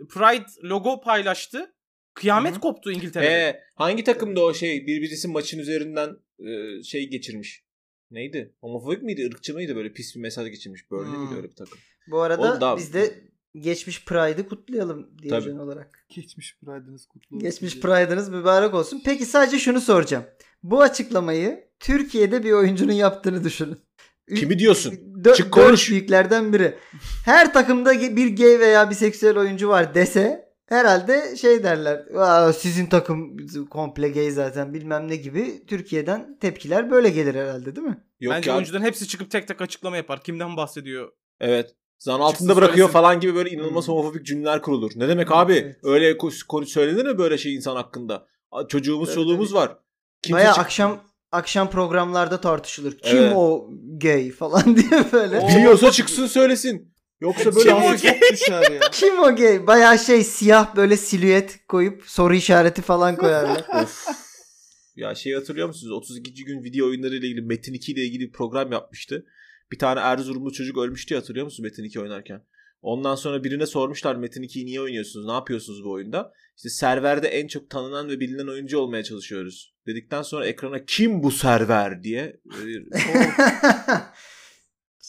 Pride 0.10 0.46
logo 0.64 1.02
paylaştı. 1.02 1.74
Kıyamet 2.14 2.52
Hı 2.52 2.56
hı. 2.56 2.60
koptu 2.62 2.92
İngiltere'de. 2.92 3.30
He, 3.30 3.60
hangi 3.76 4.04
takımda 4.04 4.42
o 4.46 4.54
şey 4.54 4.88
birbirisi 4.88 5.28
maçın 5.28 5.60
üzerinden 5.60 6.10
e, 6.40 6.84
şey 6.84 7.10
geçirmiş. 7.10 7.64
Neydi? 8.12 8.54
Homofobik 8.62 9.04
miydi? 9.04 9.26
ırkçı 9.28 9.54
mıydı? 9.54 9.76
Böyle 9.76 9.94
pis 9.94 10.16
bir 10.16 10.20
mesaj 10.22 10.50
geçirmiş. 10.50 10.92
Böyle 10.92 11.10
Hmm. 11.10 11.20
miydi 11.20 11.36
öyle 11.36 11.50
bir 11.50 11.56
takım? 11.56 11.78
Bu 12.08 12.22
arada 12.22 12.62
daha- 12.62 12.78
biz 12.78 12.94
de 12.94 13.14
geçmiş 13.56 14.06
Pride'ı 14.06 14.48
kutlayalım 14.48 15.10
Tabii. 15.30 15.52
olarak. 15.54 16.06
Geçmiş 16.16 16.58
Pride'ınız 16.60 17.06
kutlu 17.06 17.36
olsun. 17.38 17.50
Geçmiş. 17.50 17.80
Pride'ınız 17.80 18.30
mübarek 18.30 18.74
olsun. 18.74 19.02
Peki 19.06 19.26
sadece 19.26 19.60
şunu 19.60 19.82
soracağım. 19.82 20.24
Bu 20.64 20.82
açıklamayı 20.82 21.68
Türkiye'de 21.80 22.44
bir 22.44 22.52
oyuncunun 22.52 22.92
yaptığını 22.92 23.44
düşünün. 23.44 23.78
Kimi 24.36 24.60
diyorsun? 24.60 24.92
Dö- 25.24 25.36
Çık 25.36 25.46
dört 25.46 25.66
konuş. 25.66 25.90
büyüklerden 25.92 26.54
biri. 26.54 26.78
Her 27.26 27.54
takımda 27.54 27.94
bir 28.02 28.36
gay 28.38 28.60
veya 28.60 28.90
biseksüel 28.90 29.38
oyuncu 29.38 29.70
var 29.70 29.96
dese 29.96 30.50
herhalde 30.66 31.36
şey 31.36 31.64
derler. 31.64 32.06
"Aa, 32.18 32.54
sizin 32.54 32.86
takım 32.86 33.38
komple 33.70 34.10
gay 34.10 34.32
zaten 34.32 34.74
bilmem 34.74 35.08
ne 35.08 35.16
gibi. 35.16 35.66
Türkiye'den 35.66 36.38
tepkiler 36.42 36.92
böyle 36.92 37.10
gelir 37.10 37.36
herhalde 37.36 37.76
değil 37.76 37.88
mi? 37.88 38.04
Yok 38.20 38.34
Bence 38.34 38.50
ya. 38.50 38.56
oyuncuların 38.56 38.84
hepsi 38.84 39.08
çıkıp 39.08 39.32
tek 39.32 39.48
tek 39.48 39.62
açıklama 39.62 39.98
yapar. 39.98 40.24
Kimden 40.24 40.58
bahsediyor? 40.58 41.12
Evet. 41.40 41.76
Zan 42.00 42.14
altında 42.20 42.32
Çıksın 42.32 42.48
bırakıyor 42.50 42.76
söylesin. 42.76 42.94
falan 42.94 43.20
gibi 43.20 43.36
böyle 43.36 43.50
inanılmaz 43.50 43.88
Hmm. 43.88 43.94
homofobik 43.94 44.26
cümleler 44.26 44.62
kurulur. 44.62 44.92
Ne 44.96 45.08
demek 45.08 45.32
abi? 45.32 45.54
Evet. 45.54 45.76
Öyle 45.84 46.12
ko- 46.12 46.48
konu 46.48 46.66
söylenir 46.66 47.06
mi 47.06 47.18
böyle 47.18 47.38
şey 47.38 47.56
insan 47.56 47.76
hakkında? 47.76 48.28
Çocuğumuz 48.70 49.08
Tabii, 49.10 49.16
çoluğumuz 49.16 49.54
var. 49.54 49.78
Kimse 50.22 50.34
Baya 50.42 50.54
çık- 50.54 50.64
akşam 50.64 51.04
akşam 51.34 51.70
programlarda 51.70 52.42
tartışılır. 52.42 52.98
Kim 52.98 53.18
Evet. 53.18 53.34
o 53.36 53.70
gay 53.98 54.32
falan 54.32 54.76
diye 54.76 55.06
böyle. 55.12 55.48
Biliyorsa 55.48 55.92
çıksın 55.92 56.28
söylesin. 56.28 56.94
Yoksa 57.22 57.56
böyle 57.56 57.70
Kim 57.70 57.78
o 57.78 57.80
hafif- 57.82 58.20
çok 58.20 58.32
düşer 58.32 58.72
ya. 58.72 58.80
Kim 58.92 59.20
o 59.20 59.36
gay? 59.36 59.68
Baya 59.68 59.98
şey 59.98 60.24
siyah 60.24 60.76
böyle 60.76 60.98
silüet 60.98 61.68
koyup 61.68 62.04
soru 62.06 62.36
işareti 62.36 62.82
falan 62.82 63.16
koyarlar. 63.16 63.66
Of. 63.84 64.08
Ya 64.96 65.16
şey 65.16 65.34
hatırlıyor 65.34 65.68
musunuz? 65.68 65.92
32. 65.94 66.46
gün 66.46 66.64
video 66.64 66.88
oyunları 66.88 67.16
ile 67.16 67.28
ilgili 67.28 67.42
Metin 67.42 67.74
2 67.74 67.92
ile 67.92 68.02
ilgili 68.06 68.24
bir 68.28 68.32
program 68.32 68.72
yapmıştı. 68.72 69.26
Bir 69.72 69.80
tane 69.80 70.00
Erzurumlu 70.00 70.52
çocuk 70.54 70.78
ölmüştü 70.78 71.16
hatırlıyor 71.16 71.46
musunuz 71.46 71.70
Metin 71.70 71.84
2 71.84 72.00
oynarken? 72.02 72.42
Ondan 72.84 73.16
sonra 73.16 73.44
birine 73.44 73.66
sormuşlar 73.66 74.16
Metin 74.16 74.44
2'yi 74.44 74.66
niye 74.66 74.82
oynuyorsunuz? 74.82 75.26
Ne 75.26 75.32
yapıyorsunuz 75.32 75.84
bu 75.84 75.92
oyunda? 75.92 76.34
İşte 76.58 76.70
serverde 76.70 77.28
en 77.28 77.48
çok 77.48 77.70
tanınan 77.70 78.10
ve 78.10 78.20
bilinen 78.20 78.48
oyuncu 78.48 78.80
olmaya 78.80 79.04
çalışıyoruz. 79.04 79.76
Dedikten 79.88 80.22
sonra 80.22 80.48
ekrana 80.48 80.86
kim 80.86 81.24
bu 81.24 81.32
server 81.32 82.04
diye 82.04 82.42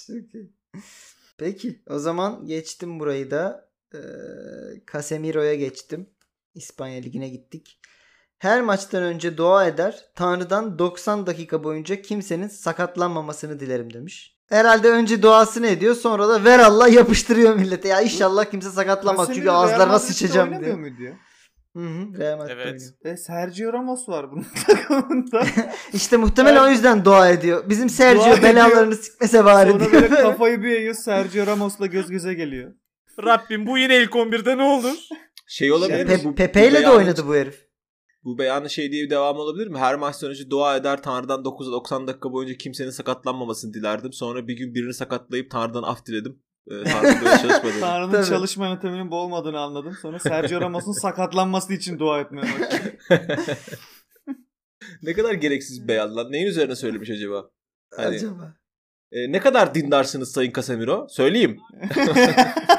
Çok 0.07 0.35
iyi. 0.35 0.53
Peki 1.39 1.83
o 1.87 1.99
zaman 1.99 2.47
geçtim 2.47 3.01
burayı 3.01 3.31
da. 3.31 3.71
Ee, 3.95 3.99
Casemiro'ya 4.93 5.55
geçtim. 5.55 6.11
İspanya 6.55 7.01
Ligi'ne 7.01 7.29
gittik. 7.29 7.81
Her 8.39 8.63
maçtan 8.63 9.03
önce 9.03 9.37
dua 9.37 9.67
eder. 9.67 10.05
Tanrı'dan 10.15 10.79
90 10.79 11.27
dakika 11.27 11.65
boyunca 11.65 12.03
kimsenin 12.03 12.49
sakatlanmamasını 12.49 13.61
dilerim 13.61 13.93
demiş. 13.93 14.34
Herhalde 14.49 14.91
önce 14.91 15.23
duasını 15.23 15.67
ediyor 15.67 15.95
sonra 15.95 16.29
da 16.29 16.45
ver 16.45 16.59
Allah 16.59 16.89
yapıştırıyor 16.89 17.55
millete. 17.55 17.89
Ya 17.89 18.01
inşallah 18.01 18.45
kimse 18.45 18.71
sakatlanmaz 18.71 19.27
çünkü 19.27 19.41
Casemiro 19.45 19.53
Real 19.55 19.63
ağızlarına 19.73 19.99
sıçacağım 19.99 20.65
diyor. 20.65 20.79
muydu 20.79 21.03
ya? 21.03 21.13
Hı 21.77 21.81
hı, 21.81 22.19
Real 22.19 22.49
Evet. 22.51 22.67
oynuyor. 22.67 22.81
E, 23.05 23.17
Sergio 23.17 23.73
Ramos 23.73 24.09
var 24.09 24.31
bunun 24.33 24.47
takımında. 24.67 25.47
İşte 25.93 26.17
muhtemelen 26.17 26.65
o 26.65 26.69
yüzden 26.69 27.05
dua 27.05 27.29
ediyor. 27.29 27.69
Bizim 27.69 27.89
Dua 27.89 27.95
Sergio 27.95 28.23
ediyor. 28.33 28.43
belalarını 28.43 28.95
sikmese 28.97 29.45
bari 29.45 29.71
Sonra 29.71 29.81
diyor. 29.91 29.93
böyle 30.03 30.09
kafayı 30.23 30.63
bir 30.63 30.71
eğiyor 30.71 30.95
Sergio 30.95 31.47
Ramos'la 31.47 31.87
göz 31.87 32.11
göze 32.11 32.35
geliyor. 32.35 32.73
Rabbim 33.25 33.67
bu 33.67 33.79
yine 33.79 33.97
ilk 33.97 34.11
11'de 34.13 34.59
ne 34.59 34.63
olur? 34.63 34.95
şey 35.49 35.73
olabilir 35.73 36.07
mi? 36.07 36.13
Pe- 36.13 36.35
Pepe 36.35 36.69
ile 36.69 36.83
de 36.83 36.91
oynadı 36.91 37.27
bu 37.29 37.35
herif. 37.35 37.67
Bu 38.25 38.39
beyanın 38.39 38.69
şey 38.69 38.93
diye 38.93 39.05
bir 39.05 39.11
devam 39.11 39.37
olabilir 39.37 39.67
mi? 39.67 39.79
Her 39.79 39.95
maçtan 39.95 40.31
önce 40.31 40.51
dua 40.51 40.77
eder 40.77 41.03
Tanrı'dan 41.03 41.41
9'a 41.41 41.73
90 41.73 42.07
dakika 42.07 42.33
boyunca 42.33 42.55
kimsenin 42.55 42.91
sakatlanmamasını 42.91 43.75
dilerdim. 43.75 44.13
Sonra 44.13 44.49
bir 44.49 44.57
gün 44.57 44.75
birini 44.75 44.95
sakatlayıp 44.95 45.51
Tanrı'dan 45.51 45.83
af 45.83 46.07
diledim. 46.07 46.43
Ee, 46.71 46.85
Tanrı 46.85 47.25
böyle 47.25 47.37
çalışmadı. 47.37 47.81
Tanrı'nın 47.81 48.13
Tabii. 48.13 48.27
çalışma 48.27 48.69
yönteminin 48.69 49.11
bu 49.11 49.17
olmadığını 49.17 49.59
anladım. 49.61 49.97
Sonra 50.03 50.19
Sergio 50.19 50.61
Ramos'un 50.61 50.93
sakatlanması 50.93 51.73
için 51.73 51.99
dua 51.99 52.21
etmeye 52.21 52.43
başladım. 52.43 52.93
ne 55.03 55.13
kadar 55.13 55.33
gereksiz 55.35 55.83
bir 55.83 55.89
beyan 55.89 56.17
lan. 56.17 56.33
Neyin 56.33 56.47
üzerine 56.47 56.77
söylemiş 56.77 57.11
acaba? 57.11 57.51
Hani- 57.97 58.17
Acaba. 58.17 58.55
Ee, 59.13 59.33
ne 59.33 59.41
kadar 59.41 59.75
dindarsınız 59.75 60.33
Sayın 60.33 60.53
Casemiro? 60.53 61.07
Söyleyeyim. 61.11 61.61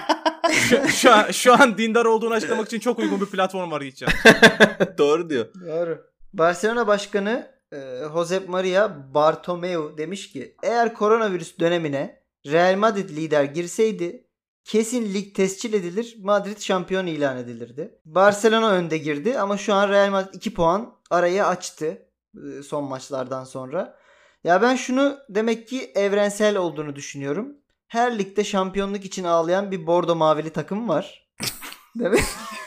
Şu, 0.95 1.01
şu, 1.01 1.13
an, 1.13 1.31
şu 1.31 1.53
an 1.53 1.77
dindar 1.77 2.05
olduğunu 2.05 2.33
açıklamak 2.33 2.67
için 2.67 2.79
çok 2.79 2.99
uygun 2.99 3.21
bir 3.21 3.25
platform 3.25 3.73
arayacağım. 3.73 4.13
Doğru 4.97 5.29
diyor. 5.29 5.45
Doğru. 5.67 6.05
Barcelona 6.33 6.87
Başkanı 6.87 7.51
e, 7.73 7.77
Josep 8.13 8.49
Maria 8.49 9.13
Bartomeu 9.13 9.97
demiş 9.97 10.31
ki 10.31 10.55
eğer 10.63 10.93
koronavirüs 10.93 11.59
dönemine 11.59 12.21
Real 12.45 12.77
Madrid 12.77 13.09
lider 13.09 13.43
girseydi 13.43 14.25
kesin 14.63 15.13
lig 15.13 15.35
tescil 15.35 15.73
edilir 15.73 16.15
Madrid 16.19 16.59
şampiyon 16.59 17.05
ilan 17.05 17.37
edilirdi. 17.37 17.99
Barcelona 18.05 18.71
önde 18.71 18.97
girdi 18.97 19.39
ama 19.39 19.57
şu 19.57 19.73
an 19.73 19.89
Real 19.89 20.11
Madrid 20.11 20.33
2 20.33 20.53
puan 20.53 20.93
arayı 21.09 21.45
açtı 21.45 22.07
e, 22.35 22.63
son 22.63 22.83
maçlardan 22.83 23.43
sonra. 23.43 23.97
Ya 24.43 24.61
ben 24.61 24.75
şunu 24.75 25.17
demek 25.29 25.67
ki 25.67 25.91
evrensel 25.95 26.57
olduğunu 26.57 26.95
düşünüyorum. 26.95 27.57
Her 27.87 28.19
ligde 28.19 28.43
şampiyonluk 28.43 29.05
için 29.05 29.23
ağlayan 29.23 29.71
bir 29.71 29.87
bordo 29.87 30.15
mavili 30.15 30.49
takım 30.49 30.89
var. 30.89 31.27
Değil 31.99 32.11
mi? 32.11 32.19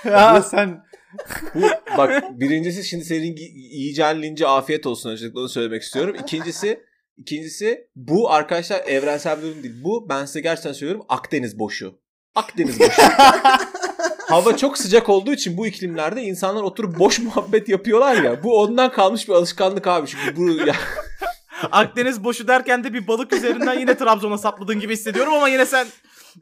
ya 0.05 0.43
sen 0.51 0.83
Bu, 1.55 1.63
bak 1.99 2.23
birincisi 2.41 2.85
şimdi 2.85 3.05
senin 3.05 3.37
yiyeceğin 3.55 4.23
lince 4.23 4.47
afiyet 4.47 4.87
olsun 4.87 5.11
öncelikle 5.11 5.39
onu 5.41 5.49
söylemek 5.49 5.83
istiyorum. 5.83 6.17
İkincisi 6.23 6.81
ikincisi 7.17 7.89
bu 7.97 8.31
arkadaşlar 8.31 8.81
evrensel 8.87 9.39
bir 9.39 9.43
durum 9.43 9.63
değil. 9.63 9.75
Bu 9.85 10.09
ben 10.09 10.25
size 10.25 10.41
gerçekten 10.41 10.73
söylüyorum 10.73 11.07
Akdeniz 11.09 11.59
boşu. 11.59 11.99
Akdeniz 12.35 12.81
boşu. 12.81 13.03
Hava 14.29 14.57
çok 14.57 14.79
sıcak 14.79 15.09
olduğu 15.09 15.33
için 15.33 15.57
bu 15.57 15.67
iklimlerde 15.67 16.23
insanlar 16.23 16.63
oturup 16.63 16.99
boş 16.99 17.19
muhabbet 17.19 17.69
yapıyorlar 17.69 18.23
ya. 18.23 18.43
Bu 18.43 18.61
ondan 18.61 18.93
kalmış 18.93 19.29
bir 19.29 19.33
alışkanlık 19.33 19.87
abi. 19.87 20.07
Çünkü 20.07 20.37
bu 20.37 20.51
ya, 20.51 20.75
Akdeniz 21.73 22.25
boşu 22.25 22.49
derken 22.49 22.85
de 22.85 22.95
bir 22.95 23.09
balık 23.09 23.33
üzerinden 23.33 23.79
yine 23.79 23.97
Trabzon'a 23.97 24.39
sapladığın 24.39 24.81
gibi 24.81 24.93
hissediyorum 24.93 25.33
ama 25.35 25.49
yine 25.49 25.67
sen 25.67 25.87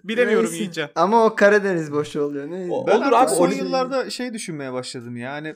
bilemiyorum 0.05 0.51
Neyse. 0.51 0.65
iyice. 0.65 0.91
Ama 0.95 1.25
o 1.25 1.35
Karadeniz 1.35 1.93
boşu 1.93 2.23
oluyor. 2.23 2.51
Ne? 2.51 2.73
O- 2.73 2.87
ben 2.87 2.97
Olur 3.01 3.13
abi, 3.13 3.31
son 3.31 3.51
yıllarda 3.51 4.11
şey 4.11 4.33
düşünmeye 4.35 4.73
başladım 4.73 5.17
yani. 5.17 5.55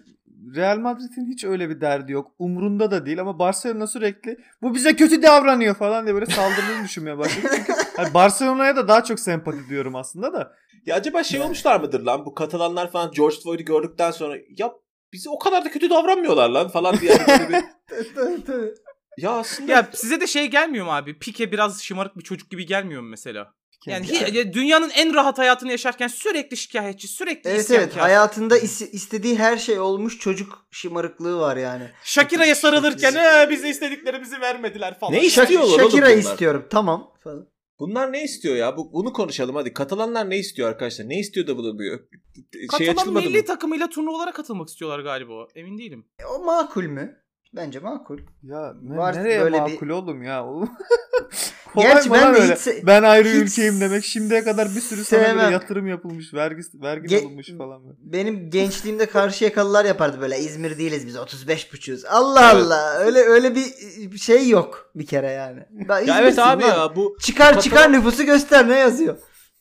Real 0.57 0.79
Madrid'in 0.79 1.27
hiç 1.33 1.45
öyle 1.45 1.69
bir 1.71 1.81
derdi 1.81 2.13
yok. 2.13 2.33
Umrunda 2.39 2.91
da 2.91 3.07
değil 3.07 3.21
ama 3.21 3.39
Barcelona 3.39 3.87
sürekli 3.87 4.37
bu 4.63 4.75
bize 4.75 4.97
kötü 4.97 5.23
davranıyor 5.23 5.75
falan 5.75 6.05
diye 6.05 6.15
böyle 6.15 6.27
saldırdığını 6.27 6.85
düşünmeye 6.85 7.19
başladım. 7.19 7.51
Çünkü 7.57 7.73
hani 7.97 8.15
Barcelona'ya 8.15 8.77
da 8.77 8.89
daha 8.89 9.05
çok 9.05 9.21
sempati 9.21 9.59
duyuyorum 9.69 9.97
aslında 9.97 10.33
da. 10.33 10.53
ya 10.87 10.97
acaba 10.97 11.23
şey 11.23 11.41
olmuşlar 11.41 11.81
mıdır 11.81 12.01
lan? 12.01 12.27
Bu 12.27 12.35
Katalanlar 12.35 12.91
falan 12.91 13.11
George 13.11 13.37
Floyd'u 13.45 13.65
gördükten 13.65 14.11
sonra 14.11 14.37
ya 14.57 14.73
bize 15.13 15.31
o 15.31 15.39
kadar 15.39 15.65
da 15.65 15.71
kötü 15.71 15.91
davranmıyorlar 15.91 16.49
lan 16.49 16.69
falan 16.69 16.97
diye. 16.99 17.13
Yani 17.29 17.49
bir-. 17.49 17.65
ya 19.23 19.31
aslında 19.31 19.73
Ya 19.73 19.91
size 19.95 20.21
de 20.21 20.27
şey 20.27 20.47
gelmiyor 20.47 20.85
mu 20.87 20.93
abi? 20.93 21.19
Pike 21.19 21.53
biraz 21.53 21.83
şımarık 21.83 22.19
bir 22.19 22.23
çocuk 22.23 22.51
gibi 22.51 22.67
gelmiyor 22.67 23.03
mu 23.03 23.09
mesela? 23.09 23.55
Yani 23.87 24.07
Ya- 24.15 24.21
hi- 24.29 24.37
ya 24.37 24.53
dünyanın 24.53 24.91
en 24.91 25.15
rahat 25.15 25.39
hayatını 25.39 25.71
yaşarken 25.71 26.09
sürekli 26.09 26.57
şikayetçi, 26.57 27.09
sürekli 27.09 27.51
Evet 27.51 27.61
isyankar. 27.61 27.87
evet 27.87 27.97
hayatında 27.97 28.59
is- 28.59 28.91
istediği 28.91 29.39
her 29.39 29.57
şey 29.57 29.79
olmuş 29.79 30.19
çocuk 30.19 30.67
şımarıklığı 30.71 31.39
var 31.41 31.57
yani. 31.57 31.91
Shakira'ya 32.05 32.55
sarılırken 32.55 33.15
"Ee, 33.15 33.51
bize 33.51 33.69
istediklerimizi 33.69 34.41
vermediler 34.41 34.99
falan. 34.99 35.13
Ne 35.13 35.25
iş- 35.25 35.35
Shak- 35.39 35.43
İstiyorlar 35.43 35.69
oğlum 35.69 35.81
Shakira 35.91 36.07
bunlar. 36.07 36.17
istiyorum 36.19 36.67
tamam 36.71 37.13
falan. 37.25 37.47
Bunlar 37.79 38.13
ne 38.13 38.25
istiyor 38.25 38.57
ya? 38.57 38.77
Bu, 38.77 38.93
bunu 38.93 39.13
konuşalım 39.13 39.55
hadi. 39.57 39.73
Katalanlar 39.75 40.31
ne 40.31 40.39
istiyor 40.39 40.69
arkadaşlar? 40.69 41.09
Ne 41.09 41.19
istiyor 41.19 41.47
da 41.47 41.57
bu 41.57 41.65
da 41.65 41.75
bu? 41.79 41.83
Şey 41.83 42.67
Katalan 42.69 42.93
açılmadı 42.97 43.27
milli 43.27 43.39
mı? 43.39 43.45
takımıyla 43.45 43.89
turnuvalara 43.89 44.33
katılmak 44.33 44.69
istiyorlar 44.69 45.01
galiba. 45.01 45.47
Emin 45.55 45.79
değilim. 45.79 46.07
E, 46.19 46.25
o 46.25 46.45
makul 46.45 46.85
mü? 46.85 47.20
Bence 47.57 47.79
makul. 47.79 48.19
Ya 48.43 48.75
ne, 48.83 48.97
Var 48.97 49.15
nereye 49.17 49.41
böyle 49.41 49.61
makul 49.61 49.87
bir- 49.87 49.93
oğlum 49.93 50.23
ya? 50.23 50.47
Oğlum. 50.47 50.71
Kolay 51.75 51.87
Gerçi 51.93 52.09
mı 52.09 52.15
ben 52.15 52.35
de 52.35 52.39
öyle? 52.39 52.55
hiç 52.55 52.61
se- 52.61 52.87
ben 52.87 53.03
ayrı 53.03 53.29
hiç 53.29 53.37
ülkeyim 53.37 53.81
demek. 53.81 54.05
Şimdiye 54.05 54.45
kadar 54.45 54.69
bir 54.77 54.81
sürü 54.81 55.05
sana 55.05 55.21
böyle 55.37 55.53
yatırım 55.53 55.87
yapılmış, 55.87 56.35
vergi 56.35 56.63
vergi 56.75 57.07
Ge- 57.17 57.21
alınmış 57.27 57.49
falan. 57.59 57.85
böyle. 57.85 57.97
Benim 58.01 58.51
gençliğimde 58.51 59.07
Karşıyakalılar 59.11 59.85
yapardı 59.85 60.21
böyle 60.21 60.39
İzmir 60.39 60.79
değiliz 60.79 61.07
biz 61.07 61.17
35 61.17 61.73
buçuğuz. 61.73 62.05
Allah 62.05 62.51
Evet. 62.55 62.65
Allah 62.65 62.99
öyle 62.99 63.19
öyle 63.19 63.55
bir 63.55 63.65
bir 64.13 64.19
şey 64.19 64.49
yok 64.49 64.91
bir 64.95 65.07
kere 65.07 65.31
yani. 65.31 65.61
Ben 65.89 66.01
Ya 66.01 66.21
evet 66.21 66.39
abi 66.39 66.63
lan. 66.63 66.69
ya 66.69 66.97
bu 66.97 67.17
Çıkar 67.21 67.47
Katalan- 67.47 67.61
çıkar 67.63 67.93
nüfusu 67.93 68.23
göster 68.25 68.69
ne 68.69 68.79
yazıyor. 68.79 69.17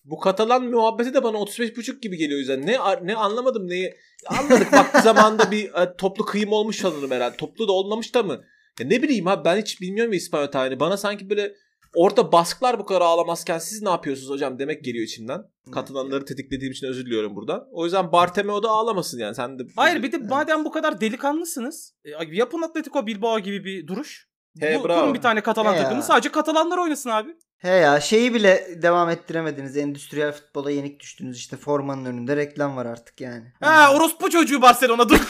Bu 0.09 0.19
Katalan 0.19 0.63
muhabbeti 0.63 1.13
de 1.13 1.23
bana 1.23 1.37
35,5 1.37 1.99
gibi 1.99 2.17
geliyor 2.17 2.39
yüzden. 2.39 2.67
Ne 2.67 2.77
ne 3.03 3.15
anlamadım 3.15 3.67
neyi. 3.67 3.95
Anladık 4.27 4.73
vakti 4.73 5.01
zamanında 5.01 5.51
bir 5.51 5.73
e, 5.73 5.95
toplu 5.97 6.25
kıyım 6.25 6.51
olmuş 6.51 6.75
sanırım 6.75 7.11
herhalde. 7.11 7.37
Toplu 7.37 7.67
da 7.67 7.71
olmamış 7.71 8.15
da 8.15 8.23
mı? 8.23 8.41
Ya 8.79 8.87
ne 8.87 9.03
bileyim 9.03 9.27
abi 9.27 9.45
ben 9.45 9.57
hiç 9.57 9.81
bilmiyorum 9.81 10.13
ya 10.13 10.17
İspanyol 10.17 10.47
tarihini. 10.47 10.79
Bana 10.79 10.97
sanki 10.97 11.29
böyle 11.29 11.53
orada 11.95 12.31
baskılar 12.31 12.79
bu 12.79 12.85
kadar 12.85 13.01
ağlamazken 13.01 13.57
siz 13.57 13.81
ne 13.81 13.89
yapıyorsunuz 13.89 14.29
hocam 14.29 14.59
demek 14.59 14.83
geliyor 14.83 15.05
içimden. 15.05 15.41
Katalanları 15.71 16.25
tetiklediğim 16.25 16.71
için 16.71 16.87
özür 16.87 17.05
diliyorum 17.05 17.35
buradan. 17.35 17.67
O 17.71 17.85
yüzden 17.85 18.11
Bartomeu 18.11 18.63
da 18.63 18.69
ağlamasın 18.69 19.19
yani. 19.19 19.35
Sen 19.35 19.59
de 19.59 19.63
Hayır 19.75 20.03
bir 20.03 20.11
de 20.11 20.17
madem 20.17 20.65
bu 20.65 20.71
kadar 20.71 21.01
delikanlısınız 21.01 21.95
e, 22.05 22.09
yapın 22.31 22.61
Atletico 22.61 23.07
Bilbao 23.07 23.39
gibi 23.39 23.63
bir 23.63 23.87
duruş. 23.87 24.28
He, 24.59 24.79
Bu, 24.79 24.87
bravo. 24.87 24.99
kurun 25.01 25.13
bir 25.13 25.21
tane 25.21 25.41
Katalan 25.41 25.73
He 25.73 25.77
ya. 25.77 25.83
takımı 25.83 26.03
sadece 26.03 26.31
Katalanlar 26.31 26.77
oynasın 26.77 27.09
abi. 27.09 27.35
He 27.57 27.69
ya 27.71 28.01
şeyi 28.01 28.33
bile 28.33 28.81
devam 28.81 29.09
ettiremediniz. 29.09 29.77
Endüstriyel 29.77 30.31
futbola 30.31 30.71
yenik 30.71 30.99
düştünüz. 30.99 31.37
İşte 31.37 31.57
formanın 31.57 32.05
önünde 32.05 32.35
reklam 32.35 32.75
var 32.77 32.85
artık 32.85 33.21
yani. 33.21 33.53
Ha 33.61 33.93
orospu 33.95 34.29
çocuğu 34.29 34.61
Barcelona 34.61 35.09
dur. 35.09 35.19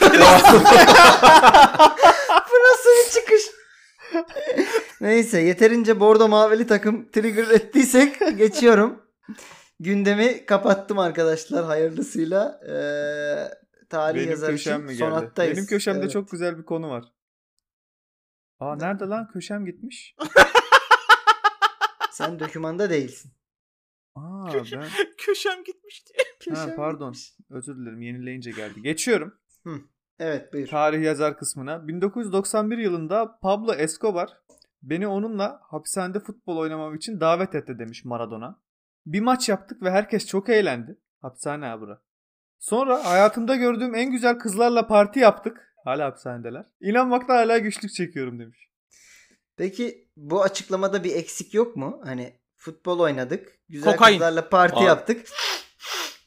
Bu 2.50 2.54
nasıl 2.70 2.90
bir 2.90 3.10
çıkış? 3.20 3.42
Neyse 5.00 5.40
yeterince 5.40 6.00
bordo 6.00 6.28
mavili 6.28 6.66
takım 6.66 7.10
trigger 7.10 7.48
ettiysek 7.48 8.38
geçiyorum. 8.38 9.02
Gündemi 9.80 10.46
kapattım 10.46 10.98
arkadaşlar 10.98 11.64
hayırlısıyla. 11.64 12.60
Ee, 12.68 12.74
tarih 13.90 14.18
Benim 14.18 14.30
yazar 14.30 14.50
köşem 14.50 14.74
için 14.76 14.86
mi 14.86 14.94
son 14.96 15.10
geldi? 15.10 15.24
hattayız. 15.24 15.56
Benim 15.56 15.66
köşemde 15.66 16.00
Evet. 16.00 16.10
çok 16.10 16.30
güzel 16.30 16.58
bir 16.58 16.62
konu 16.64 16.90
var. 16.90 17.04
Aa 18.60 18.76
nerede 18.76 19.04
lan 19.04 19.28
köşem 19.32 19.64
gitmiş? 19.66 20.16
Sen 22.10 22.40
dökümanda 22.40 22.90
değilsin. 22.90 23.32
Aa 24.14 24.46
ben 24.72 24.88
Köşem 25.18 25.64
gitmişti. 25.64 26.12
ha, 26.18 26.24
Köşem 26.40 26.76
pardon. 26.76 27.12
gitmiş. 27.12 27.36
Özür 27.50 27.76
dilerim 27.76 28.02
yenileyince 28.02 28.50
geldi. 28.50 28.82
Geçiyorum. 28.82 29.34
Evet 30.18 30.52
buyur. 30.52 30.66
Tarih 30.68 31.02
yazar 31.02 31.38
kısmına. 31.38 31.88
1991 31.88 32.78
yılında 32.78 33.38
Pablo 33.42 33.74
Escobar 33.74 34.36
beni 34.82 35.06
onunla 35.06 35.60
hapishanede 35.62 36.20
futbol 36.20 36.56
oynamam 36.56 36.94
için 36.94 37.20
davet 37.20 37.54
etti 37.54 37.78
demiş 37.78 38.04
Maradona. 38.04 38.60
Bir 39.06 39.20
maç 39.20 39.48
yaptık 39.48 39.82
ve 39.82 39.90
herkes 39.90 40.26
çok 40.26 40.48
eğlendi. 40.48 40.98
Hapishane 41.22 41.66
ha 41.66 41.80
bura. 41.80 42.02
Sonra 42.58 43.04
hayatımda 43.04 43.56
gördüğüm 43.56 43.94
en 43.94 44.10
güzel 44.10 44.38
kızlarla 44.38 44.86
parti 44.86 45.18
yaptık. 45.20 45.69
Hala 45.84 46.06
hapishanedeler. 46.06 46.64
İnanmakta 46.80 47.34
hala 47.34 47.58
güçlük 47.58 47.92
çekiyorum 47.94 48.38
demiş. 48.38 48.58
Peki 49.56 50.08
bu 50.16 50.42
açıklamada 50.42 51.04
bir 51.04 51.16
eksik 51.16 51.54
yok 51.54 51.76
mu? 51.76 52.00
Hani 52.04 52.32
futbol 52.56 52.98
oynadık. 52.98 53.48
Güzel 53.68 53.92
Kokain. 53.92 54.12
kızlarla 54.14 54.48
parti 54.48 54.76
Abi. 54.76 54.84
yaptık. 54.84 55.26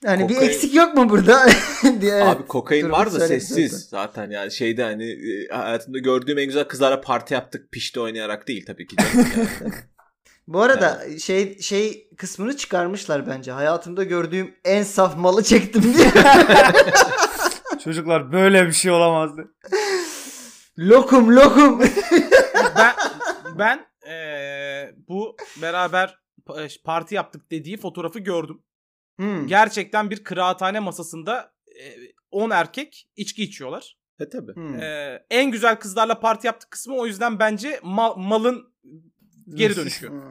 Hani 0.06 0.30
bir 0.30 0.34
Kokain. 0.34 0.50
eksik 0.50 0.76
yok 0.76 0.94
mu 0.98 1.10
burada? 1.10 1.46
diye. 2.02 2.14
evet. 2.14 2.24
Abi 2.24 2.48
kokain 2.48 2.92
var 2.92 3.14
da 3.14 3.20
sessiz 3.28 3.72
zaten 3.90 4.30
yani 4.32 4.52
şeyde 4.52 4.84
hani 4.84 5.12
e, 5.12 5.48
hayatımda 5.54 6.00
gördüğüm 6.00 6.38
en 6.38 6.46
güzel 6.46 6.64
kızlarla 6.64 7.02
parti 7.02 7.34
yaptık 7.34 7.72
pişti 7.72 8.00
oynayarak 8.00 8.48
değil 8.48 8.66
tabii 8.66 8.88
ki. 8.88 8.96
yani. 9.00 9.28
Bu 10.48 10.62
arada 10.62 11.02
şey 11.20 11.60
şey 11.60 12.10
kısmını 12.18 12.58
çıkarmışlar 12.58 13.28
bence. 13.28 13.52
Hayatımda 13.52 14.04
gördüğüm 14.04 14.56
en 14.66 14.84
saf 14.84 15.18
malı 15.18 15.44
çektim 15.44 15.84
diye. 15.94 16.08
Çocuklar 17.84 18.32
böyle 18.32 18.68
bir 18.68 18.72
şey 18.72 18.92
olamazdı. 18.92 19.56
lokum 20.80 21.36
lokum. 21.36 21.80
ben 22.78 22.94
ben 23.58 23.86
eee, 24.06 24.96
bu 25.08 25.36
beraber 25.62 26.18
pa- 26.48 26.82
parti 26.84 27.16
yaptık 27.16 27.52
dediği 27.52 27.78
fotoğrafı 27.78 28.20
gördüm. 28.20 28.64
Hmm. 29.18 29.48
Gerçekten 29.48 30.10
bir 30.10 30.24
kıraathane 30.24 30.80
masasında 30.80 31.54
eee, 31.76 31.98
10 32.32 32.50
erkek 32.50 33.10
içki 33.16 33.44
içiyorlar. 33.44 33.98
e 34.20 34.30
tabii. 34.30 34.56
Hmm. 34.56 34.80
Eee, 34.80 35.26
en 35.30 35.52
güzel 35.52 35.76
kızlarla 35.76 36.20
parti 36.20 36.48
yaptık 36.48 36.72
kısmı 36.72 36.96
o 36.96 37.06
yüzden 37.06 37.40
bence 37.40 37.70
ma- 37.76 38.28
malın 38.28 38.74
geri 39.54 39.76
dönüşü. 39.76 40.10
Hmm. 40.10 40.22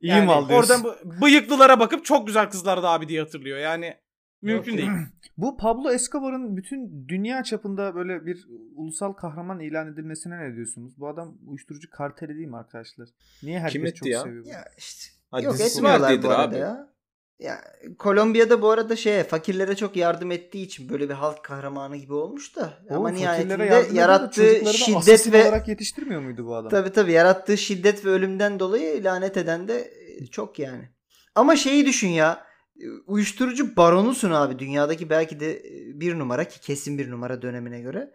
İyi 0.00 0.08
Yani 0.10 0.26
mal 0.26 0.48
diyorsun. 0.48 0.74
Oradan 0.74 0.96
bu 1.04 1.22
bıyıklılara 1.26 1.80
bakıp 1.80 2.04
çok 2.04 2.26
güzel 2.26 2.50
kızlardı 2.50 2.86
abi 2.88 3.08
diye 3.08 3.20
hatırlıyor. 3.20 3.58
Yani 3.58 3.96
mümkün 4.44 4.72
Yok. 4.72 4.78
değil. 4.78 4.90
Bu 5.38 5.56
Pablo 5.56 5.90
Escobar'ın 5.90 6.56
bütün 6.56 7.08
dünya 7.08 7.42
çapında 7.42 7.94
böyle 7.94 8.26
bir 8.26 8.46
ulusal 8.74 9.12
kahraman 9.12 9.60
ilan 9.60 9.92
edilmesine 9.92 10.38
ne 10.50 10.54
diyorsunuz? 10.56 10.98
Bu 10.98 11.08
adam 11.08 11.34
uyuşturucu 11.46 11.90
karteli 11.90 12.36
değil 12.36 12.48
mi 12.48 12.56
arkadaşlar? 12.56 13.08
Niye 13.42 13.58
herkes 13.60 13.72
Kim 13.72 13.86
etti 13.86 13.94
çok 13.94 14.08
ya? 14.08 14.22
seviyor? 14.22 14.46
Ya 14.46 14.64
işte. 14.78 15.14
Ha, 15.30 15.40
Yok 15.40 15.60
etmiyorlar 15.60 16.22
bu 16.22 16.28
arada 16.28 16.42
abi? 16.42 16.56
ya. 16.56 16.94
Ya 17.38 17.60
Kolombiya'da 17.98 18.62
bu 18.62 18.70
arada 18.70 18.96
şeye 18.96 19.24
fakirlere 19.24 19.76
çok 19.76 19.96
yardım 19.96 20.30
ettiği 20.30 20.66
için 20.66 20.88
böyle 20.88 21.08
bir 21.08 21.14
halk 21.14 21.44
kahramanı 21.44 21.96
gibi 21.96 22.12
olmuş 22.12 22.56
da 22.56 22.72
ama 22.90 23.00
Oğlum, 23.00 23.10
fakirlere 23.10 23.66
nihayetinde 23.66 23.98
yarattığı 23.98 24.72
şiddet 24.74 25.32
ve 25.32 25.42
olarak 25.42 25.68
yetiştirmiyor 25.68 26.20
muydu 26.20 26.46
bu 26.46 26.54
adam? 26.56 26.70
Tabi 26.70 26.92
tabi 26.92 27.12
yarattığı 27.12 27.58
şiddet 27.58 28.04
ve 28.04 28.10
ölümden 28.10 28.60
dolayı 28.60 29.04
lanet 29.04 29.36
eden 29.36 29.68
de 29.68 29.92
e, 30.18 30.26
çok 30.26 30.58
yani. 30.58 30.88
Ama 31.34 31.56
şeyi 31.56 31.86
düşün 31.86 32.08
ya. 32.08 32.44
E, 32.80 32.84
Uyuşturucu 33.06 33.76
baronusun 33.76 34.30
abi. 34.30 34.58
Dünyadaki 34.58 35.10
belki 35.10 35.40
de 35.40 35.52
e, 35.58 36.00
bir 36.00 36.18
numara 36.18 36.44
ki 36.44 36.60
kesin 36.60 36.98
bir 36.98 37.10
numara 37.10 37.42
dönemine 37.42 37.80
göre. 37.80 38.10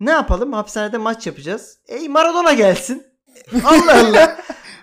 Ne 0.00 0.10
yapalım? 0.10 0.52
Hapishanede 0.52 0.98
maç 0.98 1.26
yapacağız. 1.26 1.78
Ey 1.88 2.08
Maradona 2.08 2.52
gelsin. 2.52 3.06
Allah 3.64 4.00
Allah. 4.08 4.36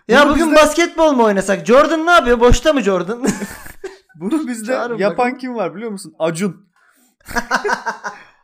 ya 0.08 0.23
Bunu 0.26 0.32
bugün 0.34 0.45
bizde- 0.52 0.56
basketbol 0.56 1.12
mu 1.13 1.23
oynasak? 1.23 1.65
Jordan 1.67 2.06
ne 2.06 2.12
yapıyor? 2.12 2.39
Boşta 2.39 2.73
mı 2.73 2.82
Jordan? 2.82 3.28
Bunu 4.19 4.47
bizde 4.47 4.65
Çağırın 4.71 4.97
yapan 4.97 5.17
bakalım. 5.17 5.38
kim 5.38 5.56
var 5.56 5.76
biliyor 5.76 5.91
musun? 5.91 6.13
Acun. 6.19 6.67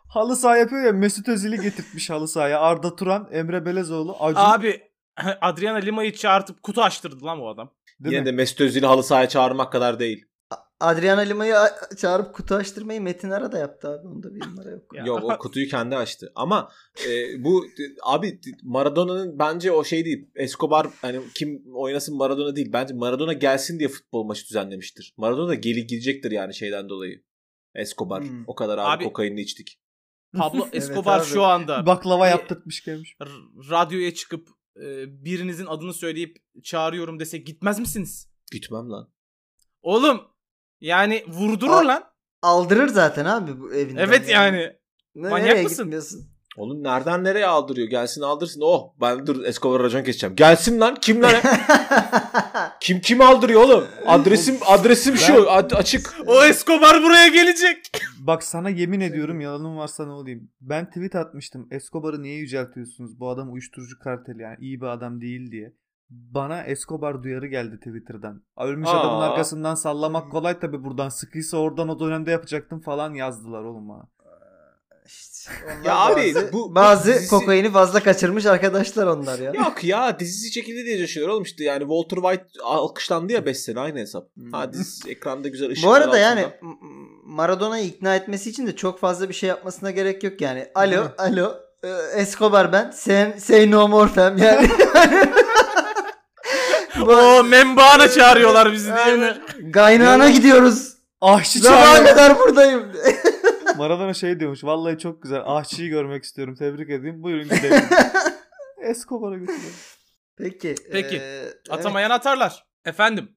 halı 0.08 0.36
saha 0.36 0.58
yapıyor 0.58 0.84
ya 0.84 0.92
Mesut 0.92 1.28
Özil'i 1.30 1.62
getirtmiş 1.62 2.10
halı 2.10 2.28
sahaya. 2.28 2.60
Arda 2.60 2.96
Turan, 2.96 3.28
Emre 3.32 3.66
Belezoğlu, 3.66 4.16
Acun. 4.20 4.40
Abi 4.42 4.82
Adriana 5.42 5.78
Lima'yı 5.78 6.14
çağırtıp 6.14 6.64
kutu 6.64 6.82
açtırdı 6.84 7.26
lan 7.26 7.40
bu 7.40 7.50
adam. 7.50 7.72
Değil 8.00 8.14
Yine 8.16 8.20
mi? 8.22 8.26
de 8.26 8.32
Mesut 8.32 8.62
Özil'i 8.62 8.86
halı 8.86 9.04
sahaya 9.04 9.30
çağırmak 9.30 9.72
kadar 9.72 10.00
değil. 10.00 10.26
Adriana 10.84 11.22
Lima'yı 11.22 11.56
çağırıp 11.98 12.34
kutu 12.36 12.56
açtırmayı 12.56 13.02
Metin 13.02 13.30
Ara 13.30 13.52
da 13.52 13.58
yaptı 13.58 13.88
abi. 13.90 14.08
Onda 14.08 14.36
bir 14.36 14.42
numara 14.48 14.72
yok. 14.72 14.96
Ya. 14.96 15.06
Yok 15.06 15.24
o 15.24 15.38
kutuyu 15.40 15.68
kendi 15.68 15.96
açtı. 15.96 16.32
Ama 16.36 16.72
e, 17.08 17.44
bu 17.44 17.66
abi 18.04 18.40
Maradona'nın 18.64 19.40
bence 19.40 19.72
o 19.72 19.84
şey 19.84 20.06
değil. 20.06 20.30
Escobar 20.36 20.88
hani 21.02 21.20
kim 21.36 21.64
oynasın 21.76 22.18
Maradona 22.18 22.56
değil. 22.56 22.70
Bence 22.74 22.94
Maradona 22.94 23.34
gelsin 23.34 23.80
diye 23.80 23.90
futbol 23.90 24.24
maçı 24.24 24.46
düzenlemiştir. 24.48 25.14
Maradona 25.18 25.48
da 25.48 25.56
geri 25.56 25.88
gidecektir 25.88 26.32
yani 26.32 26.54
şeyden 26.56 26.90
dolayı. 26.90 27.24
Escobar. 27.76 28.24
Hmm. 28.24 28.44
O 28.48 28.56
kadar 28.56 28.78
abi, 28.78 28.88
Abi- 28.88 29.04
kokainini 29.04 29.42
içtik. 29.42 29.80
Pablo 30.38 30.64
Evet 30.74 30.76
Escobar 30.76 31.20
abi. 31.20 31.26
şu 31.26 31.44
anda 31.44 31.86
Baklava 31.86 32.28
yaptırtmış 32.28 32.84
gelmiş. 32.84 33.18
radyoya 33.70 34.14
çıkıp 34.14 34.48
e, 34.78 34.84
birinizin 35.26 35.66
adını 35.66 35.94
söyleyip 35.94 36.38
çağırıyorum 36.64 37.20
dese 37.20 37.38
gitmez 37.38 37.80
misiniz? 37.80 38.30
Gitmem 38.52 38.90
lan. 38.90 39.14
Oğlum 39.82 40.33
yani 40.84 41.24
vurdurur 41.28 41.72
Aa, 41.72 41.88
lan. 41.88 42.04
Aldırır 42.42 42.88
zaten 42.88 43.26
abi 43.26 43.60
bu 43.60 43.74
evinden. 43.74 44.04
Evet 44.04 44.30
yani. 44.30 44.74
Ne- 45.16 45.30
manyak 45.30 45.48
nereye 45.48 45.64
mısın? 45.64 45.86
gitmiyorsun? 45.86 46.34
Oğlum 46.58 46.84
nereden 46.84 47.24
nereye 47.24 47.46
aldırıyor? 47.46 47.88
Gelsin 47.88 48.22
aldırsın. 48.22 48.62
Oh 48.64 48.94
ben 49.02 49.28
dur 49.28 49.44
Escobar'a 49.46 49.84
racon 49.84 50.04
keseceğim. 50.04 50.36
Gelsin 50.36 50.80
lan. 50.80 50.96
Kim 51.02 51.22
lan? 51.24 51.34
kim 52.82 53.02
kim 53.02 53.22
aldırıyor 53.22 53.62
oğlum? 53.62 53.88
Adresim 54.06 54.58
adresim 54.66 55.18
şu. 55.18 55.52
Ad- 55.52 55.72
açık. 55.72 56.16
O 56.28 56.44
Escobar 56.44 57.04
buraya 57.04 57.28
gelecek. 57.28 57.78
Bak 58.20 58.44
sana 58.44 58.70
yemin 58.70 59.00
ediyorum 59.00 59.42
yalanım 59.42 59.78
varsa 59.78 60.06
ne 60.06 60.12
olayım. 60.12 60.50
Ben 60.62 60.86
tweet 60.86 61.16
atmıştım. 61.16 61.68
Escobar'ı 61.72 62.22
niye 62.24 62.36
yüceltiyorsunuz? 62.36 63.20
Bu 63.20 63.30
adam 63.30 63.54
uyuşturucu 63.54 64.00
karteli 64.00 64.42
yani 64.42 64.58
iyi 64.60 64.82
bir 64.82 64.86
adam 64.86 65.22
değil 65.22 65.52
diye. 65.52 65.74
Bana 66.14 66.64
Escobar 66.64 67.24
duyarı 67.24 67.48
geldi 67.48 67.78
Twitter'dan. 67.78 68.42
Ölmüş 68.58 68.90
Aa. 68.90 69.00
adamın 69.00 69.22
arkasından 69.22 69.76
sallamak 69.76 70.32
kolay 70.32 70.60
tabi 70.60 70.84
buradan. 70.84 71.10
Sıkıysa 71.10 71.58
oradan 71.58 71.90
o 71.90 72.00
dönemde 72.00 72.32
yapacaktım 72.32 72.82
falan 72.82 73.14
yazdılar 73.14 73.64
oğlum 73.64 73.90
bana. 73.90 74.08
İşte 75.06 75.52
onlar 75.66 75.86
Ya 75.86 75.96
abi, 75.98 76.34
bazı, 76.36 76.54
bu- 76.54 76.70
bu 76.70 76.76
bazı 76.76 77.12
dizisi- 77.12 77.30
kokaini 77.30 77.72
fazla 77.72 78.00
kaçırmış 78.04 78.46
arkadaşlar 78.46 79.08
onlar 79.08 79.40
ya. 79.40 79.52
Yok 79.54 79.84
ya 79.84 80.20
dizisi 80.20 80.52
çekildi 80.52 80.86
diye 80.86 80.98
yaşıyorlar 81.00 81.34
oğlum 81.34 81.44
işte 81.44 81.64
yani 81.64 81.80
Walter 81.80 82.16
White 82.18 82.46
alkışlandı 82.64 83.34
ya 83.34 83.46
5 83.46 83.58
sene 83.60 83.80
aynı 83.80 84.00
hesap. 84.00 84.36
Hmm. 84.36 84.52
Ha 84.52 84.74
dizisi 84.74 85.10
ekranda 85.12 85.48
güzel 85.48 85.70
ışıklar 85.72 85.90
Bu 85.92 85.94
arada 85.96 86.08
altında. 86.08 86.20
yani 86.20 86.46
Maradona'yı 87.26 87.86
ikna 87.86 88.16
etmesi 88.16 88.50
için 88.50 88.68
de 88.68 88.76
çok 88.76 89.00
fazla 89.00 89.30
bir 89.30 89.34
şey 89.34 89.50
yapmasına 89.50 89.92
gerek 89.92 90.24
yok 90.24 90.42
yani. 90.42 90.68
Alo, 90.76 91.04
alo, 91.18 91.54
e, 91.84 91.90
Escobar 92.16 92.72
ben. 92.74 92.92
Sen 92.92 93.38
say 93.38 93.72
no 93.72 93.88
more 93.88 94.10
fam 94.10 94.38
yani. 94.38 94.68
O 97.08 97.44
membana 97.44 98.10
çağırıyorlar 98.10 98.72
bizi 98.72 98.86
diye. 98.86 98.96
Aynen. 98.98 99.42
Gaynağına 99.62 100.30
gidiyoruz. 100.30 100.94
Ahçı 101.22 101.60
Sabaha 101.60 101.84
çağırıyor. 101.84 102.16
kadar 102.16 102.40
buradayım. 102.40 102.92
Maradona 103.78 104.14
şey 104.14 104.40
diyormuş. 104.40 104.64
Vallahi 104.64 104.98
çok 104.98 105.24
güzel. 105.24 105.42
Ahçıyı 105.46 105.90
görmek 105.90 106.24
istiyorum. 106.24 106.56
Tebrik 106.56 106.90
edeyim. 106.90 107.24
Buyurun 107.24 107.44
gidelim. 107.44 107.84
Escobar'a 108.82 109.38
götürelim. 109.38 109.74
Peki. 110.38 110.76
Peki. 110.92 111.16
e, 111.16 111.44
Atamayan 111.70 112.10
atarlar. 112.10 112.66
Efendim. 112.86 113.36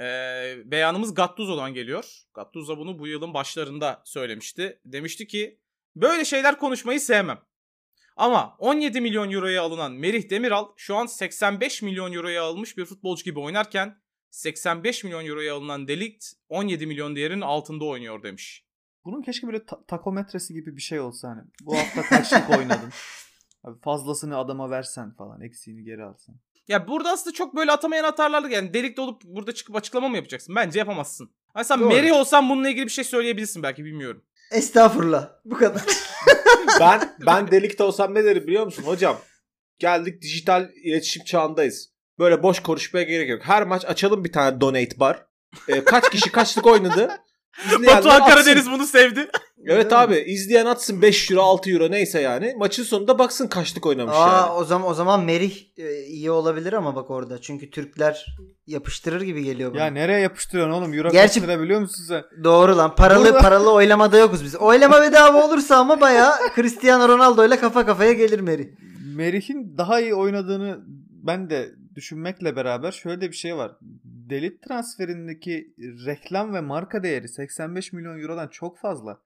Ee, 0.00 0.54
beyanımız 0.64 1.14
Gattuso'dan 1.14 1.74
geliyor. 1.74 2.04
Gattuso 2.34 2.78
bunu 2.78 2.98
bu 2.98 3.06
yılın 3.06 3.34
başlarında 3.34 4.02
söylemişti. 4.04 4.80
Demişti 4.84 5.26
ki 5.26 5.58
böyle 5.96 6.24
şeyler 6.24 6.58
konuşmayı 6.58 7.00
sevmem. 7.00 7.38
Ama 8.18 8.56
17 8.58 9.00
milyon 9.00 9.30
euroya 9.30 9.62
alınan 9.62 9.92
Merih 9.92 10.30
Demiral 10.30 10.66
şu 10.76 10.96
an 10.96 11.06
85 11.06 11.82
milyon 11.82 12.12
euroya 12.12 12.44
alınmış 12.44 12.76
bir 12.76 12.84
futbolcu 12.84 13.24
gibi 13.24 13.38
oynarken 13.40 13.98
85 14.30 15.04
milyon 15.04 15.26
euroya 15.26 15.54
alınan 15.54 15.88
Delikt 15.88 16.24
17 16.48 16.86
milyon 16.86 17.16
değerinin 17.16 17.40
altında 17.40 17.84
oynuyor 17.84 18.22
demiş. 18.22 18.64
Bunun 19.04 19.22
keşke 19.22 19.46
böyle 19.46 19.64
ta- 19.66 19.84
takometresi 19.86 20.54
gibi 20.54 20.76
bir 20.76 20.82
şey 20.82 21.00
olsa 21.00 21.28
hani. 21.28 21.42
Bu 21.62 21.78
hafta 21.78 22.02
kaçlık 22.02 22.50
oynadın. 22.50 22.90
Abi 23.64 23.80
fazlasını 23.80 24.38
adama 24.38 24.70
versen 24.70 25.14
falan 25.14 25.40
eksiğini 25.40 25.84
geri 25.84 26.04
alsan. 26.04 26.36
Ya 26.68 26.88
burada 26.88 27.10
aslında 27.10 27.34
çok 27.34 27.56
böyle 27.56 27.72
atamayan 27.72 28.04
atarlarla 28.04 28.48
yani 28.48 28.74
delikte 28.74 29.00
olup 29.00 29.22
burada 29.24 29.54
çıkıp 29.54 29.76
açıklama 29.76 30.08
mı 30.08 30.16
yapacaksın? 30.16 30.54
Bence 30.54 30.78
yapamazsın. 30.78 31.30
Hani 31.54 31.64
sen 31.64 31.80
Doğru. 31.80 31.88
Mary 31.88 32.12
olsan 32.12 32.50
bununla 32.50 32.68
ilgili 32.68 32.86
bir 32.86 32.90
şey 32.90 33.04
söyleyebilirsin 33.04 33.62
belki 33.62 33.84
bilmiyorum. 33.84 34.24
Estağfurullah. 34.52 35.30
Bu 35.44 35.54
kadar. 35.54 35.82
ben 36.80 37.16
ben 37.26 37.50
delikte 37.50 37.82
olsam 37.82 38.14
ne 38.14 38.24
derim 38.24 38.46
biliyor 38.46 38.64
musun 38.64 38.82
hocam? 38.82 39.18
Geldik 39.78 40.22
dijital 40.22 40.68
iletişim 40.84 41.24
çağındayız. 41.24 41.90
Böyle 42.18 42.42
boş 42.42 42.60
konuşmaya 42.60 43.02
gerek 43.02 43.28
yok. 43.28 43.40
Her 43.44 43.62
maç 43.62 43.84
açalım 43.84 44.24
bir 44.24 44.32
tane 44.32 44.60
donate 44.60 45.00
bar. 45.00 45.26
Ee, 45.68 45.84
kaç 45.84 46.10
kişi 46.10 46.32
kaçlık 46.32 46.66
oynadı? 46.66 47.10
İzleyenler 47.66 47.96
Batuhan 47.96 48.20
atsın. 48.20 48.30
Karadeniz 48.34 48.70
bunu 48.70 48.86
sevdi. 48.86 49.28
Evet 49.66 49.92
abi 49.92 50.16
izleyen 50.16 50.66
atsın 50.66 51.02
5 51.02 51.30
euro 51.30 51.42
6 51.42 51.70
euro 51.70 51.90
neyse 51.90 52.20
yani. 52.20 52.54
Maçın 52.58 52.82
sonunda 52.82 53.18
baksın 53.18 53.46
kaçlık 53.46 53.86
oynamış 53.86 54.14
Aa 54.16 54.28
yani. 54.36 54.50
o 54.52 54.64
zaman 54.64 54.88
o 54.88 54.94
zaman 54.94 55.24
Merih 55.24 55.56
e, 55.78 56.02
iyi 56.04 56.30
olabilir 56.30 56.72
ama 56.72 56.96
bak 56.96 57.10
orada. 57.10 57.40
Çünkü 57.40 57.70
Türkler 57.70 58.26
yapıştırır 58.66 59.20
gibi 59.20 59.44
geliyor 59.44 59.74
bana. 59.74 59.80
Ya 59.84 59.90
nereye 59.90 60.20
yapıştırıyorsun 60.20 60.72
oğlum? 60.72 60.94
Euro 60.94 61.10
Gerçi- 61.10 61.40
kaç 61.40 61.48
lira 61.48 61.60
biliyor 61.60 61.80
musun 61.80 62.04
sen? 62.08 62.22
Doğru 62.44 62.76
lan. 62.76 62.94
Paralı 62.94 63.24
Burada- 63.24 63.38
paralı 63.40 63.72
oylamada 63.72 64.18
yokuz 64.18 64.44
biz. 64.44 64.56
Oylama 64.56 65.02
bedava 65.02 65.46
olursa 65.46 65.76
ama 65.76 66.00
bayağı 66.00 66.32
Cristiano 66.56 67.08
Ronaldo 67.08 67.46
ile 67.46 67.56
kafa 67.58 67.86
kafaya 67.86 68.12
gelir 68.12 68.40
Merih. 68.40 68.66
Merih'in 69.16 69.78
daha 69.78 70.00
iyi 70.00 70.14
oynadığını 70.14 70.78
ben 71.22 71.50
de 71.50 71.68
düşünmekle 71.98 72.56
beraber 72.56 72.92
şöyle 72.92 73.20
de 73.20 73.28
bir 73.30 73.36
şey 73.36 73.56
var. 73.56 73.72
Delit 74.04 74.62
transferindeki 74.62 75.74
reklam 76.06 76.54
ve 76.54 76.60
marka 76.60 77.02
değeri 77.02 77.28
85 77.28 77.92
milyon 77.92 78.20
eurodan 78.20 78.48
çok 78.48 78.78
fazla. 78.78 79.20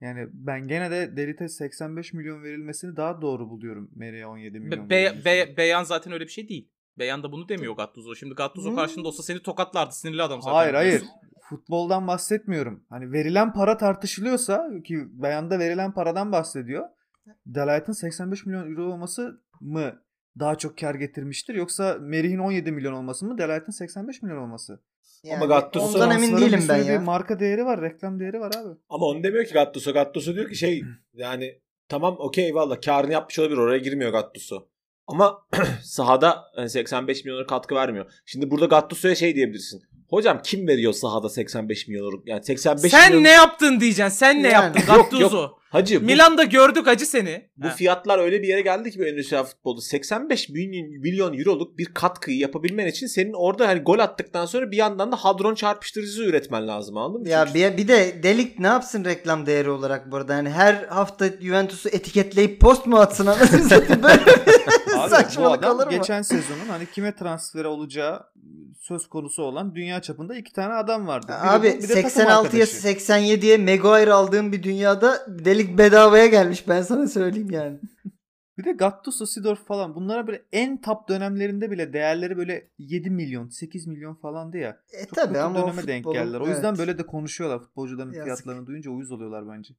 Yani 0.00 0.26
ben 0.32 0.68
gene 0.68 0.90
de 0.90 1.16
Delit'e 1.16 1.48
85 1.48 2.12
milyon 2.12 2.42
verilmesini 2.42 2.96
daha 2.96 3.22
doğru 3.22 3.50
buluyorum 3.50 3.90
Merih'e 3.94 4.26
17 4.26 4.60
milyon. 4.60 4.90
Be- 4.90 4.94
verilmesini. 4.94 5.24
Be- 5.24 5.56
Beyan 5.56 5.82
zaten 5.84 6.12
öyle 6.12 6.24
bir 6.24 6.30
şey 6.30 6.48
değil. 6.48 6.68
Beyan 6.98 7.22
da 7.22 7.32
bunu 7.32 7.48
demiyor 7.48 7.76
Gattuso. 7.76 8.14
Şimdi 8.14 8.34
Gattuso 8.34 8.68
Hmm. 8.70 8.76
karşında 8.76 9.08
olsa 9.08 9.22
seni 9.22 9.42
tokatlardı. 9.42 9.92
Sinirli 9.94 10.22
adam 10.22 10.42
zaten. 10.42 10.54
Hayır 10.54 10.74
hayır. 10.74 11.02
Futboldan 11.48 12.06
bahsetmiyorum. 12.06 12.84
Hani 12.88 13.12
verilen 13.12 13.52
para 13.52 13.76
tartışılıyorsa 13.76 14.68
ki 14.84 15.04
beyanda 15.22 15.58
verilen 15.58 15.92
paradan 15.92 16.32
bahsediyor. 16.32 16.84
Delight'ın 17.46 17.92
85 17.92 18.46
milyon 18.46 18.70
euro 18.70 18.84
olması 18.84 19.40
mı 19.60 20.02
daha 20.38 20.58
çok 20.58 20.78
kar 20.78 20.94
getirmiştir 20.94 21.54
yoksa 21.54 21.96
Merih'in 22.00 22.38
17 22.38 22.72
milyon 22.72 22.92
olması 22.92 23.26
mı 23.26 23.38
Delight'ın 23.38 23.72
85 23.72 24.22
milyon 24.22 24.38
olması? 24.38 24.80
Yani 25.22 25.44
Gattuso- 25.44 25.78
ondan 25.94 26.10
emin 26.10 26.36
değilim 26.36 26.60
bir 26.62 26.68
ben 26.68 26.82
ya. 26.82 27.00
Bir 27.00 27.04
marka 27.04 27.40
değeri 27.40 27.64
var, 27.64 27.80
reklam 27.82 28.20
değeri 28.20 28.40
var 28.40 28.52
abi. 28.56 28.78
Ama 28.88 29.06
onu 29.06 29.22
demiyor 29.22 29.44
ki 29.44 29.52
Gattuso. 29.54 29.92
Gattuso 29.92 30.34
diyor 30.34 30.48
ki 30.48 30.56
şey 30.56 30.82
yani 31.14 31.60
tamam 31.88 32.16
okey 32.18 32.44
eyvallah 32.46 32.80
karını 32.84 33.12
yapmış 33.12 33.38
olabilir 33.38 33.56
oraya 33.58 33.78
girmiyor 33.78 34.12
Gattuso. 34.12 34.68
Ama 35.06 35.38
sahada 35.82 36.44
hani 36.56 36.70
85 36.70 37.24
milyona 37.24 37.46
katkı 37.46 37.74
vermiyor. 37.74 38.12
Şimdi 38.26 38.50
burada 38.50 38.66
Gattuso'ya 38.66 39.14
şey 39.14 39.34
diyebilirsin. 39.34 39.82
Hocam 40.10 40.40
kim 40.44 40.68
veriyor 40.68 40.92
sahada 40.92 41.28
85 41.28 41.88
milyon? 41.88 42.22
Yani 42.26 42.44
85 42.44 42.90
Sen 42.90 43.10
milyon... 43.10 43.24
ne 43.24 43.30
yaptın 43.30 43.80
diyeceksin. 43.80 44.18
Sen 44.18 44.42
ne 44.42 44.48
Yani. 44.48 44.64
yaptın 44.76 44.94
Yok, 44.94 45.10
Gattuso? 45.10 45.36
yok. 45.42 45.62
Hacı 45.70 46.02
bu, 46.02 46.04
Milan'da 46.04 46.44
gördük 46.44 46.88
acı 46.88 47.06
seni. 47.06 47.48
bu 47.56 47.66
Ha. 47.66 47.70
fiyatlar 47.70 48.18
öyle 48.18 48.42
bir 48.42 48.48
yere 48.48 48.60
geldi 48.60 48.90
ki 48.90 48.98
bu 48.98 49.04
endüstriyel 49.04 49.44
futbolda 49.44 49.80
85 49.80 50.48
milyon, 50.48 51.00
milyon 51.00 51.38
euroluk 51.38 51.78
bir 51.78 51.84
katkıyı 51.84 52.38
yapabilmen 52.38 52.86
için 52.86 53.06
senin 53.06 53.32
orada 53.32 53.68
hani 53.68 53.80
gol 53.80 53.98
attıktan 53.98 54.46
sonra 54.46 54.70
bir 54.70 54.76
yandan 54.76 55.12
da 55.12 55.16
hadron 55.16 55.54
çarpıştırıcısı 55.54 56.24
üretmen 56.24 56.68
lazım 56.68 56.96
anladın 56.96 57.20
mı? 57.22 57.28
Ya 57.28 57.46
bir, 57.54 57.76
bir 57.76 57.88
de 57.88 58.22
Delik 58.22 58.58
ne 58.58 58.66
yapsın 58.66 59.04
reklam 59.04 59.46
değeri 59.46 59.70
olarak 59.70 60.10
burada? 60.12 60.34
Yani 60.34 60.50
her 60.50 60.74
hafta 60.74 61.28
Juventus'u 61.40 61.88
etiketleyip 61.88 62.60
post 62.60 62.86
mu 62.86 62.96
atsın 62.98 63.26
anasını 63.26 63.62
satayım 63.68 64.02
böyle 64.02 64.14
Abi 64.22 65.06
bu 65.06 65.08
saçmalık 65.10 65.64
adam 65.64 65.76
olur 65.76 65.84
mu? 65.84 65.90
geçen 65.90 66.22
sezonun 66.22 66.68
hani 66.68 66.86
kime 66.90 67.14
transferi 67.16 67.66
olacağı 67.66 68.22
söz 68.80 69.08
konusu 69.08 69.42
olan 69.42 69.74
dünya 69.74 70.02
çapında 70.02 70.36
iki 70.36 70.52
tane 70.52 70.74
adam 70.74 71.06
vardı. 71.06 71.26
Biri 71.28 71.36
Abi 71.50 71.74
bu, 71.78 71.82
bir 71.82 71.88
de 71.88 72.02
takım 72.02 72.22
86'ya 72.22 72.38
arkadaşı. 72.38 72.76
87'ye 72.76 73.56
Maguire 73.58 74.12
aldığım 74.12 74.52
bir 74.52 74.62
dünyada 74.62 75.26
Delik 75.28 75.55
bedavaya 75.78 76.26
gelmiş 76.26 76.68
ben 76.68 76.82
sana 76.82 77.08
söyleyeyim 77.08 77.50
yani. 77.50 77.78
Bir 78.58 78.64
de 78.64 78.72
Gattuso, 78.72 79.26
Sidorf 79.26 79.66
falan 79.66 79.94
bunlara 79.94 80.26
böyle 80.26 80.44
en 80.52 80.80
top 80.80 81.08
dönemlerinde 81.08 81.70
bile 81.70 81.92
değerleri 81.92 82.36
böyle 82.36 82.70
7 82.78 83.10
milyon, 83.10 83.48
8 83.48 83.86
milyon 83.86 84.14
falandı 84.14 84.56
ya. 84.56 84.82
E 84.92 85.04
Çok 85.06 85.14
tabi 85.14 85.28
kötü 85.28 85.38
ama 85.40 85.64
o 85.64 85.66
döneme 85.66 85.86
denk 85.86 86.04
futbolun- 86.04 86.12
geldiler. 86.12 86.40
O 86.40 86.48
yüzden 86.48 86.68
evet. 86.68 86.78
böyle 86.78 86.98
de 86.98 87.06
konuşuyorlar. 87.06 87.58
Futbolcuların 87.58 88.12
Yazık. 88.12 88.24
fiyatlarını 88.24 88.66
duyunca 88.66 88.90
uyuz 88.90 89.10
oluyorlar 89.12 89.48
bence. 89.48 89.74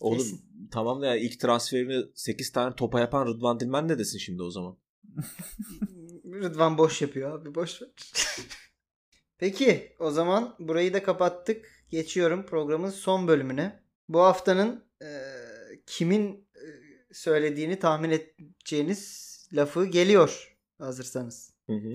Oğlum 0.00 0.18
Kesin. 0.18 0.40
tamam 0.70 1.02
da 1.02 1.06
ya 1.06 1.16
ilk 1.16 1.40
transferini 1.40 2.04
8 2.14 2.52
tane 2.52 2.74
topa 2.74 3.00
yapan 3.00 3.26
Rıdvan 3.26 3.60
Dilmen 3.60 3.88
ne 3.88 3.98
desin 3.98 4.18
şimdi 4.18 4.42
o 4.42 4.50
zaman? 4.50 4.76
Rıdvan 6.24 6.78
boş 6.78 7.02
yapıyor 7.02 7.38
abi 7.40 7.54
boş 7.54 7.82
ver. 7.82 7.88
Peki 9.38 9.96
o 9.98 10.10
zaman 10.10 10.54
burayı 10.58 10.94
da 10.94 11.02
kapattık. 11.02 11.66
Geçiyorum 11.90 12.46
programın 12.46 12.90
son 12.90 13.28
bölümüne. 13.28 13.82
Bu 14.10 14.20
haftanın 14.20 14.84
e, 15.02 15.08
kimin 15.86 16.48
e, 16.54 16.64
söylediğini 17.12 17.78
tahmin 17.78 18.10
edeceğiniz 18.10 19.30
lafı 19.52 19.86
geliyor 19.86 20.56
hazırsanız. 20.78 21.52
Hı 21.66 21.72
hı. 21.72 21.94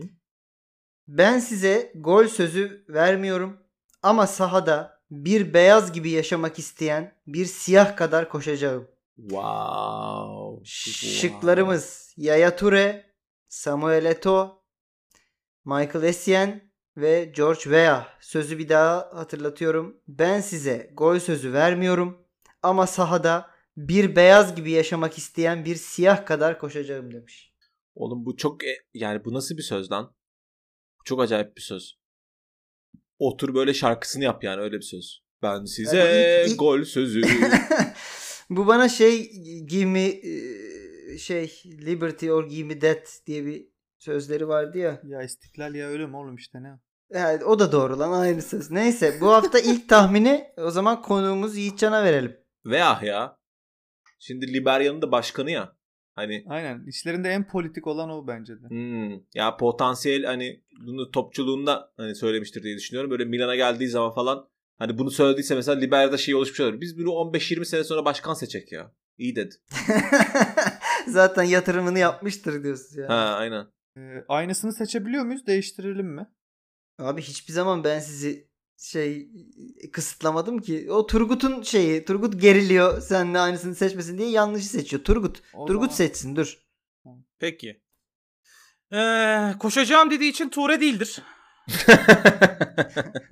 Ben 1.07 1.39
size 1.39 1.91
gol 1.95 2.28
sözü 2.28 2.86
vermiyorum 2.89 3.57
ama 4.03 4.28
sahada 4.28 5.01
bir 5.11 5.53
beyaz 5.53 5.91
gibi 5.91 6.09
yaşamak 6.09 6.59
isteyen 6.59 7.16
bir 7.28 7.45
siyah 7.45 7.97
kadar 7.97 8.30
koşacağım. 8.30 8.88
Wow. 9.16 10.66
Şıklarımız 10.66 12.13
Yaya 12.18 12.55
Toure, 12.55 13.05
Samuel 13.47 14.05
Eto'o, 14.05 14.63
Michael 15.66 16.03
Essien 16.03 16.64
ve 16.98 17.32
George 17.36 17.60
Weah. 17.62 18.08
Sözü 18.22 18.58
bir 18.58 18.70
daha 18.70 19.10
hatırlatıyorum. 19.14 19.98
Ben 20.08 20.41
size 20.41 20.91
gol 20.93 21.20
sözü 21.20 21.54
vermiyorum 21.54 22.18
ama 22.64 22.88
sahada 22.88 23.50
bir 23.78 24.16
beyaz 24.16 24.56
gibi 24.56 24.72
yaşamak 24.72 25.18
isteyen 25.18 25.66
bir 25.66 25.76
siyah 25.76 26.26
kadar 26.26 26.60
koşacağım 26.60 27.14
demiş. 27.14 27.54
Oğlum 27.96 28.26
bu 28.26 28.38
çok 28.38 28.64
e- 28.66 28.84
yani 28.93 29.26
bu 29.26 29.34
nasıl 29.34 29.58
bir 29.58 29.62
söz 29.62 29.91
lan? 29.91 30.16
Çok 31.06 31.22
acayip 31.22 31.58
bir 31.58 31.62
söz. 31.62 31.98
Otur 33.20 33.56
böyle 33.56 33.74
şarkısını 33.74 34.24
yap 34.24 34.43
yani 34.43 34.62
öyle 34.62 34.76
bir 34.78 34.82
söz. 34.82 35.24
Ben 35.41 35.66
size 35.66 35.98
Yani 35.98 36.43
ilk- 36.46 36.52
ilk- 36.52 36.60
gol 36.60 36.84
sözü. 36.84 37.22
Bu 38.50 38.68
bana 38.68 38.89
şey 38.89 39.32
give 39.68 39.86
me 39.86 40.06
e, 40.06 41.18
şey 41.18 41.62
liberty 41.66 42.32
or 42.32 42.50
give 42.50 42.64
me 42.68 42.82
death 42.82 43.10
diye 43.28 43.46
bir 43.46 43.68
sözleri 44.00 44.48
vardı 44.48 44.78
ya. 44.78 45.02
Ya 45.04 45.22
istiklal 45.24 45.76
ya 45.76 45.88
ölüm 45.88 46.16
oğlum 46.16 46.36
işte 46.36 46.64
ne? 46.64 46.80
Evet, 47.12 47.43
o 47.43 47.60
da 47.60 47.72
doğru 47.72 48.00
lan 48.00 48.12
aynı 48.12 48.41
söz. 48.41 48.72
Neyse 48.72 49.18
bu 49.22 49.28
hafta 49.34 49.60
ilk 49.60 49.89
tahmini 49.89 50.48
o 50.58 50.72
zaman 50.72 51.02
konuğumuz 51.02 51.58
Yiğitcan'a 51.58 52.04
verelim. 52.04 52.38
Veya 52.66 53.00
ya. 53.04 53.38
Şimdi 54.20 54.54
Liberya'nın 54.54 55.02
da 55.02 55.12
başkanı 55.12 55.52
ya. 55.52 55.76
Hani 56.16 56.46
Aynen. 56.50 56.86
İşlerinde 56.88 57.30
en 57.30 57.48
politik 57.48 57.88
olan 57.88 58.10
o 58.10 58.28
bence 58.28 58.54
de. 58.54 58.68
hmm, 58.70 59.12
ya 59.34 59.58
potansiyel 59.58 60.24
hani 60.24 60.64
bunu 60.86 61.12
topçuluğunda 61.12 61.93
hani 61.98 62.16
söylemiştir 62.16 62.64
diye 62.64 62.76
düşünüyorum. 62.76 63.12
Böyle 63.12 63.26
Milan'a 63.26 63.56
geldiği 63.56 63.88
zaman 63.88 64.12
falan 64.12 64.48
hani 64.78 64.98
bunu 64.98 65.12
söylediyse 65.12 65.56
mesela 65.56 65.80
Liberya'da 65.80 66.18
şey 66.18 66.36
oluşmuş 66.36 66.60
olur. 66.60 66.82
Biz 66.82 66.98
bunu 66.98 67.10
15-20 67.10 67.66
sene 67.66 67.84
sonra 67.84 68.06
başkan 68.06 68.34
seçecek 68.34 68.72
ya. 68.72 68.91
İyi 69.18 69.36
dedi. 69.36 69.56
Zaten 71.08 71.43
yatırımını 71.43 72.00
yapmıştır 72.00 72.64
diyorsun 72.64 73.02
ya. 73.02 73.10
Ha 73.10 73.36
aynen. 73.38 73.68
Ee, 73.98 74.24
aynısını 74.28 74.74
seçebiliyor 74.74 75.26
muyuz? 75.26 75.48
Değiştirelim 75.48 76.08
mi? 76.08 76.28
Abi 77.00 77.22
hiçbir 77.22 77.54
zaman 77.54 77.84
ben 77.84 78.00
sizi 78.00 78.48
şey 78.78 79.30
kısıtlamadım 79.91 80.60
ki. 80.60 80.91
O 80.91 81.06
Turgut'un 81.08 81.62
şeyi. 81.62 82.06
Turgut 82.06 82.41
geriliyor 82.41 83.02
seninle 83.02 83.39
aynısını 83.39 83.76
seçmesin 83.76 84.18
diye 84.18 84.30
yanlışı 84.30 84.66
seçiyor. 84.68 85.04
Turgut. 85.04 85.41
O 85.54 85.66
Turgut 85.66 85.82
zaman- 85.91 85.96
seçsin 85.96 86.36
dur. 86.36 86.58
Peki. 87.39 87.82
Ee, 88.93 89.54
koşacağım 89.60 90.12
dediği 90.12 90.30
için 90.30 90.50
Ture 90.50 90.82
değildir. 90.82 91.22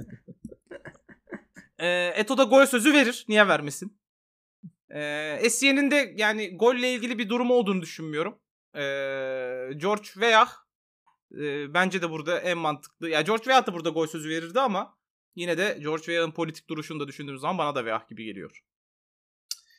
Ee, 1.79 2.13
Eto 2.15 2.37
da 2.37 2.43
gol 2.43 2.65
sözü 2.65 2.93
verir. 2.93 3.25
Niye 3.29 3.47
vermesin? 3.47 3.97
Ee, 4.89 5.37
Essie'nin 5.41 5.91
de 5.91 6.13
yani 6.17 6.57
golle 6.57 6.93
ilgili 6.93 7.17
bir 7.17 7.29
durumu 7.29 7.53
olduğunu 7.53 7.81
düşünmüyorum. 7.81 8.39
Ee, 8.75 9.69
George 9.77 10.03
Weah 10.03 10.49
e, 11.31 11.73
bence 11.73 12.01
de 12.01 12.09
burada 12.09 12.39
en 12.39 12.57
mantıklı. 12.57 13.09
Ya 13.09 13.21
George 13.21 13.43
Weah 13.43 13.67
da 13.67 13.73
burada 13.73 13.89
gol 13.89 14.07
sözü 14.07 14.29
verirdi 14.29 14.59
ama 14.59 14.97
yine 15.35 15.57
de 15.57 15.77
George 15.81 16.03
Weah'ın 16.03 16.31
politik 16.31 16.69
duruşunu 16.69 16.99
da 16.99 17.07
düşündüğümüz 17.07 17.41
zaman 17.41 17.57
bana 17.57 17.75
da 17.75 17.79
Weah 17.79 18.09
gibi 18.09 18.25
geliyor. 18.25 18.63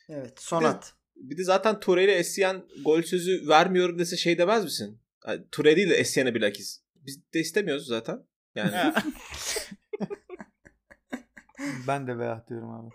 Evet 0.09 0.41
sonat. 0.41 0.93
Bir 1.15 1.37
de 1.37 1.43
zaten 1.43 1.79
Toure 1.79 2.03
ile 2.03 2.11
Essien 2.13 2.65
gol 2.85 3.01
sözü 3.01 3.47
vermiyorum 3.47 3.99
dese 3.99 4.17
şey 4.17 4.37
demez 4.37 4.63
misin? 4.63 5.01
Yani, 5.27 5.45
Toure 5.51 5.75
değil 5.75 5.89
de 5.89 5.95
Essien'e 5.95 6.35
bilakis. 6.35 6.81
Biz 6.95 7.33
de 7.33 7.39
istemiyoruz 7.39 7.87
zaten. 7.87 8.27
Yani 8.55 8.93
Ben 11.87 12.07
de 12.07 12.17
veya 12.17 12.45
diyorum 12.49 12.69
abi. 12.69 12.89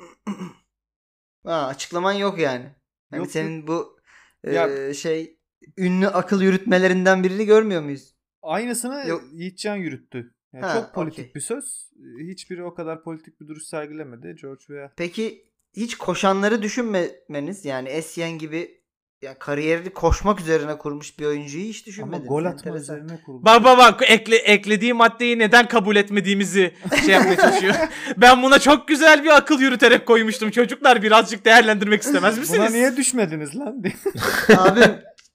Ha, 1.45 1.67
açıklaman 1.67 2.13
yok 2.13 2.39
yani. 2.39 2.75
Yani 3.13 3.21
Yok, 3.21 3.31
senin 3.31 3.67
bu 3.67 4.01
e, 4.45 4.53
Ya- 4.53 4.95
şey 4.95 5.40
ünlü 5.79 6.09
akıl 6.09 6.43
yürütmelerinden 6.43 7.25
birini 7.25 7.47
görmüyor 7.47 7.83
muyuz? 7.83 8.15
Aynısını 8.43 9.09
Yok. 9.09 9.23
Yiğitcan 9.33 9.77
yürüttü. 9.77 10.35
Yani 10.53 10.65
Ha, 10.65 10.75
çok 10.75 10.95
politik 10.95 11.19
okey. 11.25 11.35
bir 11.35 11.41
söz. 11.41 11.91
Hiçbiri 12.31 12.65
o 12.65 12.75
kadar 12.75 13.03
politik 13.03 13.41
bir 13.41 13.49
duruş 13.49 13.63
sergilemedi. 13.63 14.37
George 14.43 14.61
Weah. 14.67 14.89
Peki 14.97 15.45
hiç 15.77 15.95
koşanları 15.99 16.63
düşünmemeniz 16.63 17.65
yani 17.65 17.89
Essien 17.89 18.31
gibi 18.39 18.81
ya 19.23 19.39
kariyerini 19.39 19.91
koşmak 19.91 20.41
üzerine 20.41 20.79
kurmuş 20.79 21.19
bir 21.19 21.27
oyuncuyu 21.27 21.65
hiç 21.65 21.79
Ama 21.83 21.87
düşünmediniz. 21.87 22.29
gol 22.29 22.45
atma 22.45 22.77
üzerine 22.77 23.21
kurulu. 23.27 23.45
Bak 23.45 23.65
bak 23.65 23.79
bak 23.79 24.03
ekle, 24.11 24.37
eklediği 24.37 24.95
maddeyi 24.95 25.39
neden 25.39 25.69
kabul 25.69 25.97
etmediğimizi 25.97 26.75
şey 27.07 27.15
yapmaya 27.15 27.37
çalışıyor. 27.37 27.75
ben 28.17 28.43
buna 28.43 28.59
çok 28.59 28.89
güzel 28.89 29.25
bir 29.25 29.37
akıl 29.37 29.61
yürüterek 29.61 30.07
koymuştum. 30.07 30.51
Çocuklar 30.51 31.03
birazcık 31.03 31.45
değerlendirmek 31.45 32.03
istemez 32.03 32.39
misiniz? 32.39 32.61
Buna 32.61 32.71
niye 32.71 32.97
düşmediniz 32.97 33.57
lan 33.57 33.85
diye. 33.85 33.93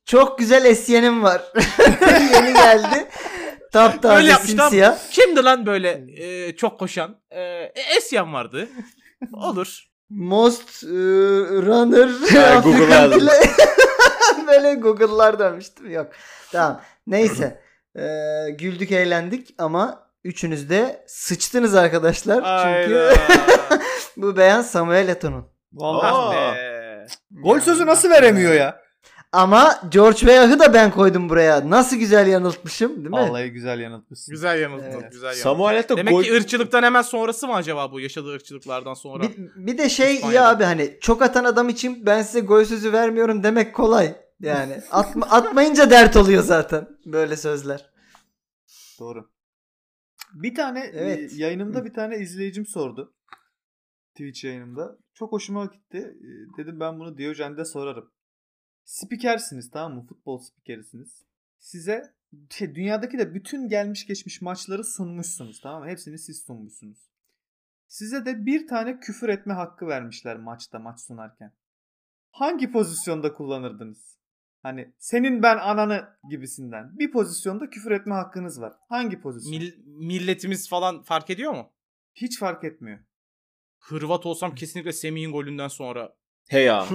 Çok 0.06 0.39
güzel 0.39 0.66
Essien'im 0.66 1.24
var. 1.24 1.41
Yeni 2.34 2.53
geldi. 2.53 3.08
Taptaze 3.72 4.16
Böyle 4.16 4.30
yapmış, 4.32 4.49
simsiyah. 4.51 4.97
Kimdi 5.12 5.43
lan 5.43 5.66
böyle 5.66 6.03
e, 6.18 6.56
çok 6.56 6.80
koşan? 6.80 7.16
E, 7.32 7.41
Esyan 7.97 8.34
vardı. 8.34 8.68
Olur. 9.34 9.84
Most 10.10 10.84
e, 10.84 10.88
runner 11.66 12.08
Ha, 12.34 12.60
Google'a 12.60 12.78
Afrikan 12.78 13.01
yazdım. 13.01 13.20
bile- 13.22 13.51
böyle 14.47 14.74
Google'lar 14.74 15.39
demiştim. 15.39 15.91
Yok. 15.91 16.08
Tamam. 16.51 16.82
Neyse. 17.08 17.62
E, 17.95 18.03
güldük 18.51 18.91
eğlendik 18.91 19.56
ama 19.58 20.10
üçünüz 20.24 20.70
de 20.70 21.03
sıçtınız 21.08 21.76
arkadaşlar. 21.76 22.64
Çünkü 22.64 23.10
bu 24.18 24.38
beyan 24.38 24.62
Samuel 24.62 25.08
Eto'nun. 25.08 25.45
Vallahi. 25.74 26.08
Aa. 26.12 26.30
Ah 26.30 26.56
be. 26.56 27.08
Gol 27.32 27.60
sözü 27.60 27.86
nasıl 27.86 28.10
veremiyor 28.10 28.53
ya? 28.53 28.84
Ama 29.36 29.79
George 29.89 30.17
Weah'ı 30.17 30.59
da 30.59 30.73
ben 30.73 30.91
koydum 30.91 31.29
buraya. 31.29 31.69
Nasıl 31.69 31.97
güzel 31.97 32.27
yanıltmışım 32.27 32.95
değil 32.95 33.09
mi? 33.09 33.11
Vallahi 33.11 33.51
güzel 33.51 33.79
yanıltmışsın. 33.79 34.31
Güzel 34.31 34.61
yanılttın. 34.61 34.91
Evet. 35.01 35.11
Güzel 35.11 35.27
yanılttın. 35.27 35.43
Samuel 35.43 35.75
Eto'o 35.75 35.97
Demek 35.97 36.13
gol... 36.13 36.23
ki 36.23 36.33
ırkçılıktan 36.33 36.83
hemen 36.83 37.01
sonrası 37.01 37.47
mı 37.47 37.53
acaba 37.53 37.91
bu 37.91 37.99
yaşadığı 37.99 38.33
ırkçılıklardan 38.36 38.93
sonra? 38.93 39.23
Bir, 39.23 39.38
bir 39.55 39.77
de 39.77 39.89
şey 39.89 40.15
İspanya'da. 40.15 40.49
abi 40.49 40.63
hani 40.63 40.97
çok 41.01 41.21
atan 41.21 41.43
adam 41.43 41.69
için 41.69 42.05
ben 42.05 42.21
size 42.21 42.39
gol 42.39 42.63
sözü 42.63 42.93
vermiyorum 42.93 43.43
demek 43.43 43.75
kolay. 43.75 44.15
Yani 44.39 44.81
atma, 44.91 45.25
atmayınca 45.25 45.89
dert 45.89 46.15
oluyor 46.15 46.43
zaten 46.43 46.88
böyle 47.05 47.38
sözler. 47.38 47.89
Doğru. 48.99 49.29
Bir 50.33 50.55
tane 50.55 50.91
Evet. 50.93 51.33
e, 51.33 51.36
yayınımda 51.36 51.86
bir 51.86 51.93
tane 51.93 52.17
izleyicim 52.17 52.65
sordu. 52.65 53.13
Twitch 54.11 54.45
yayınımda. 54.45 54.97
Çok 55.13 55.31
hoşuma 55.31 55.65
gitti. 55.65 55.97
E, 55.97 56.57
Dedim 56.57 56.79
ben 56.79 56.99
bunu 56.99 57.17
Diyojen'de 57.17 57.65
sorarım. 57.65 58.11
Spikersiniz 58.86 59.71
tamam 59.71 59.97
mı? 59.97 60.05
Futbol 60.05 60.38
spikerisiniz. 60.38 61.25
Size 61.59 62.13
şey, 62.49 62.75
dünyadaki 62.75 63.17
de 63.17 63.33
bütün 63.33 63.67
gelmiş 63.67 64.07
geçmiş 64.07 64.41
maçları 64.41 64.83
sunmuşsunuz 64.83 65.61
tamam 65.61 65.83
mı? 65.83 65.89
Hepsini 65.89 66.19
siz 66.19 66.43
sunmuşsunuz. 66.43 66.97
Size 67.88 68.25
de 68.25 68.45
bir 68.45 68.67
tane 68.67 68.99
küfür 68.99 69.29
etme 69.29 69.53
hakkı 69.53 69.88
vermişler 69.88 70.38
maçta 70.38 70.79
maç 70.79 70.99
sunarken. 70.99 71.53
Hangi 72.31 72.71
pozisyonda 72.71 73.33
kullanırdınız? 73.33 74.17
Hani 74.63 74.93
senin 74.97 75.43
ben 75.43 75.57
ananı 75.57 76.17
gibisinden. 76.29 76.99
Bir 76.99 77.11
pozisyonda 77.11 77.69
küfür 77.69 77.91
etme 77.91 78.13
hakkınız 78.13 78.61
var. 78.61 78.73
Hangi 78.89 79.21
pozisyon? 79.21 79.53
Mil- 79.59 79.83
milletimiz 79.86 80.69
falan 80.69 81.03
fark 81.03 81.29
ediyor 81.29 81.53
mu? 81.53 81.73
Hiç 82.13 82.39
fark 82.39 82.63
etmiyor. 82.63 82.99
Hırvat 83.79 84.25
olsam 84.25 84.55
kesinlikle 84.55 84.93
Semih'in 84.93 85.31
golünden 85.31 85.67
sonra. 85.67 86.15
He 86.49 86.59
ya. 86.61 86.85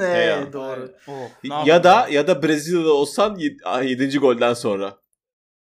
evet 0.00 0.26
ya. 0.46 0.52
doğru. 0.52 0.92
Oh. 1.08 1.66
Ya 1.66 1.84
da 1.84 2.08
ya 2.10 2.26
da 2.26 2.42
Brezilya'da 2.42 2.92
olsan 2.92 3.38
7. 3.82 4.18
golden 4.18 4.54
sonra 4.54 4.96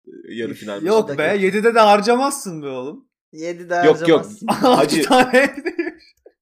e, 0.06 0.10
yarı 0.34 0.54
final. 0.54 0.82
Yok 0.82 1.08
Dakika. 1.08 1.22
be 1.24 1.46
7'de 1.46 1.74
de 1.74 1.80
harcamazsın 1.80 2.62
be 2.62 2.68
oğlum. 2.68 3.08
7 3.32 3.70
daha 3.70 3.84
Yok, 3.84 4.08
yok. 4.08 4.20
harcamazsın. 4.20 4.46
6 4.62 4.66
Hacı. 4.66 5.02
tane. 5.02 5.54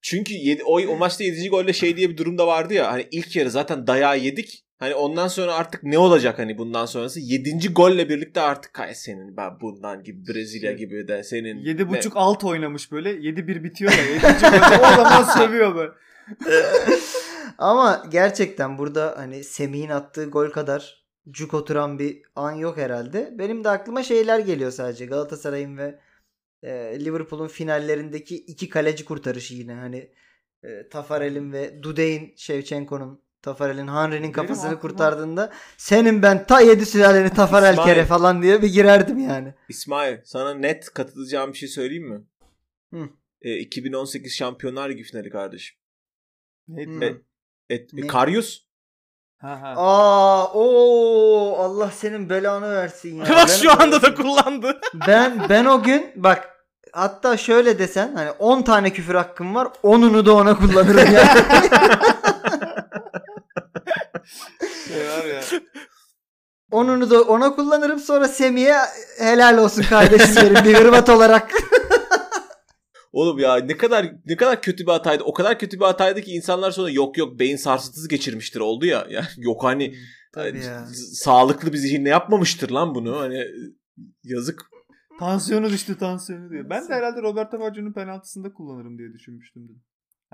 Çünkü 0.03 0.35
yedi, 0.35 0.63
o, 0.65 0.81
o 0.81 0.97
maçta 0.97 1.25
7. 1.25 1.49
golde 1.49 1.73
şey 1.73 1.97
diye 1.97 2.11
bir 2.11 2.17
durum 2.17 2.39
da 2.39 2.47
vardı 2.47 2.75
ya. 2.75 2.93
Hani 2.93 3.07
ilk 3.11 3.37
yarı 3.37 3.51
zaten 3.51 3.87
dayağı 3.87 4.19
yedik. 4.19 4.65
Hani 4.79 4.95
ondan 4.95 5.29
sonra 5.29 5.55
artık 5.55 5.83
ne 5.83 5.99
olacak 5.99 6.39
hani 6.39 6.59
bundan 6.59 6.87
sonrası? 6.87 7.21
7. 7.21 7.69
golle 7.73 8.09
birlikte 8.09 8.41
artık 8.41 8.73
kay 8.75 8.95
senin 8.95 9.37
ben 9.37 9.61
bundan 9.61 10.03
gibi 10.03 10.27
Brezilya 10.27 10.73
gibi 10.73 11.09
de 11.09 11.23
senin. 11.25 11.65
7.5 11.65 12.11
alt 12.15 12.45
oynamış 12.45 12.93
böyle. 12.93 13.11
7-1 13.11 13.65
bitiyor 13.65 13.93
ya. 13.93 14.05
7. 14.05 14.21
golde 14.21 14.87
o 14.93 14.97
zaman 14.97 15.23
sövüyor 15.39 15.75
böyle. 15.75 15.91
Ama 17.59 18.07
gerçekten 18.11 18.79
burada 18.79 19.15
hani 19.17 19.45
Semih'in 19.45 19.89
attığı 19.89 20.25
gol 20.25 20.51
kadar 20.51 21.05
cuk 21.31 21.55
oturan 21.55 21.99
bir 21.99 22.23
an 22.37 22.53
yok 22.53 22.77
herhalde. 22.77 23.35
Benim 23.39 23.65
de 23.65 23.69
aklıma 23.69 24.03
şeyler 24.03 24.39
geliyor 24.39 24.71
sadece. 24.71 25.07
Galatasaray'ın 25.07 25.77
ve 25.79 26.01
e, 26.63 26.71
Liverpool'un 27.05 27.49
finallerindeki 27.49 28.37
iki 28.37 28.69
kaleci 28.69 29.05
kurtarışı 29.05 29.55
yine. 29.55 29.75
Hani 29.75 30.11
e, 30.63 30.89
Tafarel'in 30.89 31.53
ve 31.53 31.83
Dudey'in 31.83 32.35
Shevchenko'nun 32.37 33.25
Tafarel'in 33.43 33.89
Henry'nin 33.89 34.33
kafasını 34.33 34.71
aklıma- 34.71 34.81
kurtardığında 34.81 35.53
senin 35.77 36.23
ben 36.23 36.47
ta 36.47 36.61
yedi 36.61 36.87
sülaleni 36.87 37.31
Tafarel 37.31 37.73
İsmail. 37.73 37.89
kere 37.95 38.05
falan 38.05 38.43
diye 38.43 38.63
bir 38.63 38.69
girerdim 38.73 39.19
yani. 39.19 39.55
İsmail 39.69 40.19
sana 40.25 40.55
net 40.55 40.85
katılacağım 40.95 41.53
bir 41.53 41.59
şey 41.59 41.69
söyleyeyim 41.69 42.09
mi? 42.09 42.23
Hı. 42.95 43.09
E, 43.43 43.57
2018 43.59 44.33
Şampiyonlar 44.35 44.91
Ligi 44.91 45.03
finali 45.03 45.31
kardeşim. 45.31 45.77
Neydi 46.69 46.91
Hmm. 46.91 47.01
lan? 47.03 47.19
Et, 47.71 47.93
Ne? 47.93 48.07
Karius. 48.07 48.61
Ha 49.41 49.61
ha. 49.63 49.75
Aa, 49.77 50.45
o 50.55 51.57
Allah 51.59 51.91
senin 51.91 52.31
belanı 52.31 52.71
versin 52.75 53.17
ya. 53.17 53.25
Bak 53.25 53.37
Ben- 53.37 53.47
şu 53.47 53.83
anda 53.83 54.03
da 54.03 54.15
kullandı. 54.15 54.81
Ben 55.09 55.47
ben 55.49 55.65
o 55.65 55.83
gün 55.83 56.13
bak 56.17 56.49
hatta 56.93 57.37
şöyle 57.37 57.79
desen 57.79 58.15
hani 58.15 58.31
10 58.31 58.63
tane 58.63 58.93
küfür 58.93 59.15
hakkım 59.15 59.55
var 59.55 59.67
10'unu 59.85 60.27
da 60.27 60.35
ona 60.35 60.57
kullanırım 60.59 61.13
ya. 61.15 61.25
Şey 64.89 65.09
var 65.09 65.25
ya. 65.25 65.41
10'unu 66.73 67.11
da 67.11 67.23
ona 67.23 67.55
kullanırım 67.55 67.99
sonra 67.99 68.29
Semih'e 68.29 68.77
helal 69.19 69.59
olsun 69.59 69.83
kardeşim 69.83 70.37
derim 70.37 70.65
bir 70.65 70.75
hırvat 70.75 71.09
olarak. 71.09 71.53
Oğlum 73.15 73.39
ya 73.39 73.57
ne 73.57 73.77
kadar 73.77 74.15
ne 74.27 74.37
kadar 74.37 74.63
kötü 74.63 74.87
bir 74.87 74.91
hataydı. 74.91 75.25
O 75.25 75.33
kadar 75.33 75.59
kötü 75.59 75.81
bir 75.81 75.85
hataydı 75.85 76.21
ki 76.21 76.31
insanlar 76.31 76.71
sonra 76.71 76.91
yok 76.91 77.19
yok 77.19 77.39
beyin 77.39 77.57
sarsıntısı 77.57 78.09
geçirmiştir 78.09 78.61
oldu 78.61 78.87
ya. 78.87 79.07
Yani 79.11 79.27
yok 79.37 79.65
hani 79.65 79.95
Tabii 80.33 80.51
hani 80.51 80.65
ya. 80.65 80.87
sağlıklı 81.13 81.73
bir 81.73 81.79
zihinle 81.79 82.09
yapmamıştır 82.09 82.71
lan 82.71 82.95
bunu. 82.95 83.17
Hani 83.19 83.45
yazık. 84.25 84.63
Tansiyonu 85.19 85.71
düştü 85.71 85.99
tansiyonu 85.99 86.51
diyor. 86.51 86.71
Ben 86.71 86.89
de 86.89 86.95
herhalde 86.95 87.23
Roberto 87.23 87.61
Baggio'nun 87.61 87.93
penaltısında 87.93 88.53
kullanırım 88.53 88.99
diye 88.99 89.13
düşünmüştüm. 89.13 89.65
Dedim. 89.65 89.83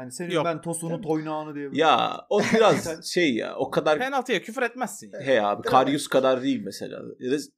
Hani 0.01 0.13
senin 0.13 0.31
Yok. 0.31 0.45
ben 0.45 0.61
tosunu 0.61 1.01
toynağını 1.01 1.55
diye. 1.55 1.69
Ya 1.73 2.27
o 2.31 2.41
biraz 2.55 3.05
şey 3.13 3.35
ya 3.35 3.55
o 3.57 3.71
kadar 3.71 3.99
Penaltıya 3.99 4.43
küfür 4.43 4.63
etmezsin. 4.63 5.13
ya. 5.13 5.21
he 5.21 5.43
abi 5.43 5.63
Karius 5.63 6.09
kadar 6.09 6.43
değil 6.43 6.63
mesela. 6.65 7.03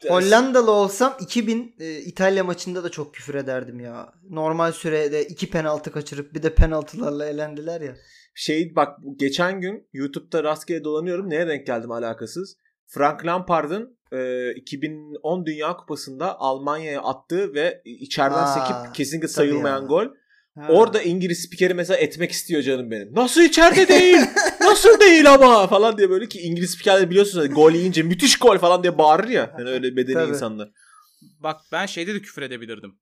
Hollandalı 0.09 0.71
olsam 0.71 1.17
2000 1.21 1.75
e, 1.79 1.99
İtalya 1.99 2.45
maçında 2.45 2.85
da 2.85 2.89
çok 2.89 3.15
küfür 3.15 3.35
ederdim 3.35 3.81
ya. 3.81 4.13
Normal 4.31 4.73
sürede 4.73 5.25
iki 5.25 5.51
penaltı 5.51 5.93
kaçırıp 5.93 6.35
bir 6.35 6.43
de 6.43 6.55
penaltılarla 6.55 7.27
elendiler 7.27 7.81
ya. 7.81 7.95
şey 8.35 8.77
bak 8.77 8.99
geçen 9.17 9.61
gün 9.61 9.89
YouTube'da 9.93 10.45
rastgele 10.45 10.85
dolanıyorum. 10.85 11.31
Neye 11.31 11.47
denk 11.49 11.67
geldim 11.67 11.91
alakasız. 11.91 12.57
Frank 12.87 13.27
Lampard'ın 13.27 13.99
e, 14.13 14.51
2010 14.55 15.47
Dünya 15.47 15.77
Kupası'nda 15.77 16.41
Almanya'ya 16.41 17.03
attığı 17.03 17.55
ve 17.55 17.83
içeriden 17.85 18.39
Aa, 18.45 18.47
sekip 18.47 18.95
kesinlikle 18.95 19.29
sayılmayan 19.29 19.81
ya. 19.81 19.87
gol. 19.87 20.07
Ha. 20.59 20.67
Orada 20.69 21.03
İngiliz 21.03 21.43
spikeri 21.43 21.75
mesela 21.75 21.99
etmek 21.99 22.31
istiyor 22.31 22.63
canım 22.63 22.91
benim. 22.91 23.15
Nasıl 23.15 23.43
içeride 23.43 23.89
değil? 23.89 24.21
Nasıl 24.61 25.01
değil 25.01 25.33
ama 25.33 25.67
falan 25.67 25.99
diye 25.99 26.11
böyle 26.11 26.29
ki 26.29 26.41
İngiliz 26.41 26.71
spikerler 26.71 27.11
biliyorsunuz 27.11 27.45
hani 27.45 27.55
gol 27.55 27.73
yiyince 27.73 28.03
müthiş 28.03 28.39
gol 28.39 28.59
falan 28.59 28.83
diye 28.83 28.99
bağırır 28.99 29.29
ya. 29.29 29.53
Hani 29.57 29.69
öyle 29.69 29.91
medeni 29.91 30.15
Tabii. 30.15 30.31
insanlar. 30.31 30.71
Bak 31.39 31.61
ben 31.73 31.87
şeyde 31.87 32.15
de 32.15 32.23
küfür 32.23 32.43
edebilirdim. 32.43 32.99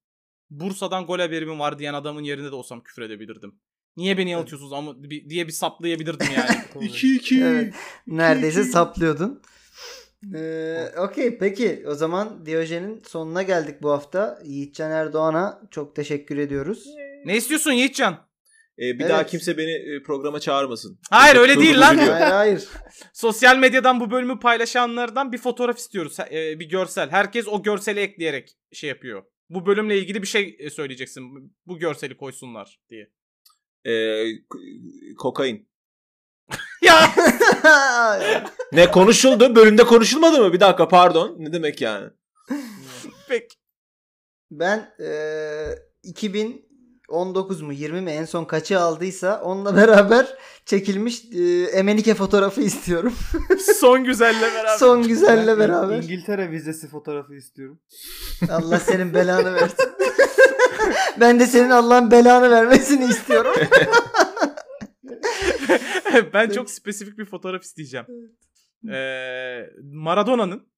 Bursa'dan 0.51 1.07
gol 1.07 1.19
haberim 1.19 1.59
var 1.61 1.79
diyen 1.79 1.95
adamın 1.95 2.23
yerinde 2.23 2.51
de 2.51 2.55
olsam 2.55 2.83
küfür 2.83 3.03
edebilirdim. 3.03 3.55
Niye 3.97 4.19
beni 4.19 4.31
yanıltıyorsunuz 4.31 4.73
ama 4.73 4.95
diye 5.31 5.47
bir 5.47 5.53
saplayabilirdim 5.53 6.27
yani. 6.37 6.87
2-2. 6.87 7.45
Evet. 7.45 7.75
Neredeyse 8.07 8.65
saplıyordun. 8.65 9.43
Ee, 10.35 10.85
Okey 10.99 11.39
peki 11.39 11.85
o 11.87 11.95
zaman 11.95 12.47
Diyojen'in 12.47 13.03
sonuna 13.09 13.43
geldik 13.43 13.83
bu 13.83 13.91
hafta. 13.91 14.39
Yiğitcan 14.45 14.91
Erdoğan'a 14.91 15.63
çok 15.71 15.97
teşekkür 15.97 16.39
ediyoruz. 16.39 16.87
Ne 17.25 17.37
istiyorsun 17.37 17.73
Yiğitcan? 17.73 18.31
Ee, 18.79 18.83
bir 18.83 19.01
evet. 19.01 19.11
daha 19.11 19.27
kimse 19.27 19.59
beni 19.59 19.71
e, 19.71 20.03
programa 20.03 20.41
çağırmasın. 20.41 20.99
Hayır 21.11 21.37
öyle 21.37 21.59
değil 21.59 21.81
lan. 21.81 21.97
hayır 21.97 22.33
hayır. 22.33 22.69
Sosyal 23.13 23.57
medyadan 23.57 24.01
bu 24.01 24.11
bölümü 24.11 24.41
paylaşanlardan 24.41 25.33
bir 25.33 25.39
fotoğraf 25.39 25.79
istiyoruz. 25.79 26.21
E, 26.21 26.61
bir 26.61 26.69
görsel. 26.69 27.11
Herkes 27.11 27.49
o 27.49 27.63
görseli 27.63 28.01
ekleyerek 28.01 28.57
şey 28.73 28.89
yapıyor. 28.89 29.23
Bu 29.51 29.67
bölümle 29.67 29.99
ilgili 29.99 30.23
bir 30.23 30.27
şey 30.27 30.57
e, 30.59 30.71
söyleyeceksin. 30.71 31.53
Bu 31.67 31.79
görseli 31.79 32.17
koysunlar 32.17 32.81
diye. 32.91 33.11
Ee, 33.87 34.25
kokain. 35.19 35.69
ya. 36.83 37.15
ne 38.73 38.91
konuşuldu? 38.91 39.57
Bölümde 39.57 39.85
konuşulmadı 39.85 40.41
mı? 40.41 40.53
Bir 40.53 40.61
dakika 40.61 40.89
pardon. 40.89 41.37
Ne 41.39 41.53
demek 41.53 41.81
yani? 41.81 42.11
Peki. 43.29 43.57
Ben 44.51 44.95
e, 45.01 45.11
2000 46.03 46.70
19 47.11 47.63
mu 47.63 47.73
20 47.73 48.01
mi 48.01 48.11
en 48.11 48.25
son 48.25 48.45
kaçı 48.45 48.81
aldıysa 48.81 49.41
onunla 49.43 49.77
beraber 49.77 50.37
çekilmiş 50.65 51.25
e, 51.33 51.63
Emenike 51.63 52.15
fotoğrafı 52.15 52.61
istiyorum. 52.61 53.15
son 53.81 54.05
güzelle 54.05 54.55
beraber. 54.55 54.77
Son 54.79 55.03
güzelle 55.03 55.59
beraber. 55.59 56.03
İngiltere 56.03 56.51
vizesi 56.51 56.89
fotoğrafı 56.89 57.35
istiyorum. 57.35 57.81
Allah 58.51 58.79
senin 58.79 59.15
belanı 59.15 59.55
versin. 59.55 59.91
ben 61.21 61.41
de 61.41 61.47
senin 61.47 61.71
Allah'ın 61.71 62.11
belanı 62.11 62.51
vermesini 62.51 63.05
istiyorum. 63.05 63.55
ben 66.33 66.51
çok 66.51 66.71
spesifik 66.71 67.19
bir 67.19 67.25
fotoğraf 67.25 67.63
isteyeceğim. 67.63 68.07
Ee, 68.91 69.71
Maradona'nın 69.83 70.71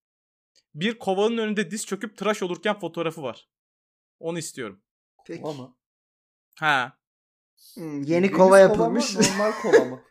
bir 0.74 0.98
kovanın 0.98 1.38
önünde 1.38 1.70
diz 1.70 1.86
çöküp 1.86 2.16
tıraş 2.16 2.42
olurken 2.42 2.78
fotoğrafı 2.78 3.22
var. 3.22 3.48
Onu 4.20 4.38
istiyorum. 4.38 4.80
Peki. 5.26 5.42
Ama 5.44 5.74
Ha. 6.58 6.92
Hmm, 7.74 8.02
yeni 8.02 8.08
Deniz 8.08 8.32
kova 8.36 8.54
mı, 8.54 8.60
yapılmış. 8.60 9.16
Normal 9.16 9.52
kova 9.62 9.84
mı? 9.84 10.02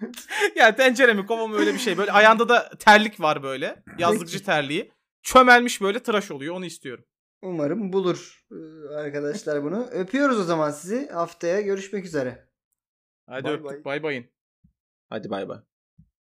ya 0.56 0.76
tencere 0.76 1.14
mi 1.14 1.26
kova 1.26 1.46
mı 1.46 1.56
öyle 1.56 1.74
bir 1.74 1.78
şey. 1.78 1.98
Böyle 1.98 2.12
ayağında 2.12 2.48
da 2.48 2.70
terlik 2.78 3.20
var 3.20 3.42
böyle. 3.42 3.82
Yazlıkçı 3.98 4.44
terliği. 4.44 4.92
Çömelmiş 5.22 5.80
böyle 5.80 6.02
tıraş 6.02 6.30
oluyor. 6.30 6.54
Onu 6.54 6.64
istiyorum. 6.64 7.04
Umarım 7.42 7.92
bulur 7.92 8.44
arkadaşlar 8.96 9.64
bunu. 9.64 9.86
Öpüyoruz 9.90 10.38
o 10.38 10.42
zaman 10.42 10.70
sizi. 10.70 11.08
Haftaya 11.08 11.60
görüşmek 11.60 12.04
üzere. 12.04 12.48
Hadi 13.26 13.44
Bay 13.44 13.54
öptük. 13.54 13.64
bay. 13.64 13.84
Bay 13.84 14.02
bayın. 14.02 14.26
Hadi 15.08 15.30
bay 15.30 15.48
bay. 15.48 15.58